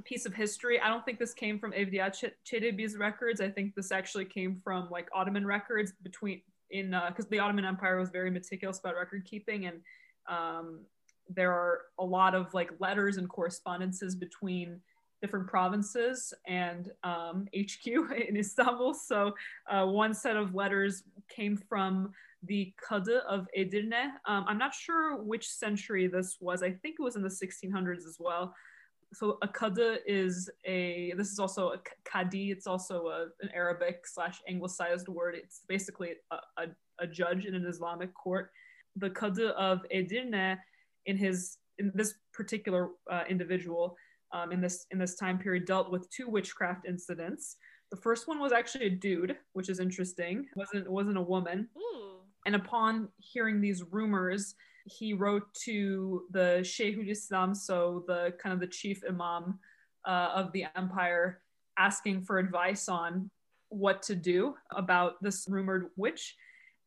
piece 0.00 0.24
of 0.24 0.34
history. 0.34 0.80
I 0.80 0.88
don't 0.88 1.04
think 1.04 1.18
this 1.18 1.34
came 1.34 1.58
from 1.58 1.72
Evliya 1.72 2.10
Ç- 2.10 2.32
Çelebi's 2.46 2.96
records. 2.96 3.40
I 3.40 3.48
think 3.48 3.74
this 3.74 3.92
actually 3.92 4.24
came 4.24 4.60
from 4.64 4.88
like 4.90 5.08
Ottoman 5.14 5.46
records 5.46 5.92
between 6.02 6.40
in 6.70 6.96
because 7.08 7.26
the 7.26 7.38
Ottoman 7.38 7.66
Empire 7.66 7.98
was 7.98 8.08
very 8.08 8.30
meticulous 8.30 8.78
about 8.78 8.94
record 8.94 9.24
keeping, 9.24 9.66
and 9.66 9.80
um, 10.28 10.80
there 11.28 11.52
are 11.52 11.82
a 11.98 12.04
lot 12.04 12.34
of 12.34 12.52
like 12.54 12.70
letters 12.78 13.18
and 13.18 13.28
correspondences 13.28 14.14
between 14.14 14.80
different 15.20 15.46
provinces 15.46 16.34
and 16.46 16.90
um, 17.04 17.46
HQ 17.56 17.86
in 17.86 18.36
Istanbul. 18.36 18.94
So 18.94 19.34
uh, 19.70 19.86
one 19.86 20.14
set 20.14 20.36
of 20.36 20.54
letters 20.54 21.04
came 21.28 21.56
from 21.56 22.12
the 22.44 22.72
Kadı 22.84 23.18
of 23.28 23.46
Edirne. 23.56 24.10
Um, 24.26 24.44
I'm 24.48 24.58
not 24.58 24.74
sure 24.74 25.22
which 25.22 25.48
century 25.48 26.08
this 26.08 26.38
was. 26.40 26.62
I 26.62 26.72
think 26.72 26.96
it 26.98 27.02
was 27.02 27.14
in 27.14 27.22
the 27.22 27.28
1600s 27.28 27.98
as 27.98 28.16
well 28.18 28.52
so 29.12 29.38
a 29.42 29.48
qada 29.48 29.98
is 30.06 30.48
a 30.64 31.12
this 31.16 31.30
is 31.30 31.38
also 31.38 31.72
a 31.72 31.78
qadi 32.08 32.50
it's 32.50 32.66
also 32.66 33.08
a, 33.08 33.22
an 33.40 33.50
arabic 33.54 34.06
slash 34.06 34.40
anglicized 34.48 35.08
word. 35.08 35.34
It's 35.36 35.60
basically 35.68 36.14
a, 36.30 36.36
a, 36.56 36.66
a, 37.00 37.06
judge 37.06 37.46
in 37.46 37.54
an 37.54 37.66
islamic 37.66 38.14
court. 38.14 38.50
The 38.96 39.10
qada 39.10 39.50
of 39.52 39.80
edirne 39.94 40.58
in 41.06 41.16
his 41.16 41.58
in 41.78 41.92
this 41.94 42.14
particular 42.32 42.90
uh, 43.10 43.24
individual 43.28 43.96
um, 44.32 44.52
in 44.52 44.60
this 44.60 44.86
in 44.90 44.98
this 44.98 45.16
time 45.16 45.38
period 45.38 45.66
dealt 45.66 45.90
with 45.90 46.08
two 46.10 46.28
witchcraft 46.28 46.86
incidents. 46.86 47.56
The 47.90 47.96
first 47.98 48.26
one 48.26 48.40
was 48.40 48.52
actually 48.52 48.86
a 48.86 48.90
dude 48.90 49.36
which 49.52 49.68
is 49.68 49.78
interesting. 49.78 50.46
It 50.50 50.56
wasn't 50.56 50.86
it 50.86 50.92
wasn't 50.92 51.18
a 51.18 51.22
woman. 51.22 51.68
Ooh. 51.76 52.20
and 52.46 52.54
upon 52.56 53.08
hearing 53.18 53.60
these 53.60 53.82
rumors 53.90 54.54
he 54.84 55.12
wrote 55.12 55.52
to 55.64 56.24
the 56.30 56.60
Sheikhul 56.62 57.10
Islam, 57.10 57.54
so 57.54 58.04
the 58.06 58.34
kind 58.42 58.52
of 58.52 58.60
the 58.60 58.66
chief 58.66 59.02
imam 59.08 59.58
uh, 60.06 60.30
of 60.34 60.52
the 60.52 60.66
empire, 60.76 61.40
asking 61.78 62.22
for 62.22 62.38
advice 62.38 62.88
on 62.88 63.30
what 63.68 64.02
to 64.02 64.14
do 64.14 64.54
about 64.70 65.22
this 65.22 65.46
rumored 65.48 65.88
witch. 65.96 66.36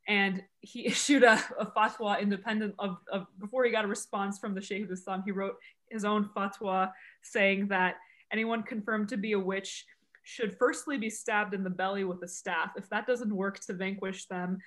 And 0.07 0.43
he 0.61 0.85
issued 0.85 1.23
a, 1.23 1.41
a 1.59 1.65
fatwa 1.65 2.21
independent 2.21 2.75
of, 2.79 2.97
of, 3.11 3.27
before 3.39 3.65
he 3.65 3.71
got 3.71 3.85
a 3.85 3.89
response 3.89 4.37
from 4.37 4.53
the 4.53 4.61
Sheikhul 4.61 4.91
Islam, 4.91 5.23
he 5.25 5.31
wrote 5.31 5.55
his 5.89 6.05
own 6.05 6.29
fatwa 6.35 6.91
saying 7.23 7.67
that 7.69 7.95
anyone 8.31 8.63
confirmed 8.63 9.09
to 9.09 9.17
be 9.17 9.33
a 9.33 9.39
witch 9.39 9.85
should 10.23 10.57
firstly 10.57 10.97
be 10.97 11.09
stabbed 11.09 11.53
in 11.53 11.63
the 11.63 11.69
belly 11.69 12.03
with 12.03 12.21
a 12.23 12.27
staff. 12.27 12.71
If 12.75 12.89
that 12.89 13.05
doesn't 13.05 13.33
work 13.33 13.59
to 13.61 13.73
vanquish 13.73 14.25
them, 14.25 14.57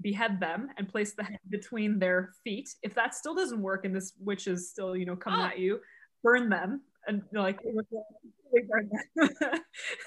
behead 0.00 0.38
them 0.40 0.68
and 0.76 0.88
place 0.88 1.12
the 1.14 1.24
head 1.24 1.38
between 1.50 1.98
their 1.98 2.32
feet. 2.44 2.68
If 2.82 2.94
that 2.94 3.14
still 3.14 3.34
doesn't 3.34 3.60
work 3.60 3.84
and 3.84 3.94
this 3.94 4.12
witch 4.20 4.46
is 4.46 4.70
still, 4.70 4.96
you 4.96 5.04
know, 5.06 5.16
coming 5.16 5.40
Oh. 5.40 5.44
at 5.46 5.58
you, 5.58 5.80
burn 6.22 6.48
them 6.48 6.82
and 7.06 7.22
like 7.32 7.60
they 7.62 8.60
burn 8.68 8.90
them. 9.16 9.30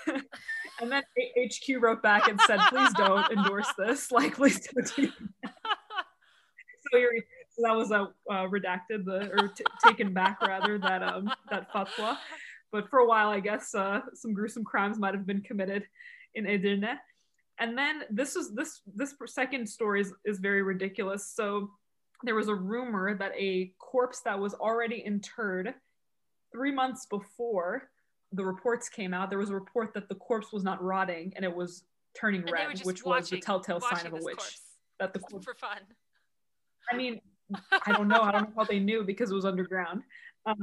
and 0.81 0.91
then 0.91 1.03
HQ 1.37 1.81
wrote 1.81 2.01
back 2.01 2.27
and 2.27 2.39
said, 2.41 2.59
please 2.69 2.91
don't 2.93 3.31
endorse 3.31 3.71
this. 3.77 4.11
Like, 4.11 4.35
please 4.35 4.59
don't 4.67 4.95
do 4.95 5.07
that. 5.43 5.53
So, 6.91 6.97
you're, 6.97 7.11
so 7.49 7.61
that 7.63 7.75
was 7.75 7.91
uh, 7.91 8.05
uh, 8.29 8.47
redacted, 8.47 9.05
the 9.05 9.29
or 9.39 9.49
t- 9.49 9.63
taken 9.85 10.13
back 10.13 10.41
rather 10.41 10.77
that 10.79 11.03
um 11.03 11.29
that 11.49 11.71
fatwa. 11.71 12.17
But 12.71 12.89
for 12.89 12.99
a 12.99 13.05
while, 13.07 13.29
I 13.29 13.39
guess 13.39 13.73
uh, 13.75 14.01
some 14.13 14.33
gruesome 14.33 14.63
crimes 14.63 14.97
might 14.97 15.13
have 15.13 15.25
been 15.25 15.41
committed 15.41 15.85
in 16.35 16.45
Edirne 16.45 16.95
and 17.61 17.77
then 17.77 18.03
this 18.09 18.35
is 18.35 18.53
this 18.53 18.81
this 18.93 19.13
second 19.27 19.67
story 19.69 20.01
is, 20.01 20.13
is 20.25 20.39
very 20.39 20.63
ridiculous. 20.63 21.31
So 21.33 21.69
there 22.23 22.35
was 22.35 22.49
a 22.49 22.55
rumor 22.55 23.15
that 23.15 23.31
a 23.37 23.71
corpse 23.79 24.21
that 24.25 24.37
was 24.37 24.53
already 24.55 25.03
interred 25.05 25.73
three 26.51 26.71
months 26.71 27.05
before 27.05 27.89
the 28.33 28.43
reports 28.45 28.89
came 28.89 29.13
out 29.13 29.29
there 29.29 29.39
was 29.39 29.49
a 29.49 29.53
report 29.53 29.93
that 29.93 30.07
the 30.09 30.15
corpse 30.15 30.51
was 30.53 30.63
not 30.63 30.81
rotting 30.81 31.33
and 31.35 31.43
it 31.43 31.53
was 31.53 31.83
turning 32.13 32.41
And 32.41 32.51
red 32.51 32.67
which 32.83 33.03
was 33.03 33.29
the 33.29 33.35
watching- 33.35 33.41
telltale 33.41 33.81
sign 33.81 34.05
of 34.05 34.13
a 34.13 34.17
witch 34.17 34.37
corpse 34.37 34.61
that 34.99 35.13
the 35.13 35.19
corpse 35.19 35.45
for 35.45 35.55
fun. 35.55 35.79
i 36.91 36.95
mean 36.95 37.19
i 37.85 37.91
don't 37.91 38.07
know. 38.07 38.21
I 38.21 38.31
don't 38.31 38.49
know 38.49 38.53
how 38.55 38.63
they 38.63 38.79
knew 38.79 39.03
because 39.03 39.31
it 39.31 39.35
was 39.35 39.45
underground. 39.45 40.03
Um, 40.45 40.57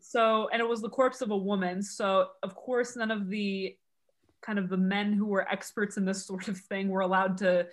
so 0.00 0.48
and 0.52 0.60
it 0.60 0.68
was 0.68 0.82
the 0.82 0.88
corpse 0.88 1.20
of 1.20 1.30
a 1.30 1.36
woman. 1.36 1.82
So 1.82 2.28
of 2.42 2.54
course 2.56 2.96
none 2.96 3.10
of 3.10 3.28
the 3.28 3.76
kind 4.42 4.58
of 4.58 4.68
the 4.68 4.76
men 4.76 5.12
who 5.12 5.26
were 5.26 5.48
experts 5.50 5.96
in 5.96 6.04
this 6.04 6.26
sort 6.26 6.48
of 6.48 6.58
thing 6.58 6.88
were 6.88 7.00
allowed 7.00 7.38
to 7.38 7.66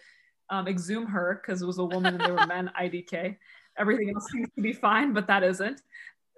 um, 0.49 0.67
exhume 0.67 1.05
her 1.05 1.41
because 1.41 1.61
it 1.61 1.65
was 1.67 1.77
a 1.77 1.83
woman 1.83 2.15
and 2.15 2.23
they 2.23 2.31
were 2.31 2.47
men 2.47 2.71
idk 2.81 3.37
everything 3.77 4.11
else 4.13 4.25
seems 4.31 4.49
to 4.55 4.61
be 4.61 4.73
fine 4.73 5.13
but 5.13 5.27
that 5.27 5.43
isn't. 5.43 5.81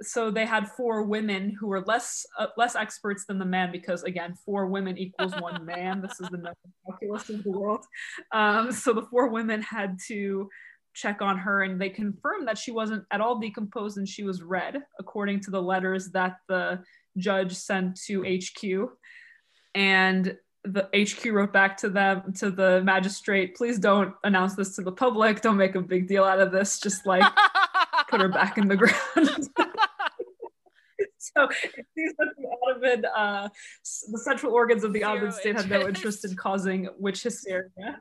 So 0.03 0.31
they 0.31 0.47
had 0.47 0.67
four 0.67 1.03
women 1.03 1.55
who 1.59 1.67
were 1.67 1.81
less 1.81 2.25
uh, 2.39 2.47
less 2.57 2.75
experts 2.75 3.25
than 3.25 3.37
the 3.37 3.45
man 3.45 3.71
because 3.71 4.03
again 4.03 4.33
four 4.45 4.65
women 4.67 4.97
equals 4.97 5.33
one 5.39 5.63
man. 5.73 6.01
This 6.01 6.19
is 6.19 6.27
the 6.29 6.37
number 6.37 6.57
calculus 6.87 7.29
of 7.29 7.43
the 7.43 7.51
world. 7.51 7.85
Um, 8.31 8.71
so 8.71 8.93
the 8.93 9.03
four 9.03 9.27
women 9.27 9.61
had 9.61 9.97
to 10.07 10.49
check 10.93 11.21
on 11.21 11.37
her 11.37 11.63
and 11.63 11.79
they 11.79 11.89
confirmed 11.89 12.47
that 12.47 12.57
she 12.57 12.71
wasn't 12.71 13.05
at 13.11 13.21
all 13.21 13.39
decomposed 13.39 13.97
and 13.97 14.07
she 14.07 14.23
was 14.23 14.41
red 14.41 14.77
according 14.99 15.39
to 15.39 15.51
the 15.51 15.61
letters 15.61 16.09
that 16.09 16.37
the 16.49 16.83
judge 17.17 17.53
sent 17.53 17.95
to 17.95 18.21
hq 18.21 18.89
and 19.75 20.37
the 20.63 20.87
HQ 20.95 21.25
wrote 21.31 21.51
back 21.51 21.77
to 21.77 21.89
them 21.89 22.33
to 22.33 22.51
the 22.51 22.81
magistrate, 22.83 23.55
please 23.55 23.79
don't 23.79 24.13
announce 24.23 24.55
this 24.55 24.75
to 24.75 24.81
the 24.81 24.91
public. 24.91 25.41
Don't 25.41 25.57
make 25.57 25.75
a 25.75 25.81
big 25.81 26.07
deal 26.07 26.23
out 26.23 26.39
of 26.39 26.51
this. 26.51 26.79
Just 26.79 27.05
like 27.05 27.23
put 28.09 28.21
her 28.21 28.29
back 28.29 28.57
in 28.57 28.67
the 28.67 28.75
ground. 28.77 28.93
so 31.17 31.47
it 31.73 31.85
seems 31.95 32.13
that 32.17 32.27
the 32.37 32.47
Ottoman, 32.67 33.05
uh, 33.05 33.49
the 34.11 34.19
central 34.19 34.53
organs 34.53 34.83
of 34.83 34.93
the 34.93 34.99
Zero 34.99 35.11
Ottoman 35.11 35.31
state 35.31 35.55
had 35.55 35.69
no 35.69 35.87
interest 35.87 36.25
in 36.25 36.35
causing 36.35 36.89
witch 36.97 37.23
hysteria. 37.23 37.69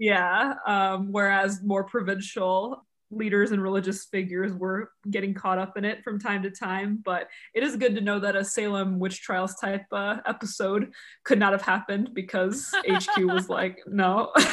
Yeah, 0.00 0.54
um, 0.64 1.10
whereas 1.10 1.60
more 1.60 1.82
provincial 1.82 2.86
leaders 3.10 3.52
and 3.52 3.62
religious 3.62 4.04
figures 4.04 4.52
were 4.52 4.90
getting 5.10 5.34
caught 5.34 5.58
up 5.58 5.76
in 5.76 5.84
it 5.84 6.02
from 6.04 6.18
time 6.18 6.42
to 6.42 6.50
time. 6.50 7.00
But 7.04 7.28
it 7.54 7.62
is 7.62 7.76
good 7.76 7.94
to 7.94 8.00
know 8.00 8.18
that 8.20 8.36
a 8.36 8.44
Salem 8.44 8.98
witch 8.98 9.22
trials 9.22 9.54
type 9.56 9.84
uh, 9.92 10.18
episode 10.26 10.92
could 11.24 11.38
not 11.38 11.52
have 11.52 11.62
happened 11.62 12.10
because 12.14 12.74
HQ 12.86 13.24
was 13.24 13.48
like, 13.50 13.78
no. 13.86 14.32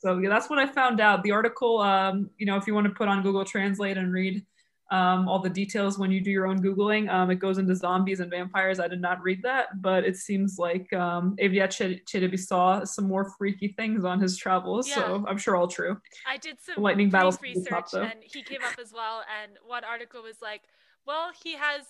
so 0.00 0.18
yeah, 0.18 0.28
that's 0.28 0.50
what 0.50 0.58
I 0.58 0.66
found 0.66 1.00
out. 1.00 1.22
The 1.22 1.32
article, 1.32 1.80
um, 1.80 2.30
you 2.38 2.46
know, 2.46 2.56
if 2.56 2.66
you 2.66 2.74
want 2.74 2.86
to 2.86 2.92
put 2.92 3.08
on 3.08 3.22
Google 3.22 3.44
Translate 3.44 3.96
and 3.96 4.12
read 4.12 4.44
um, 4.90 5.28
all 5.28 5.38
the 5.38 5.50
details 5.50 5.98
when 5.98 6.10
you 6.10 6.20
do 6.20 6.30
your 6.30 6.46
own 6.46 6.62
Googling, 6.62 7.10
um, 7.10 7.30
it 7.30 7.36
goes 7.36 7.58
into 7.58 7.74
zombies 7.74 8.20
and 8.20 8.30
vampires. 8.30 8.80
I 8.80 8.88
did 8.88 9.00
not 9.00 9.22
read 9.22 9.42
that, 9.42 9.82
but 9.82 10.04
it 10.04 10.16
seems 10.16 10.58
like 10.58 10.90
um, 10.92 11.36
Evliya 11.36 11.68
Ç- 11.68 12.04
Çelebi 12.04 12.38
saw 12.38 12.84
some 12.84 13.06
more 13.06 13.30
freaky 13.36 13.68
things 13.76 14.04
on 14.04 14.18
his 14.18 14.36
travels. 14.36 14.90
So 14.90 15.24
I'm 15.28 15.36
sure 15.38 15.56
all 15.56 15.68
true. 15.68 16.00
I 16.26 16.38
did 16.38 16.56
some 16.60 16.82
Lightning 16.82 17.10
battles 17.10 17.40
research 17.42 17.68
top, 17.68 17.94
and 17.94 18.20
he 18.22 18.42
came 18.42 18.62
up 18.64 18.78
as 18.80 18.92
well. 18.92 19.24
And 19.42 19.52
one 19.66 19.84
article 19.84 20.22
was 20.22 20.40
like, 20.40 20.62
well, 21.06 21.30
he 21.42 21.54
has 21.54 21.82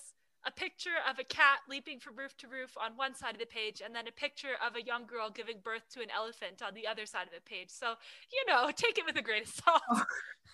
a 0.46 0.51
picture 0.51 0.99
of 1.09 1.18
a 1.18 1.24
cat 1.24 1.59
leaping 1.68 2.01
from 2.01 2.16
roof 2.16 2.36
to 2.38 2.49
roof 2.49 2.76
on 2.80 2.96
one 2.96 3.14
side 3.14 3.34
of 3.34 3.40
the 3.40 3.46
page, 3.46 3.80
and 3.84 3.94
then 3.94 4.09
a 4.09 4.12
picture 4.12 4.57
of 4.66 4.76
a 4.76 4.82
young 4.82 5.07
girl 5.07 5.30
giving 5.30 5.57
birth 5.62 5.82
to 5.90 6.01
an 6.01 6.09
elephant 6.16 6.62
on 6.66 6.74
the 6.74 6.86
other 6.86 7.07
side 7.07 7.26
of 7.26 7.34
the 7.34 7.49
page. 7.49 7.70
So, 7.70 7.94
you 8.32 8.44
know, 8.53 8.70
take 8.76 8.99
it 8.99 9.05
with 9.07 9.16
a 9.16 9.22
grain 9.22 9.42
of 9.42 9.49
salt. 9.49 9.82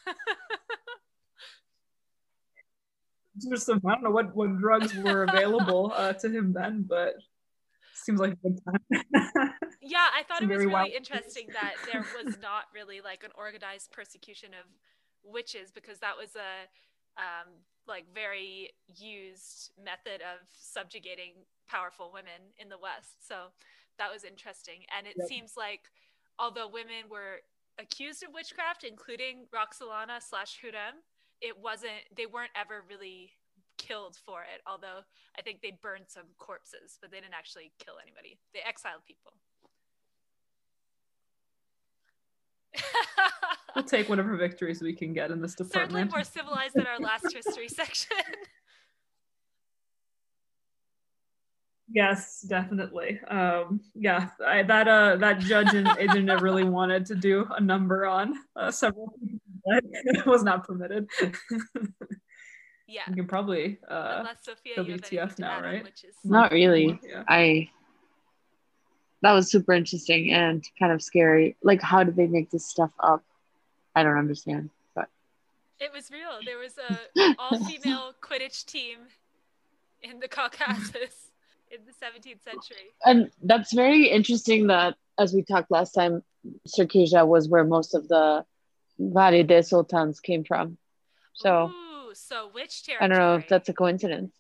There's 3.37 3.65
some, 3.65 3.81
I 3.87 3.95
don't 3.95 4.05
know 4.05 4.11
what, 4.11 4.35
what 4.35 4.59
drugs 4.59 4.95
were 4.95 5.25
available 5.25 5.93
uh, 5.97 6.13
to 6.15 6.29
him 6.31 6.53
then, 6.53 6.85
but 6.89 7.15
seems 7.95 8.21
like 8.21 8.33
a 8.33 8.37
good 8.37 8.61
time. 8.65 8.81
yeah, 9.83 10.07
I 10.15 10.23
thought 10.23 10.43
it 10.43 10.49
was 10.49 10.59
really 10.59 10.67
wild 10.67 10.91
interesting 10.91 11.49
that 11.53 11.77
there 11.87 12.05
was 12.25 12.39
not 12.43 12.65
really 12.75 13.01
like 13.01 13.25
an 13.25 13.31
organized 13.37 13.91
persecution 13.91 14.51
of 14.51 14.67
witches 15.25 15.71
because 15.73 15.99
that 15.99 16.17
was 16.17 16.37
a 16.37 16.69
um, 17.21 17.53
like 17.87 18.05
very 18.15 18.71
used 18.97 19.71
method 19.83 20.21
of 20.23 20.47
subjugating 20.53 21.33
powerful 21.69 22.11
women 22.13 22.53
in 22.59 22.69
the 22.69 22.79
West. 22.79 23.27
So 23.27 23.53
that 23.99 24.13
was 24.13 24.25
interesting. 24.25 24.85
And 24.97 25.07
it 25.07 25.15
Yep. 25.17 25.29
seems 25.29 25.57
like 25.57 25.91
although 26.39 26.69
women 26.69 27.09
were 27.09 27.41
accused 27.79 28.23
of 28.23 28.33
witchcraft, 28.33 28.85
including 28.85 29.47
Roxolana 29.53 30.23
slash 30.23 30.61
Hurrem, 30.61 31.03
it 31.45 31.61
wasn't 31.61 32.01
they 32.17 32.25
weren't 32.25 32.51
ever 32.57 32.83
really 32.89 33.31
killed 33.77 34.17
for 34.25 34.41
it. 34.43 34.63
Although 34.67 35.05
I 35.39 35.43
think 35.43 35.61
they 35.61 35.79
burned 35.83 36.07
some 36.09 36.33
corpses, 36.39 36.99
but 37.01 37.11
they 37.11 37.21
didn't 37.21 37.35
actually 37.35 37.73
kill 37.79 37.95
anybody. 38.03 38.39
They 38.55 38.61
exiled 38.67 39.05
people. 39.07 39.35
We'll 43.75 43.85
take 43.85 44.09
whatever 44.09 44.37
victories 44.37 44.81
we 44.81 44.93
can 44.93 45.13
get 45.13 45.33
in 45.33 45.43
this 45.43 45.57
department 45.57 45.91
Certainly 45.91 46.11
more 46.13 46.23
civilized 46.23 46.75
than 46.75 46.87
our 46.87 47.01
last 47.01 47.33
history 47.35 47.69
section. 47.81 48.17
Yes, 51.93 52.43
definitely. 52.49 53.21
Um, 53.29 53.81
yeah, 53.97 54.29
I, 54.47 54.63
that 54.63 54.87
uh, 54.87 55.17
that 55.17 55.41
judge 55.41 55.75
in 55.75 55.87
Edirne 55.87 56.41
really 56.41 56.63
wanted 56.63 57.05
to 57.07 57.17
do 57.17 57.47
a 57.57 57.61
number 57.61 58.07
on 58.07 58.35
uh, 58.55 58.71
several 58.71 59.13
people, 59.21 59.41
it 59.67 60.27
was 60.27 60.43
not 60.43 60.67
permitted. 60.67 61.09
yeah. 62.87 63.03
you 63.09 63.15
can 63.15 63.27
probably 63.27 63.79
uh, 63.89 64.17
Unless 64.19 64.45
Sophia, 64.45 64.83
you 64.83 64.93
have 64.93 65.01
WTF 65.01 65.39
now, 65.39 65.53
add 65.53 65.57
on 65.59 65.63
right? 65.65 65.85
witches. 65.85 66.15
Not 66.25 66.53
really. 66.53 66.99
Yeah. 67.03 67.25
I 67.29 67.71
that 69.23 69.33
was 69.33 69.51
super 69.51 69.73
interesting 69.73 70.33
and 70.33 70.63
kind 70.79 70.93
of 70.93 71.03
scary. 71.03 71.57
Like, 71.63 71.81
how 71.81 72.05
did 72.05 72.15
they 72.15 72.27
make 72.27 72.51
this 72.51 72.67
stuff 72.67 72.91
up? 73.03 73.25
I 73.97 74.03
don't 74.03 74.19
understand. 74.19 74.69
But 74.95 75.09
It 75.81 75.91
was 75.95 76.11
real. 76.11 76.41
There 76.45 76.59
was 76.59 76.75
a 76.77 77.35
all-female 77.39 78.17
Quidditch 78.21 78.67
team 78.67 78.99
in 80.03 80.21
the 80.21 80.29
Caucasus 80.29 81.31
in 81.71 81.81
the 81.87 81.93
17th 81.93 82.45
century. 82.45 82.93
and 83.07 83.31
that's 83.43 83.73
very 83.73 84.09
interesting 84.09 84.67
that, 84.67 84.95
as 85.19 85.33
we 85.33 85.43
talked 85.43 85.71
last 85.71 85.93
time, 85.93 86.23
Circassia 86.69 87.27
was 87.27 87.49
where 87.49 87.65
most 87.65 87.95
of 87.95 88.07
the 88.09 88.45
Valide 89.01 89.65
Sultans 89.65 90.21
came 90.21 90.45
from. 90.45 90.79
So 91.35 91.71
Ooh, 91.71 92.15
so 92.15 92.49
which 92.53 92.89
I 93.01 93.09
don't 93.09 93.19
know 93.19 93.37
if 93.37 93.49
that's 93.49 93.69
a 93.69 93.75
coincidence. 93.75 94.33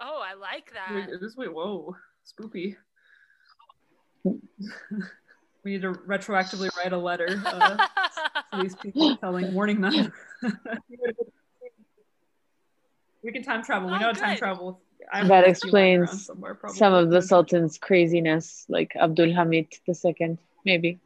Oh, 0.00 0.22
I 0.22 0.34
like 0.34 0.72
Wait, 0.90 1.06
that. 1.08 1.20
this 1.20 1.36
wait, 1.36 1.52
whoa, 1.52 1.96
spooky. 2.22 2.76
we 4.24 4.40
need 5.64 5.82
to 5.82 5.92
retroactively 5.92 6.68
write 6.76 6.92
a 6.92 6.98
letter 6.98 7.42
uh, 7.46 7.76
to 7.78 7.82
these 8.62 8.76
people, 8.76 9.16
telling, 9.16 9.52
warning 9.52 9.80
them. 9.80 10.12
we 13.22 13.32
can 13.32 13.42
time 13.42 13.62
travel. 13.64 13.88
We 13.90 13.96
Oh, 13.96 14.00
know 14.00 14.12
time 14.12 14.36
travel. 14.36 14.80
I 15.12 15.22
That 15.22 15.44
have 15.44 15.56
a 15.56 15.60
few 15.60 15.72
lying 15.72 15.98
around 15.98 16.08
explains. 16.08 16.76
Some 16.76 16.92
of 16.92 17.10
the 17.10 17.22
Sultan's 17.22 17.78
craziness, 17.78 18.66
like 18.68 18.94
Abdul 18.96 19.32
Hamid 19.32 19.68
II, 19.88 20.38
maybe. 20.64 20.98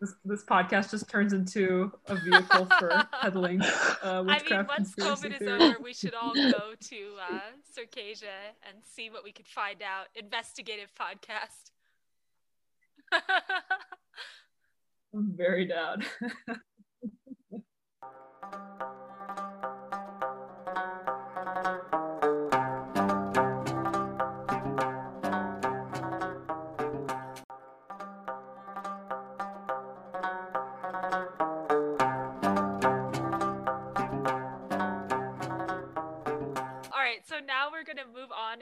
This, 0.00 0.14
this 0.24 0.44
podcast 0.44 0.92
just 0.92 1.08
turns 1.08 1.32
into 1.32 1.90
a 2.06 2.14
vehicle 2.14 2.66
for 2.78 3.04
peddling 3.20 3.60
uh, 3.62 4.24
I 4.28 4.40
mean, 4.48 4.66
once 4.68 4.94
COVID 4.94 5.40
is 5.40 5.48
over, 5.48 5.76
we 5.82 5.92
should 5.92 6.14
all 6.14 6.34
go 6.34 6.74
to 6.80 6.96
uh, 7.30 7.40
Circassia 7.76 8.54
and 8.68 8.78
see 8.84 9.10
what 9.10 9.24
we 9.24 9.32
could 9.32 9.48
find 9.48 9.82
out. 9.82 10.06
Investigative 10.14 10.90
podcast. 10.94 11.72
I'm 15.12 15.32
very 15.36 15.66
down. 15.66 16.04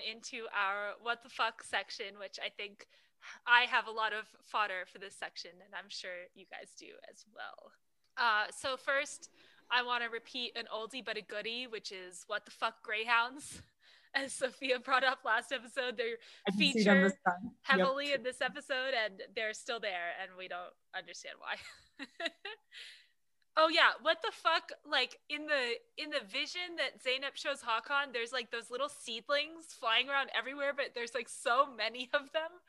into 0.07 0.46
our 0.54 0.94
what 1.02 1.22
the 1.22 1.28
fuck 1.28 1.62
section, 1.62 2.18
which 2.18 2.38
I 2.44 2.48
think 2.48 2.86
I 3.46 3.62
have 3.62 3.86
a 3.86 3.90
lot 3.90 4.12
of 4.12 4.24
fodder 4.42 4.86
for 4.90 4.98
this 4.98 5.14
section, 5.14 5.50
and 5.64 5.74
I'm 5.74 5.88
sure 5.88 6.30
you 6.34 6.46
guys 6.50 6.70
do 6.78 6.86
as 7.11 7.24
well. 7.34 7.72
Uh, 8.16 8.46
so, 8.57 8.76
first, 8.76 9.30
I 9.70 9.82
want 9.82 10.04
to 10.04 10.11
repeat 10.11 10.57
an 10.57 10.64
oldie 10.74 11.04
but 11.04 11.16
a 11.16 11.22
goodie, 11.22 11.66
which 11.66 11.92
is 11.92 12.24
what 12.26 12.44
the 12.44 12.50
fuck 12.50 12.82
Greyhounds. 12.82 13.61
As 14.14 14.32
Sophia 14.32 14.78
brought 14.78 15.04
up 15.04 15.18
last 15.26 15.52
episode, 15.52 15.98
they're 15.98 16.16
I 16.48 16.50
can 16.50 16.59
this 16.59 16.72
Feature. 16.72 17.02
Yep. 17.02 17.52
heavily 17.62 18.12
in 18.14 18.22
this 18.22 18.40
episode, 18.40 18.94
and 19.04 19.20
they're 19.34 19.52
still 19.52 19.78
there, 19.78 20.16
and 20.22 20.30
we 20.38 20.48
don't 20.48 20.72
understand 20.96 21.34
why. 21.38 21.57
oh 23.66 23.68
yeah, 23.68 23.98
what 24.02 24.22
the 24.22 24.30
fuck? 24.32 24.70
Like 24.88 25.18
in 25.28 25.46
the 25.46 25.74
in 25.98 26.10
the 26.10 26.22
vision 26.26 26.78
that 26.78 27.02
Zeynep 27.02 27.34
shows 27.34 27.58
Hakan, 27.58 28.12
there's 28.12 28.32
like 28.32 28.50
those 28.50 28.70
little 28.70 28.88
seedlings 28.88 29.74
flying 29.74 30.08
around 30.08 30.30
everywhere, 30.38 30.72
but 30.74 30.94
there's 30.94 31.14
like 31.14 31.28
so 31.28 31.66
many 31.66 32.08
of 32.14 32.30
them. 32.32 32.62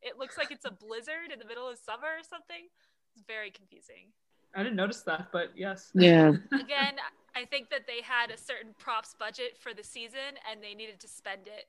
It 0.00 0.18
looks 0.18 0.38
like 0.38 0.50
it's 0.50 0.64
a 0.64 0.70
blizzard 0.70 1.32
in 1.32 1.38
the 1.38 1.44
middle 1.44 1.68
of 1.68 1.78
summer 1.78 2.06
or 2.06 2.22
something. 2.22 2.70
It's 3.16 3.24
very 3.26 3.50
confusing. 3.50 4.14
I 4.54 4.62
didn't 4.62 4.76
notice 4.76 5.02
that, 5.02 5.28
but 5.32 5.50
yes. 5.56 5.90
Yeah. 5.94 6.28
Again, 6.52 7.02
I 7.34 7.44
think 7.44 7.70
that 7.70 7.86
they 7.88 8.02
had 8.02 8.30
a 8.30 8.38
certain 8.38 8.74
props 8.78 9.16
budget 9.18 9.58
for 9.58 9.74
the 9.74 9.82
season 9.82 10.38
and 10.48 10.62
they 10.62 10.74
needed 10.74 11.00
to 11.00 11.08
spend 11.08 11.48
it. 11.48 11.66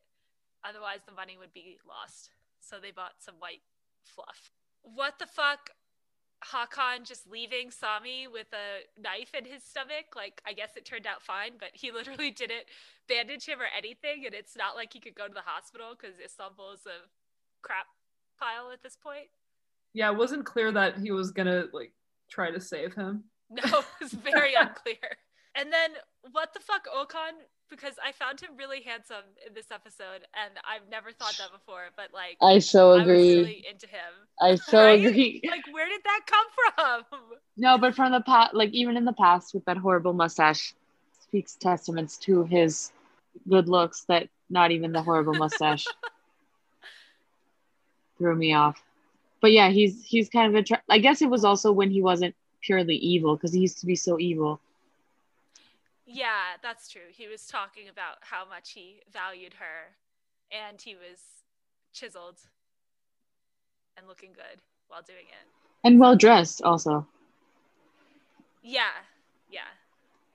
Otherwise, 0.63 0.99
the 1.07 1.13
money 1.13 1.37
would 1.39 1.53
be 1.53 1.77
lost. 1.87 2.29
So 2.59 2.77
they 2.79 2.91
bought 2.91 3.17
some 3.17 3.35
white 3.39 3.61
fluff. 4.03 4.51
What 4.83 5.17
the 5.17 5.25
fuck? 5.25 5.71
Hakan 6.51 7.03
just 7.03 7.29
leaving 7.29 7.71
Sami 7.71 8.27
with 8.27 8.47
a 8.53 9.01
knife 9.01 9.33
in 9.37 9.45
his 9.45 9.63
stomach. 9.63 10.15
Like, 10.15 10.41
I 10.45 10.53
guess 10.53 10.75
it 10.75 10.85
turned 10.85 11.07
out 11.07 11.21
fine, 11.21 11.53
but 11.59 11.69
he 11.73 11.91
literally 11.91 12.31
didn't 12.31 12.65
bandage 13.07 13.45
him 13.45 13.59
or 13.59 13.67
anything. 13.75 14.25
And 14.25 14.35
it's 14.35 14.55
not 14.55 14.75
like 14.75 14.93
he 14.93 14.99
could 14.99 15.15
go 15.15 15.27
to 15.27 15.33
the 15.33 15.41
hospital 15.41 15.95
because 15.99 16.19
Istanbul 16.23 16.73
is 16.73 16.85
a 16.85 17.09
crap 17.61 17.87
pile 18.39 18.71
at 18.71 18.83
this 18.83 18.95
point. 18.95 19.27
Yeah, 19.93 20.11
it 20.11 20.17
wasn't 20.17 20.45
clear 20.45 20.71
that 20.71 20.97
he 20.97 21.11
was 21.11 21.31
gonna 21.31 21.65
like 21.71 21.93
try 22.29 22.51
to 22.51 22.59
save 22.59 22.93
him. 22.93 23.23
No, 23.49 23.63
it 23.63 23.85
was 24.01 24.11
very 24.11 24.53
unclear. 24.59 25.17
And 25.55 25.71
then 25.71 25.91
what 26.31 26.53
the 26.53 26.59
fuck 26.59 26.85
Okan? 26.87 27.33
Because 27.69 27.95
I 28.03 28.11
found 28.11 28.39
him 28.39 28.51
really 28.57 28.81
handsome 28.81 29.25
in 29.45 29.53
this 29.53 29.71
episode, 29.71 30.21
and 30.33 30.53
I've 30.63 30.87
never 30.89 31.11
thought 31.11 31.37
that 31.37 31.51
before. 31.51 31.85
But 31.97 32.13
like, 32.13 32.37
I 32.41 32.59
so 32.59 32.91
I 32.93 33.01
agree. 33.01 33.37
really 33.37 33.65
into 33.69 33.87
him. 33.87 34.13
I 34.39 34.55
so 34.55 34.79
Right? 34.79 34.99
agree. 35.05 35.41
Like, 35.49 35.65
where 35.73 35.87
did 35.89 36.01
that 36.03 36.21
come 36.27 37.03
from? 37.05 37.21
No, 37.57 37.77
but 37.77 37.95
from 37.95 38.11
the 38.11 38.21
past, 38.21 38.53
like 38.53 38.69
even 38.71 38.97
in 38.97 39.05
the 39.05 39.13
past 39.13 39.53
with 39.53 39.65
that 39.65 39.77
horrible 39.77 40.13
mustache, 40.13 40.73
speaks 41.21 41.55
testaments 41.55 42.17
to 42.17 42.43
his 42.43 42.91
good 43.49 43.67
looks 43.67 44.03
that 44.05 44.29
not 44.49 44.71
even 44.71 44.91
the 44.91 45.01
horrible 45.01 45.33
mustache 45.35 45.87
threw 48.17 48.35
me 48.35 48.53
off. 48.53 48.81
But 49.41 49.51
yeah, 49.51 49.69
he's 49.69 50.03
he's 50.05 50.29
kind 50.29 50.55
of 50.55 50.61
a. 50.61 50.63
Tra- 50.63 50.83
I 50.89 50.99
guess 50.99 51.21
it 51.21 51.29
was 51.29 51.43
also 51.45 51.71
when 51.71 51.91
he 51.91 52.01
wasn't 52.01 52.35
purely 52.61 52.95
evil 52.95 53.35
because 53.35 53.53
he 53.53 53.59
used 53.59 53.79
to 53.79 53.85
be 53.85 53.95
so 53.95 54.19
evil. 54.19 54.59
Yeah, 56.05 56.57
that's 56.61 56.87
true. 56.89 57.09
He 57.11 57.27
was 57.27 57.47
talking 57.47 57.89
about 57.89 58.17
how 58.21 58.47
much 58.47 58.71
he 58.71 59.01
valued 59.11 59.55
her, 59.55 59.95
and 60.51 60.79
he 60.79 60.95
was 60.95 61.19
chiseled 61.93 62.39
and 63.97 64.07
looking 64.07 64.31
good 64.33 64.61
while 64.87 65.01
doing 65.01 65.25
it. 65.29 65.47
And 65.83 65.99
well 65.99 66.15
dressed 66.15 66.61
also. 66.61 67.07
Yeah, 68.61 69.05
yeah. 69.49 69.61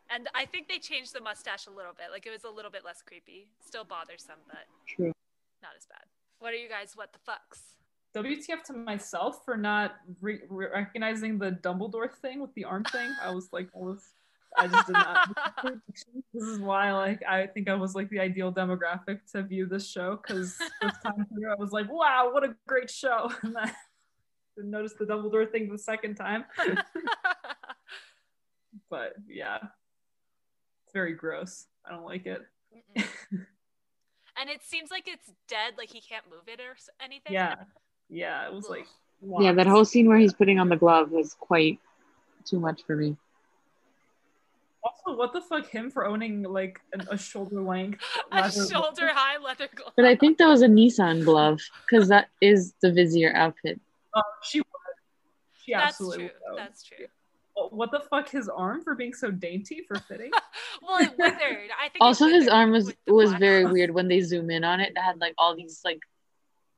And 0.09 0.29
I 0.35 0.45
think 0.45 0.69
they 0.69 0.79
changed 0.79 1.15
the 1.15 1.21
mustache 1.21 1.67
a 1.67 1.71
little 1.71 1.93
bit. 1.93 2.07
Like 2.13 2.27
it 2.27 2.31
was 2.31 2.45
a 2.45 2.51
little 2.51 2.71
bit 2.71 2.85
less 2.85 3.03
creepy. 3.03 3.47
Still 3.65 3.85
bothersome, 3.85 4.39
but 4.49 4.67
True. 4.89 5.13
not 5.63 5.73
as 5.77 5.87
bad. 5.87 6.03
What 6.41 6.53
are 6.53 6.57
you 6.57 6.69
guys? 6.69 6.93
What 6.97 7.13
the 7.13 7.19
fucks? 7.19 7.61
WTF 8.15 8.65
to 8.65 8.73
myself 8.73 9.45
for 9.45 9.57
not 9.57 9.97
re- 10.21 10.41
re- 10.49 10.67
recognizing 10.73 11.39
the 11.39 11.53
Dumbledore 11.53 12.13
thing 12.13 12.41
with 12.41 12.53
the 12.55 12.65
arm 12.65 12.83
thing. 12.85 13.09
I 13.23 13.31
was 13.31 13.53
like, 13.53 13.69
I 13.75 13.79
was, 13.79 14.03
I 14.57 14.67
just 14.67 14.87
did 14.87 14.93
not. 14.93 15.29
this 16.35 16.43
is 16.43 16.59
why, 16.59 16.93
like, 16.93 17.23
I 17.29 17.47
think 17.47 17.69
I 17.69 17.75
was 17.75 17.95
like 17.95 18.11
the 18.11 18.21
ideal 18.21 18.53
demographic 18.53 19.21
to 19.33 19.43
view 19.43 19.67
this 19.67 19.89
show 19.89 20.21
because 20.23 20.57
this 20.83 20.93
time 21.05 21.27
through, 21.33 21.51
I 21.51 21.55
was 21.57 21.73
like, 21.73 21.91
wow, 21.91 22.31
what 22.33 22.45
a 22.45 22.55
great 22.67 22.91
show. 22.91 23.31
And 23.43 23.55
then 23.55 23.73
didn't 24.57 24.71
notice 24.71 24.95
the 24.99 25.05
Dumbledore 25.05 25.51
thing 25.51 25.71
the 25.71 25.79
second 25.79 26.17
time. 26.17 26.45
but 28.91 29.15
yeah, 29.29 29.59
it's 30.85 30.93
very 30.93 31.15
gross. 31.15 31.67
I 31.87 31.91
don't 31.91 32.05
like 32.05 32.27
it. 32.27 32.43
And 34.41 34.49
it 34.49 34.63
seems 34.63 34.91
like 34.91 35.07
it's 35.07 35.31
dead. 35.49 35.75
Like 35.77 35.91
he 35.91 36.01
can't 36.01 36.25
move 36.31 36.45
it 36.47 36.61
or 36.61 36.75
anything. 37.05 37.33
Yeah, 37.33 37.57
yeah, 38.09 38.47
it 38.47 38.53
was 38.53 38.69
like 38.69 38.87
Yeah, 39.39 39.53
that 39.53 39.67
whole 39.67 39.85
scene 39.85 40.09
where 40.09 40.19
he's 40.19 40.33
putting 40.33 40.59
on 40.59 40.69
the 40.69 40.77
glove 40.77 41.11
was 41.11 41.35
quite 41.35 41.79
too 42.45 42.59
much 42.59 42.83
for 42.87 42.97
me. 42.97 43.17
Also, 44.83 45.17
what 45.17 45.33
the 45.33 45.41
fuck 45.41 45.67
him 45.67 45.91
for 45.91 46.07
owning 46.07 46.43
like 46.43 46.81
an, 46.93 47.07
a 47.11 47.19
shoulder 47.19 47.61
length 47.61 48.03
A 48.33 48.37
leather 48.37 48.67
shoulder 48.67 49.09
high 49.13 49.39
leather 49.39 49.69
glove. 49.75 49.93
But 49.97 50.07
I 50.07 50.17
think 50.17 50.39
that 50.39 50.49
was 50.49 50.63
a 50.63 50.69
Nisan 50.69 51.23
glove 51.23 51.61
because 51.87 52.09
that 52.09 52.29
is 52.41 52.73
the 52.81 52.91
Vizier 52.93 53.35
outfit. 53.35 53.79
Oh, 54.15 54.23
she 54.43 54.61
would. 54.61 54.67
She 55.63 55.73
That's 55.73 55.91
absolutely 55.91 56.29
true. 56.29 56.35
would. 56.51 56.59
That's 56.59 56.83
true. 56.83 57.07
What 57.55 57.91
the 57.91 58.01
fuck? 58.01 58.31
His 58.31 58.49
arm 58.49 58.83
for 58.83 58.95
being 58.95 59.13
so 59.13 59.31
dainty 59.31 59.85
for 59.87 59.99
fitting? 60.01 60.31
Well, 60.83 60.99
it 60.99 61.13
withered. 61.19 61.69
I 61.79 61.89
think. 61.89 61.97
it 61.97 62.01
Also, 62.01 62.27
his 62.29 62.49
arm 62.49 62.71
was 62.71 62.91
was 63.07 63.35
very 63.35 63.63
glove. 63.63 63.73
weird 63.73 63.91
when 63.91 64.09
they 64.09 64.23
zoom 64.23 64.51
in 64.51 64.65
on 64.65 64.81
it. 64.81 64.93
It 64.97 64.99
had 64.99 65.21
like 65.21 65.35
all 65.37 65.55
these 65.55 65.83
like, 65.85 66.01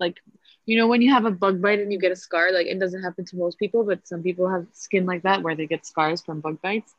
like, 0.01 0.19
you 0.67 0.77
know, 0.77 0.89
when 0.89 1.03
you 1.03 1.13
have 1.13 1.25
a 1.25 1.31
bug 1.31 1.63
bite 1.63 1.79
and 1.79 1.93
you 1.93 2.01
get 2.01 2.11
a 2.11 2.17
scar. 2.17 2.53
Like 2.53 2.67
it 2.67 2.81
doesn't 2.81 3.03
happen 3.03 3.25
to 3.27 3.37
most 3.37 3.59
people, 3.61 3.85
but 3.85 4.07
some 4.09 4.23
people 4.23 4.49
have 4.49 4.67
skin 4.73 5.07
like 5.07 5.23
that 5.23 5.43
where 5.43 5.55
they 5.55 5.67
get 5.67 5.87
scars 5.87 6.21
from 6.21 6.41
bug 6.41 6.61
bites. 6.63 6.95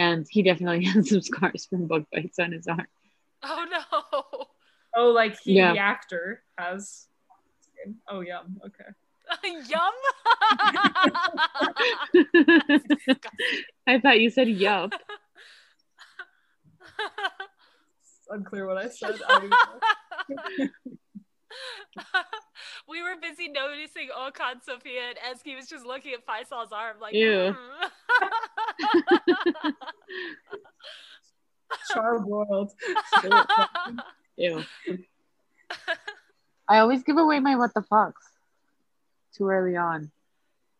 And 0.00 0.26
he 0.30 0.42
definitely 0.42 0.84
has 0.92 1.10
some 1.10 1.20
scars 1.20 1.66
from 1.66 1.86
bug 1.86 2.06
bites 2.10 2.38
on 2.38 2.52
his 2.52 2.66
arm. 2.66 2.86
Oh 3.42 3.66
no. 3.70 3.80
oh, 4.96 5.10
like 5.10 5.38
he, 5.40 5.52
Yeah. 5.52 5.74
the 5.74 5.78
actor, 5.78 6.42
has. 6.56 7.06
Oh 8.08 8.20
yum. 8.20 8.60
Okay. 8.64 8.84
Yum. 9.68 9.92
I 13.86 14.00
thought 14.00 14.18
you 14.20 14.28
said 14.30 14.48
yup. 14.48 14.92
Unclear 18.28 18.66
what 18.66 18.76
I 18.76 18.88
said. 18.88 19.20
I 19.28 19.32
don't 19.38 19.44
even 19.44 19.58
know. 20.58 20.68
we 22.88 23.02
were 23.02 23.16
busy 23.20 23.48
noticing 23.48 24.08
Okan, 24.16 24.62
Sophia, 24.64 25.10
and 25.10 25.18
Ezgi 25.18 25.56
was 25.56 25.66
just 25.66 25.84
looking 25.84 26.12
at 26.12 26.26
Faisal's 26.26 26.72
arm 26.72 26.96
like, 27.00 27.14
Ew. 27.14 27.54
Charbroiled. 31.94 32.70
Ew. 34.36 34.64
I 36.68 36.78
always 36.78 37.02
give 37.02 37.16
away 37.16 37.40
my 37.40 37.56
what 37.56 37.74
the 37.74 37.80
fucks 37.80 38.12
too 39.36 39.48
early 39.48 39.76
on, 39.76 40.10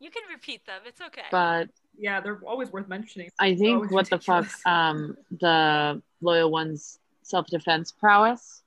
you 0.01 0.11
can 0.11 0.23
repeat 0.31 0.64
them. 0.66 0.81
It's 0.87 1.01
okay. 1.01 1.25
but 1.31 1.68
Yeah, 1.99 2.21
they're 2.21 2.41
always 2.47 2.73
worth 2.73 2.89
mentioning. 2.89 3.31
I 3.39 3.55
think 3.55 3.77
always 3.77 3.91
what 3.91 4.11
the 4.11 4.18
fuck, 4.18 4.47
um, 4.66 5.16
the 5.41 6.03
loyal 6.21 6.51
one's 6.51 6.99
self 7.23 7.47
defense 7.47 7.93
prowess 7.93 8.62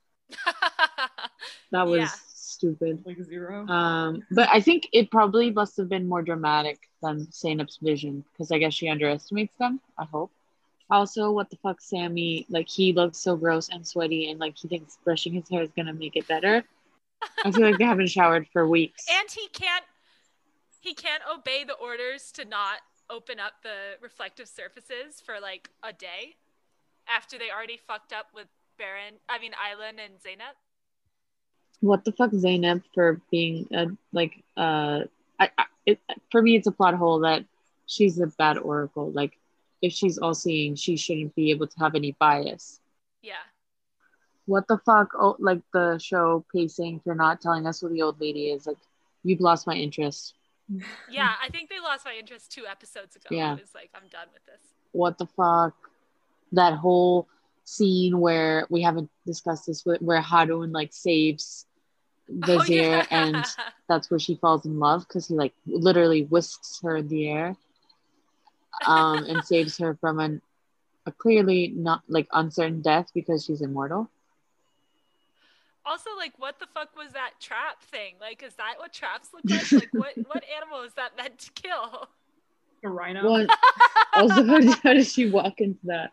that 1.72 1.88
was 1.88 2.00
Yeah. 2.00 2.10
stupid. 2.34 3.04
Like 3.06 3.22
zero. 3.24 3.68
Um, 3.68 4.24
but 4.32 4.48
I 4.50 4.60
think 4.62 4.88
it 4.94 5.10
probably 5.12 5.52
must 5.52 5.78
have 5.78 5.90
been 5.90 6.08
more 6.08 6.22
dramatic 6.22 6.90
than 7.02 7.28
Zainab's 7.32 7.78
vision 7.82 8.24
because 8.32 8.52
I 8.52 8.58
guess 8.60 8.74
she 8.74 8.88
underestimates 8.90 9.56
them. 9.58 9.80
I 9.98 10.06
hope. 10.06 10.32
Also, 10.90 11.32
what 11.32 11.50
the 11.50 11.58
fuck, 11.58 11.82
Sami? 11.82 12.46
Like 12.50 12.70
he 12.70 12.94
looks 12.94 13.18
so 13.18 13.36
gross 13.36 13.70
and 13.70 13.86
sweaty, 13.88 14.30
and 14.30 14.40
like 14.40 14.58
he 14.58 14.68
thinks 14.68 14.98
brushing 15.04 15.34
his 15.34 15.50
hair 15.50 15.64
is 15.64 15.72
gonna 15.76 15.94
make 15.94 16.16
it 16.16 16.28
better. 16.28 16.64
I 17.46 17.52
feel 17.52 17.64
like 17.64 17.78
they 17.78 17.86
haven't 17.86 18.08
showered 18.18 18.48
for 18.52 18.68
weeks. 18.68 19.06
and 19.10 19.30
he 19.32 19.48
can't 19.50 19.86
he 20.82 20.94
can't 20.94 21.24
obey 21.34 21.64
the 21.64 21.74
orders 21.74 22.32
to 22.34 22.44
not 22.46 22.80
open 23.10 23.40
up 23.40 23.54
the 23.64 23.96
reflective 24.02 24.48
surfaces 24.48 25.22
for 25.22 25.40
like 25.40 25.70
a 25.84 25.94
day 25.94 26.36
after 27.08 27.38
they 27.38 27.50
already 27.50 27.78
fucked 27.78 28.12
up 28.14 28.28
with 28.36 28.48
Baron 28.78 29.16
I 29.30 29.40
mean 29.40 29.54
Island 29.60 30.00
and 30.04 30.22
Zainab. 30.22 30.56
What 31.82 32.06
the 32.06 32.12
fuck 32.12 32.32
Zainab 32.32 32.84
for 32.94 33.20
being 33.32 33.68
a 33.74 33.88
like 34.12 34.44
uh 34.58 35.02
I, 35.40 35.50
I 35.58 35.66
it, 35.86 36.00
for 36.32 36.42
me 36.42 36.56
it's 36.56 36.68
a 36.68 36.72
plot 36.72 36.94
hole 36.96 37.20
that 37.20 37.44
she's 37.88 38.20
a 38.20 38.28
bad 38.28 38.58
oracle 38.58 39.12
like 39.12 39.38
if 39.82 39.92
she's 39.92 40.18
all 40.18 40.34
seeing 40.34 40.76
she 40.76 40.96
shouldn't 40.96 41.36
be 41.36 41.52
able 41.52 41.68
to 41.68 41.80
have 41.80 41.96
any 41.96 42.14
bias 42.20 42.80
Yeah. 43.22 43.44
what 44.46 44.68
the 44.68 44.78
fuck 44.86 45.10
oh 45.20 45.36
like 45.40 45.62
the 45.74 45.98
show 45.98 46.46
pacing 46.54 47.02
for 47.04 47.16
not 47.16 47.42
telling 47.42 47.68
us 47.68 47.82
who 47.82 47.90
the 47.90 48.02
old 48.02 48.20
lady 48.22 48.50
is 48.52 48.66
like 48.68 48.78
you've 49.24 49.42
lost 49.42 49.68
my 49.68 49.76
interest 49.76 50.36
Yeah, 51.12 51.34
I 51.44 51.50
think 51.50 51.70
they 51.70 51.80
lost 51.82 52.06
my 52.06 52.16
interest 52.18 52.50
two 52.52 52.66
episodes 52.66 53.18
ago. 53.18 53.28
Yeah. 53.36 53.58
it's 53.60 53.76
like, 53.76 53.90
I'm 53.94 54.08
done 54.10 54.28
with 54.34 54.46
this. 54.46 54.62
what 54.94 55.18
the 55.18 55.26
fuck 55.28 55.74
that 56.54 56.74
whole 56.76 57.28
scene 57.66 58.20
where 58.20 58.68
we 58.70 58.82
haven't 58.82 59.10
discussed 59.26 59.68
this 59.68 59.86
where- 59.86 59.98
where 59.98 60.22
Harun 60.22 60.72
like 60.72 60.94
saves 60.94 61.66
Oh, 62.30 62.36
Vizier 62.58 62.98
yeah. 63.00 63.06
and 63.12 63.46
that's 63.90 64.10
where 64.10 64.20
she 64.20 64.36
falls 64.36 64.66
in 64.66 64.80
love 64.80 65.06
because 65.06 65.28
he 65.28 65.36
like 65.36 65.54
literally 65.66 66.24
whisks 66.24 66.80
her 66.82 66.96
in 66.98 67.08
the 67.10 67.28
air 67.30 67.56
um 68.86 69.26
and 69.26 69.44
saves 69.52 69.78
her 69.78 69.96
from 69.96 70.20
an 70.20 70.42
a 71.06 71.12
clearly 71.12 71.68
not 71.76 72.02
like 72.08 72.28
uncertain 72.32 72.82
death 72.82 73.12
because 73.14 73.44
she's 73.44 73.62
immortal 73.62 74.10
also, 75.86 76.12
like, 76.18 76.32
what 76.38 76.60
the 76.60 76.66
fuck 76.74 76.96
was 76.96 77.12
that 77.12 77.32
trap 77.42 77.84
thing? 77.84 78.16
Like, 78.22 78.42
is 78.42 78.54
that 78.56 78.76
what 78.78 78.94
traps 78.94 79.30
look 79.34 79.44
like? 79.46 79.70
Like, 79.70 79.90
what 79.94 80.14
what 80.34 80.44
animal 80.56 80.82
is 80.84 80.94
that 80.94 81.18
meant 81.18 81.40
to 81.40 81.52
kill? 81.52 82.08
A 82.86 82.90
rhino. 82.90 83.30
What? 83.30 83.50
also 84.16 84.46
how 84.46 84.60
did, 84.60 84.78
how 84.84 84.94
does 84.94 85.12
she 85.12 85.30
walk 85.30 85.60
into 85.60 85.80
that 85.86 86.12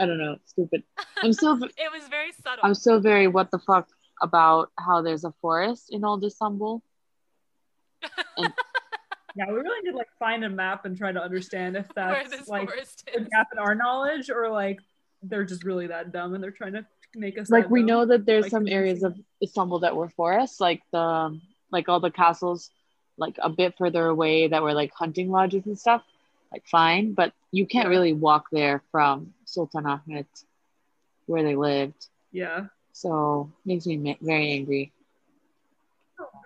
i 0.00 0.06
don't 0.06 0.18
know 0.18 0.36
stupid 0.46 0.82
i'm 1.22 1.32
so 1.32 1.54
It 1.76 1.92
was 1.92 2.08
very 2.08 2.32
subtle. 2.32 2.64
i'm 2.64 2.74
so 2.74 2.98
very 2.98 3.26
what 3.28 3.50
the 3.50 3.58
fuck 3.58 3.88
about 4.22 4.70
how 4.78 5.00
there's 5.02 5.24
a 5.24 5.32
forest 5.40 5.90
in 5.90 6.04
old 6.04 6.24
istanbul 6.24 6.82
Yeah, 9.36 9.44
we 9.46 9.54
really 9.60 9.80
need 9.88 9.94
like 9.94 10.08
find 10.18 10.44
a 10.44 10.48
map 10.50 10.84
and 10.86 10.98
try 10.98 11.12
to 11.12 11.22
understand 11.22 11.76
if 11.76 11.86
that's 11.94 12.48
like 12.48 12.68
forest 12.68 13.08
a 13.16 13.20
gap 13.20 13.46
in 13.52 13.58
our 13.60 13.76
knowledge 13.76 14.28
or 14.28 14.48
like 14.50 14.80
they're 15.22 15.44
just 15.44 15.62
really 15.62 15.86
that 15.86 16.10
dumb 16.12 16.34
and 16.34 16.42
they're 16.42 16.50
trying 16.50 16.72
to 16.72 16.84
make 17.14 17.38
us 17.38 17.48
like 17.48 17.70
we 17.70 17.80
dumb. 17.80 17.86
know 17.86 18.04
that 18.06 18.26
there's 18.26 18.44
Like, 18.44 18.50
some 18.50 18.66
areas 18.66 19.04
of 19.04 19.16
istanbul 19.42 19.78
that 19.80 19.94
were 19.94 20.08
forests 20.08 20.58
like 20.60 20.82
the 20.92 21.38
like 21.70 21.88
all 21.88 22.00
the 22.00 22.10
castles 22.10 22.70
like 23.18 23.36
a 23.40 23.48
bit 23.48 23.74
further 23.78 24.06
away 24.06 24.48
that 24.48 24.62
were 24.64 24.74
like 24.74 24.92
hunting 24.94 25.30
lodges 25.30 25.64
and 25.66 25.78
stuff 25.78 26.02
like 26.52 26.66
fine 26.66 27.12
but 27.12 27.32
you 27.52 27.66
can't 27.66 27.88
really 27.88 28.12
walk 28.12 28.46
there 28.50 28.82
from 28.90 29.32
sultan 29.52 29.86
ahmed 29.86 30.26
where 31.26 31.42
they 31.42 31.56
lived 31.56 32.06
Yeah. 32.32 32.66
so 32.92 33.50
makes 33.64 33.86
me 33.86 34.16
very 34.20 34.52
angry 34.52 34.92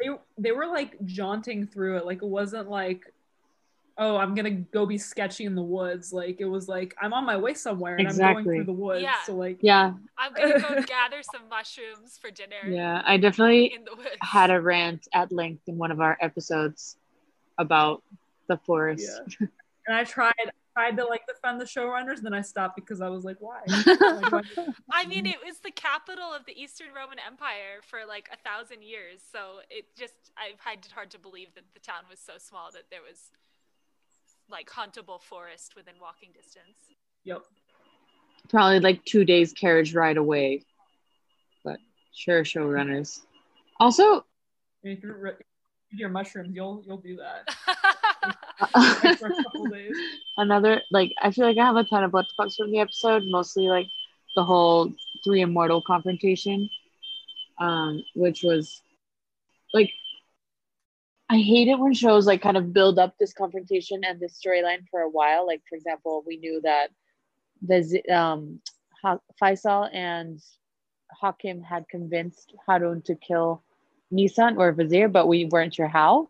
They 0.01 0.09
they 0.39 0.53
were 0.53 0.67
like 0.67 0.93
jaunting 1.05 1.67
through 1.67 1.99
it. 1.99 2.05
Like 2.07 2.23
it 2.23 2.27
wasn't 2.41 2.69
like, 2.69 3.03
oh, 3.97 4.17
I'm 4.17 4.35
gonna 4.35 4.51
go 4.51 4.87
be 4.87 4.99
sketchy 4.99 5.45
in 5.45 5.55
the 5.55 5.63
woods. 5.63 6.13
Like 6.13 6.37
it 6.41 6.45
was 6.57 6.69
like 6.69 6.95
I'm 7.01 7.13
on 7.13 7.25
my 7.25 7.37
way 7.37 7.55
somewhere 7.55 7.97
and 7.97 8.09
I'm 8.09 8.17
going 8.17 8.45
through 8.45 8.65
the 8.65 8.73
woods. 8.73 9.03
Yeah. 9.03 9.23
So 9.27 9.35
like 9.35 9.59
yeah 9.63 9.93
I'm 10.19 10.33
gonna 10.33 10.61
go 10.61 10.83
gather 10.99 11.23
some 11.23 11.49
mushrooms 11.49 12.19
for 12.21 12.31
dinner 12.31 12.63
yeah 12.69 13.03
i 13.05 13.17
definitely 13.17 13.67
in 13.75 13.85
the 13.85 13.95
woods. 13.97 14.17
had 14.21 14.51
a 14.51 14.61
rant 14.61 15.07
at 15.13 15.31
length 15.33 15.63
in 15.69 15.77
one 15.79 15.91
of 15.91 16.01
our 16.01 16.17
episodes 16.21 16.97
about 17.59 18.03
the 18.49 18.57
forest 18.67 19.09
Yeah. 19.41 19.47
And 19.87 19.97
I 19.97 20.05
tried 20.05 20.49
tried 20.77 20.97
to 20.97 21.05
like 21.05 21.23
defend 21.27 21.61
the 21.61 21.65
showrunners, 21.65 22.21
then 22.21 22.35
I 22.35 22.41
stopped 22.43 22.77
because 22.77 23.01
I 23.01 23.09
was 23.09 23.25
like, 23.25 23.37
why? 23.41 23.61
Like, 23.67 24.33
why- 24.33 24.43
I 24.93 25.07
mean, 25.07 25.25
it 25.27 25.39
was 25.45 25.59
the 25.61 25.71
capital 25.71 26.33
of 26.33 26.45
the 26.47 26.61
Eastern 26.61 26.89
Roman 26.95 27.19
Empire 27.25 27.81
for 27.83 28.01
like 28.07 28.29
a 28.33 28.37
thousand 28.49 28.83
years. 28.83 29.21
So 29.33 29.61
it 29.71 29.87
just, 29.97 30.15
I 30.37 30.53
find 30.63 30.85
it 30.85 30.91
hard 30.93 31.11
to 31.13 31.19
believe 31.19 31.55
that 31.55 31.65
the 31.75 31.81
town 31.81 32.03
was 32.11 32.19
so 32.19 32.33
small 32.39 32.71
that 32.73 32.85
there 32.91 33.01
was 33.03 33.31
like 34.51 34.69
huntable 34.69 35.21
forest 35.23 35.75
within 35.77 35.95
walking 36.01 36.31
distance. 36.35 36.77
yep. 37.25 37.43
probably 38.51 38.81
like 38.81 39.03
two 39.05 39.25
days 39.25 39.53
carriage 39.55 39.95
ride 39.95 40.19
away 40.19 40.63
but 41.65 41.79
sure 42.13 42.43
showrunners 42.45 43.21
also 43.81 44.25
If 44.83 45.03
you're 45.03 45.17
re- 45.17 45.33
your 45.93 46.11
mushrooms, 46.11 46.51
you'll 46.55 46.83
you'll 46.87 46.99
do 46.99 47.17
that 47.17 47.49
like, 48.77 49.19
for 49.19 49.29
a 49.29 49.35
couple 49.43 49.69
days. 49.69 49.97
another 50.37 50.83
like 50.91 51.13
i 51.21 51.31
feel 51.31 51.47
like 51.47 51.59
i 51.59 51.65
have 51.65 51.77
a 51.77 51.85
ton 51.85 52.05
of 52.05 52.13
what 52.13 52.27
the 52.27 52.43
fucks 52.43 52.57
from 52.57 52.71
the 52.71 52.79
episode 52.79 53.23
mostly 53.27 53.69
like 53.69 53.87
the 54.37 54.45
whole 54.45 54.93
three 55.25 55.41
immortal 55.41 55.83
confrontation 55.87 56.69
um 57.61 58.03
which 58.15 58.43
was 58.43 58.83
like 59.73 59.91
i 61.31 61.39
hate 61.39 61.69
it 61.69 61.79
when 61.79 61.93
shows 61.95 62.27
like 62.27 62.43
kind 62.43 62.57
of 62.57 62.73
build 62.73 62.99
up 62.99 63.15
this 63.19 63.33
confrontation 63.33 64.03
and 64.05 64.21
this 64.21 64.41
storyline 64.41 64.87
for 64.91 65.01
a 65.01 65.11
while 65.11 65.47
like 65.47 65.63
for 65.69 65.77
example 65.77 66.23
we 66.27 66.37
knew 66.37 66.61
that 66.63 66.89
the 67.63 68.03
um 68.11 68.61
ha- 69.03 69.19
faisal 69.41 69.89
and 69.95 70.41
hakim 71.21 71.63
had 71.63 71.89
convinced 71.89 72.55
harun 72.67 73.03
to 73.03 73.15
kill 73.15 73.63
nisan 74.11 74.57
or 74.57 74.73
vizier 74.73 75.09
but 75.09 75.27
we 75.29 75.47
weren't 75.47 75.75
sure 75.75 75.89
how 75.89 76.29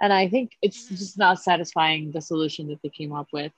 and 0.00 0.12
i 0.12 0.28
think 0.28 0.56
it's 0.62 0.86
Mhm. 0.88 0.98
just 0.98 1.18
not 1.18 1.38
satisfying 1.38 2.12
the 2.12 2.20
solution 2.20 2.68
that 2.68 2.80
they 2.82 2.88
came 2.90 3.12
up 3.12 3.28
with 3.32 3.52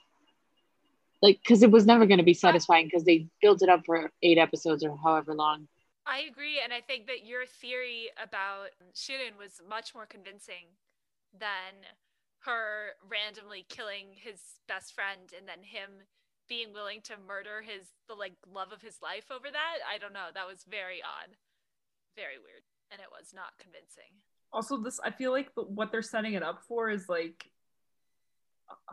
like 1.22 1.38
because 1.42 1.62
it 1.62 1.70
was 1.70 1.86
never 1.86 2.06
going 2.06 2.18
to 2.18 2.24
be 2.24 2.34
satisfying 2.34 2.86
because 2.86 3.04
they 3.04 3.26
built 3.40 3.62
it 3.62 3.68
up 3.68 3.84
for 3.86 4.10
eight 4.22 4.38
episodes 4.38 4.84
or 4.84 4.96
however 4.96 5.34
long 5.34 5.68
I 6.04 6.22
agree, 6.26 6.58
and 6.58 6.72
I 6.72 6.80
think 6.80 7.06
that 7.06 7.24
your 7.24 7.46
theory 7.46 8.10
about 8.20 8.70
Shirin 8.92 9.38
was 9.38 9.62
much 9.62 9.94
more 9.94 10.04
convincing 10.04 10.74
than 11.32 11.86
her 12.40 12.98
randomly 13.08 13.64
killing 13.68 14.10
his 14.14 14.58
best 14.66 14.94
friend 14.94 15.30
and 15.36 15.46
then 15.46 15.62
him 15.62 16.02
being 16.48 16.72
willing 16.72 17.02
to 17.02 17.16
murder 17.16 17.62
his 17.62 17.94
the 18.08 18.14
like 18.14 18.34
love 18.50 18.72
of 18.72 18.82
his 18.82 19.00
life 19.00 19.30
over 19.30 19.48
that. 19.48 19.78
I 19.88 19.98
don't 19.98 20.12
know. 20.12 20.34
That 20.34 20.48
was 20.48 20.64
very 20.64 21.00
odd. 21.00 21.36
Very 22.16 22.36
weird. 22.36 22.66
And 22.90 23.00
it 23.00 23.14
was 23.16 23.32
not 23.32 23.56
convincing. 23.62 24.26
Also, 24.52 24.76
this 24.76 25.00
I 25.02 25.10
feel 25.10 25.32
like 25.32 25.54
the, 25.54 25.62
what 25.62 25.90
they're 25.90 26.02
setting 26.02 26.34
it 26.34 26.42
up 26.42 26.62
for 26.68 26.90
is 26.90 27.08
like 27.08 27.50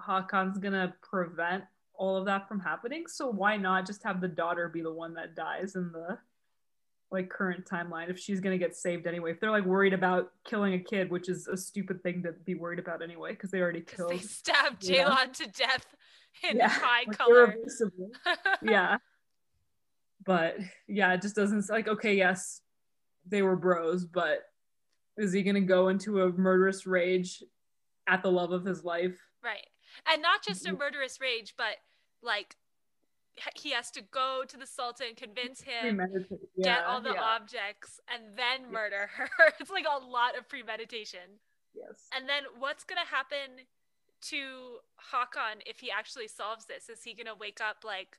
Hakan's 0.07 0.57
gonna 0.57 0.93
prevent 1.01 1.64
all 1.93 2.16
of 2.18 2.26
that 2.26 2.47
from 2.47 2.60
happening. 2.60 3.05
So 3.07 3.28
why 3.30 3.57
not 3.57 3.86
just 3.86 4.03
have 4.03 4.22
the 4.22 4.28
daughter 4.28 4.70
be 4.70 4.82
the 4.82 4.93
one 4.93 5.14
that 5.16 5.36
dies 5.36 5.76
in 5.76 5.91
the 5.91 6.18
like 7.12 7.28
current 7.30 7.66
timeline 7.66 8.10
if 8.10 8.20
she's 8.20 8.39
gonna 8.39 8.57
get 8.57 8.76
saved 8.76 9.05
anyway? 9.05 9.32
If 9.32 9.39
they're 9.41 9.51
like 9.51 9.66
worried 9.66 9.93
about 9.93 10.32
killing 10.45 10.74
a 10.76 10.80
kid, 10.80 11.10
which 11.12 11.28
is 11.28 11.47
a 11.47 11.57
stupid 11.57 12.01
thing 12.03 12.24
to 12.24 12.32
be 12.32 12.55
worried 12.55 12.80
about 12.80 13.01
anyway, 13.01 13.32
because 13.32 13.51
they 13.51 13.60
already 13.60 13.82
killed. 13.82 14.12
They 14.12 14.20
stabbed 14.20 14.82
Jaylon 14.82 15.26
Yeah. 15.26 15.26
to 15.34 15.47
death 15.47 15.95
in 16.49 16.57
Yeah, 16.57 16.70
high 16.70 17.03
like, 17.07 17.18
color. 17.18 17.55
yeah. 18.62 18.97
But 20.26 20.57
yeah, 20.88 21.14
it 21.14 21.22
just 21.22 21.36
doesn't 21.36 21.70
like 21.70 21.88
okay, 21.88 22.14
yes, 22.14 22.62
they 23.26 23.41
were 23.41 23.55
bros, 23.55 24.05
but 24.05 24.43
is 25.20 25.34
he 25.34 25.43
gonna 25.43 25.61
go 25.61 25.89
into 25.89 26.22
a 26.24 26.32
murderous 26.32 26.88
rage 26.88 27.43
at 28.07 28.24
the 28.24 28.32
love 28.32 28.51
of 28.51 28.65
his 28.65 28.84
life? 28.84 29.17
Right. 29.43 29.67
And 30.11 30.22
not 30.22 30.43
just 30.43 30.65
a 30.65 30.72
Mhm. 30.74 30.80
murderous 30.80 31.20
rage, 31.22 31.55
but 31.57 31.78
like 32.22 32.55
he 33.55 33.72
has 33.72 33.89
to 33.91 34.01
go 34.01 34.43
to 34.47 34.57
the 34.57 34.65
Sultan, 34.65 35.15
convince 35.15 35.61
him, 35.61 35.97
Premeditate. 35.97 36.39
get 36.61 36.84
all 36.84 36.99
the 37.01 37.13
yeah. 37.13 37.22
objects, 37.22 37.99
and 38.07 38.36
then 38.38 38.70
murder 38.72 39.07
her. 39.13 39.30
it's 39.59 39.70
like 39.70 39.86
a 39.89 39.97
lot 40.05 40.38
of 40.38 40.47
premeditation. 40.49 41.39
yes. 41.74 42.09
And 42.13 42.28
then 42.28 42.43
what's 42.57 42.84
going 42.84 43.01
to 43.01 43.09
happen 43.09 43.65
to 44.22 44.80
Hakan 45.13 45.61
if 45.65 45.80
he 45.80 45.89
actually 45.91 46.28
solves 46.28 46.65
this? 46.65 46.89
Is 46.89 47.03
he 47.03 47.13
going 47.13 47.28
to 47.28 47.36
wake 47.36 47.61
up 47.61 47.86
like 47.86 48.17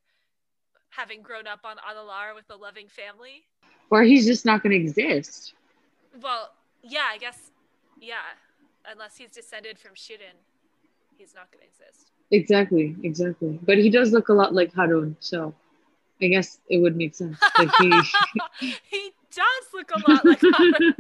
having 0.91 1.21
grown 1.23 1.47
up 1.47 1.61
on 1.65 1.77
Adalar 1.79 2.35
with 2.35 2.49
a 2.49 2.57
loving 2.57 2.89
family? 2.89 3.45
Or 3.91 4.03
he's 4.03 4.25
just 4.27 4.47
not 4.47 4.63
going 4.63 4.71
to 4.73 4.77
exist. 4.79 5.53
Well, 6.23 6.55
yeah, 6.83 7.07
I 7.11 7.19
guess, 7.19 7.51
yeah. 8.01 8.17
Unless 8.91 9.17
he's 9.17 9.31
descended 9.31 9.79
from 9.79 9.93
Shirin, 9.93 10.37
he's 11.17 11.35
not 11.35 11.51
going 11.53 11.63
to 11.63 11.67
exist. 11.69 12.13
Exactly, 12.31 12.97
exactly. 13.03 13.59
But 13.63 13.79
he 13.79 13.91
does 13.91 14.13
look 14.13 14.29
a 14.29 14.33
lot 14.33 14.55
like 14.55 14.73
Harun, 14.73 15.17
so 15.21 15.55
I 16.23 16.29
guess 16.29 16.59
it 16.69 16.79
would 16.79 16.97
make 16.97 17.15
sense. 17.15 17.39
Like 17.59 17.71
he, 17.79 17.91
he 18.91 19.11
does 19.33 19.65
look 19.75 19.91
a 19.95 20.11
lot 20.11 20.25
like 20.25 20.41
Harun. 20.43 20.95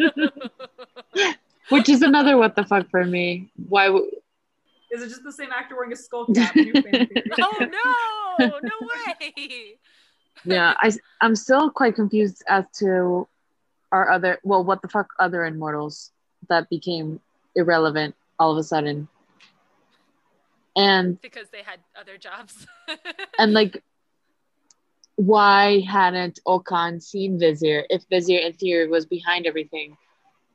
which 1.70 1.88
is 1.88 2.02
another 2.02 2.36
what 2.36 2.56
the 2.56 2.64
fuck 2.64 2.90
for 2.90 3.04
me. 3.04 3.50
Why? 3.68 3.86
W- 3.86 4.10
Is 4.90 5.02
it 5.02 5.08
just 5.08 5.22
the 5.24 5.32
same 5.32 5.50
actor 5.52 5.76
wearing 5.76 5.92
a 5.92 5.96
skull 5.96 6.26
cap? 6.26 6.54
New 6.54 6.72
fan 6.72 6.82
theory? 6.82 7.24
oh 7.40 7.66
no, 8.38 8.58
no 8.62 8.88
way. 8.88 9.78
yeah, 10.44 10.74
I 10.80 10.92
I'm 11.20 11.36
still 11.36 11.70
quite 11.70 11.94
confused 11.94 12.42
as 12.48 12.64
to 12.78 13.26
our 13.92 14.10
other. 14.10 14.38
Well, 14.42 14.64
what 14.64 14.82
the 14.82 14.88
fuck 14.88 15.12
other 15.18 15.44
immortals 15.44 16.12
that 16.48 16.68
became 16.70 17.20
irrelevant 17.54 18.14
all 18.38 18.52
of 18.52 18.58
a 18.58 18.62
sudden, 18.62 19.08
and 20.76 21.20
Because 21.20 21.48
they 21.50 21.62
had 21.62 21.80
other 21.98 22.16
jobs. 22.16 22.66
and 23.38 23.52
like 23.52 23.82
why 25.16 25.80
hadn't 25.80 26.40
Okan 26.46 27.02
seen 27.02 27.38
Vizier 27.38 27.84
if 27.90 28.02
Vizier 28.10 28.38
in 28.40 28.52
theory 28.54 28.88
was 28.88 29.04
behind 29.04 29.46
everything 29.46 29.96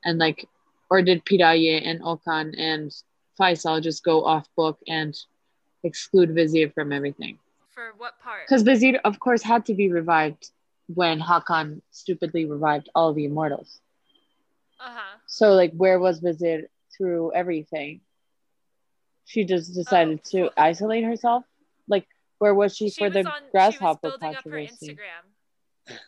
and 0.04 0.18
like 0.18 0.48
or 0.90 1.02
did 1.02 1.24
Piraye 1.24 1.80
and 1.86 2.00
Okan 2.00 2.54
and 2.58 2.92
Faisal 3.38 3.80
just 3.82 4.02
go 4.02 4.24
off 4.24 4.48
book 4.56 4.78
and 4.88 5.16
exclude 5.84 6.34
Vizier 6.34 6.68
from 6.70 6.92
everything 6.92 7.38
For 7.70 7.92
what 7.96 8.18
part? 8.18 8.40
because 8.46 8.62
Vizier 8.62 8.98
of 9.04 9.20
course 9.20 9.42
had 9.42 9.64
to 9.66 9.74
be 9.74 9.90
revived 9.92 10.50
when 10.88 11.20
Hakan 11.20 11.80
stupidly 11.90 12.44
revived 12.44 12.88
all 12.94 13.12
the 13.12 13.24
immortals 13.24 13.80
Uh 14.80 14.90
huh. 14.94 15.18
so 15.26 15.52
like 15.54 15.72
where 15.74 15.98
was 15.98 16.20
Vizier 16.20 16.68
through 16.96 17.32
everything 17.34 18.00
she 19.24 19.44
just 19.44 19.74
decided 19.74 20.20
Oh, 20.24 20.30
to 20.30 20.50
isolate 20.56 21.04
herself 21.04 21.44
like 21.88 22.06
where 22.38 22.54
was 22.54 22.76
she, 22.76 22.90
for 22.90 23.08
the 23.10 23.20
on- 23.20 23.42
grasshopper 23.50 24.08
She 24.08 24.12
was 24.12 24.18
building 24.18 24.34
up 24.36 24.44
her 24.44 24.50
controversy 24.50 24.86
Instagram. 24.92 25.24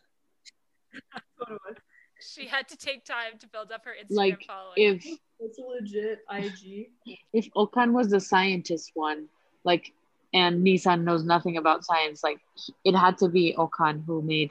That's 1.13 1.25
what 1.39 1.51
it 1.51 1.61
was. 1.67 1.77
She 2.21 2.47
had 2.49 2.69
to 2.69 2.77
take 2.77 3.05
time 3.05 3.39
to 3.39 3.47
build 3.49 3.71
up 3.73 3.85
her 3.85 3.93
Instagram 3.93 4.17
like 4.17 4.43
following. 4.47 4.75
if 4.77 5.07
It's 5.41 5.59
a 5.59 5.63
legit 5.63 6.19
IG. 6.31 6.91
if 7.33 7.49
Okan 7.55 7.93
was 7.93 8.11
the 8.11 8.21
scientist 8.21 8.91
one 8.95 9.29
like 9.65 9.93
and 10.35 10.63
Nisan 10.63 11.05
knows 11.05 11.25
nothing 11.25 11.57
about 11.57 11.85
science 11.85 12.23
like 12.23 12.41
it 12.85 12.95
had 12.95 13.17
to 13.19 13.29
be 13.29 13.55
Okan 13.57 14.05
who 14.05 14.21
made 14.23 14.51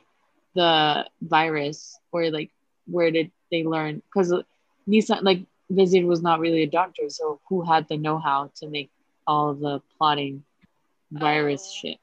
the 0.58 1.05
virus 1.22 1.99
or 2.12 2.32
like 2.32 2.51
where 2.88 3.12
did 3.12 3.32
they 3.51 3.64
learn 3.64 4.01
because 4.08 4.34
Nisan 4.88 5.20
uh, 5.20 5.22
like 5.24 5.41
Vizier 5.70 6.05
was 6.08 6.22
not 6.22 6.39
really 6.39 6.64
a 6.64 6.68
doctor 6.68 7.10
so 7.10 7.39
who 7.49 7.64
had 7.64 7.88
the 7.89 7.97
know-how 7.97 8.51
to 8.58 8.68
make 8.70 8.91
all 9.28 9.53
the 9.53 9.82
plotting 9.97 10.43
virus 11.12 11.64
Oh. 11.66 11.78
shit 11.82 11.99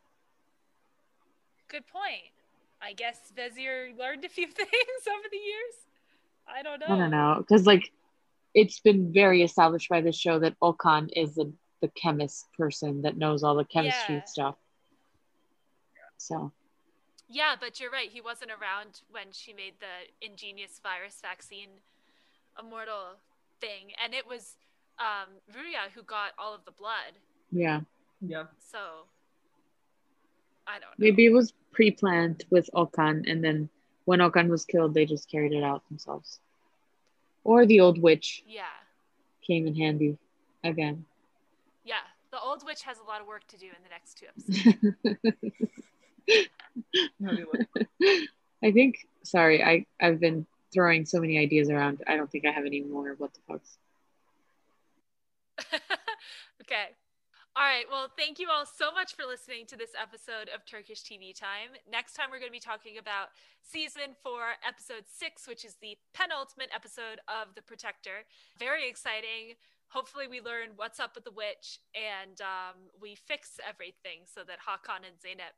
Good 1.69 1.87
point. 1.87 2.33
I 2.81 2.93
guess 2.93 3.33
Vizier 3.35 3.91
learned 3.99 4.25
a 4.25 4.29
few 4.29 4.47
things 4.61 5.05
over 5.09 5.29
the 5.31 5.37
years. 5.39 5.75
I 6.47 6.63
don't 6.63 6.81
know. 6.81 6.87
I 6.87 6.99
don't 6.99 7.11
know 7.11 7.37
because 7.39 7.67
like 7.67 7.91
it's 8.55 8.81
been 8.81 9.13
very 9.13 9.43
established 9.43 9.89
by 9.89 10.01
the 10.03 10.13
show 10.13 10.39
that 10.41 10.59
Okan 10.61 11.09
is 11.17 11.35
the 11.35 11.53
the 11.83 11.89
chemist 11.89 12.47
person 12.57 13.03
that 13.03 13.17
knows 13.17 13.43
all 13.43 13.57
the 13.57 13.65
chemistry 13.65 14.17
Yeah. 14.17 14.25
stuff. 14.27 14.57
So 16.19 16.53
Yeah, 17.29 17.55
but 17.59 17.81
you're 17.81 17.91
right. 17.91 18.11
He 18.11 18.21
wasn't 18.21 18.51
around 18.51 19.01
when 19.11 19.27
she 19.33 19.53
made 19.53 19.75
the 19.81 20.27
ingenious 20.27 20.81
virus 20.83 21.19
vaccine 21.23 21.69
immortal 22.61 23.17
thing. 23.61 23.93
And 24.03 24.15
it 24.15 24.27
was 24.27 24.57
um, 24.99 25.29
Ruya 25.53 25.91
who 25.95 26.03
got 26.03 26.33
all 26.39 26.55
of 26.55 26.65
the 26.65 26.71
blood. 26.71 27.15
yeah, 27.51 27.81
Yeah. 28.21 28.45
So 28.71 28.79
I 30.67 30.73
don't 30.75 30.83
know. 30.83 30.87
maybe 30.99 31.27
it 31.27 31.33
was 31.33 31.53
pre-planned 31.73 32.45
with 32.51 32.71
Okan, 32.75 33.29
and 33.31 33.43
then 33.43 33.69
when 34.05 34.21
Okan 34.21 34.49
was 34.49 34.65
killed, 34.65 34.95
they 34.95 35.05
just 35.05 35.29
carried 35.31 35.53
it 35.53 35.63
out 35.65 35.83
themselves. 35.89 36.39
Or 37.43 37.67
the 37.67 37.81
old 37.81 38.01
witch 38.01 38.43
Yeah. 38.47 38.63
came 39.47 39.67
in 39.67 39.75
handy 39.75 40.17
again. 40.63 41.05
Yeah. 41.85 41.97
The 42.31 42.41
old 42.41 42.65
witch 42.65 42.83
has 42.83 42.99
a 42.99 43.03
lot 43.05 43.21
of 43.21 43.27
work 43.27 43.47
to 43.49 43.59
do 43.59 43.67
in 43.67 43.83
the 43.83 43.91
next 43.91 44.19
two 44.19 44.27
episodes. 44.29 45.37
I 48.63 48.73
think. 48.73 48.97
Sorry, 49.23 49.63
I 49.63 49.87
I've 50.01 50.21
been 50.21 50.47
throwing 50.73 51.07
so 51.07 51.21
many 51.21 51.39
ideas 51.39 51.71
around. 51.71 52.03
I 52.07 52.17
don't 52.17 52.31
think 52.31 52.45
I 52.47 52.51
have 52.51 52.67
any 52.67 52.83
more. 52.83 53.15
What 53.17 53.31
the 53.35 53.41
fucks? 53.53 53.77
okay. 56.63 56.89
All 57.57 57.63
right. 57.63 57.87
Well, 57.89 58.11
thank 58.19 58.41
you 58.41 58.49
all 58.51 58.67
so 58.67 58.91
much 58.91 59.15
for 59.15 59.23
listening 59.23 59.65
to 59.67 59.77
this 59.77 59.95
episode 59.95 60.51
of 60.51 60.67
Turkish 60.67 61.03
TV 61.03 61.31
Time. 61.33 61.71
Next 61.87 62.15
time, 62.15 62.27
we're 62.33 62.43
going 62.43 62.51
to 62.51 62.53
be 62.53 62.59
talking 62.59 62.99
about 62.99 63.29
season 63.63 64.19
four, 64.25 64.59
episode 64.67 65.07
six, 65.07 65.47
which 65.47 65.65
is 65.65 65.77
the 65.81 65.97
penultimate 66.13 66.75
episode 66.75 67.23
of 67.31 67.55
The 67.55 67.63
Protector. 67.63 68.27
Very 68.59 68.89
exciting. 68.89 69.55
Hopefully, 69.87 70.27
we 70.27 70.41
learn 70.41 70.75
what's 70.75 70.99
up 70.99 71.15
with 71.15 71.23
the 71.23 71.31
witch 71.31 71.79
and 71.95 72.43
um, 72.43 72.91
we 73.01 73.15
fix 73.15 73.63
everything 73.63 74.27
so 74.27 74.43
that 74.43 74.59
Hakan 74.67 75.07
and 75.07 75.15
Zeynep 75.23 75.55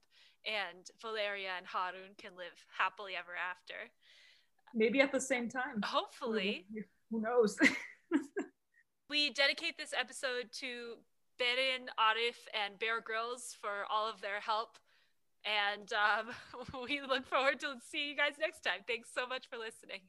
and 0.47 0.87
Valeria 1.03 1.51
and 1.59 1.67
Harun 1.67 2.15
can 2.19 2.33
live 2.37 2.65
happily 2.79 3.13
ever 3.19 3.35
after. 3.35 3.91
Maybe 4.75 5.01
at 5.01 5.13
the 5.13 5.21
same 5.21 5.49
time. 5.49 5.83
Hopefully. 5.85 6.67
Who 7.11 7.21
knows? 7.21 7.57
We 9.09 9.31
dedicate 9.31 9.79
this 9.79 9.95
episode 9.97 10.51
to 10.61 10.97
Berin, 11.39 11.87
Arif, 11.97 12.49
and 12.53 12.77
Bear 12.79 13.01
Grylls 13.01 13.57
for 13.61 13.85
all 13.89 14.09
of 14.11 14.21
their 14.21 14.41
help. 14.41 14.79
And 15.45 15.93
um, 15.93 16.35
we 16.89 17.01
look 17.01 17.25
forward 17.25 17.61
to 17.61 17.75
seeing 17.89 18.11
you 18.11 18.17
guys 18.17 18.33
next 18.41 18.61
time. 18.65 18.81
Thanks 18.87 19.11
so 19.15 19.27
much 19.27 19.49
for 19.49 19.59
listening. 19.59 20.01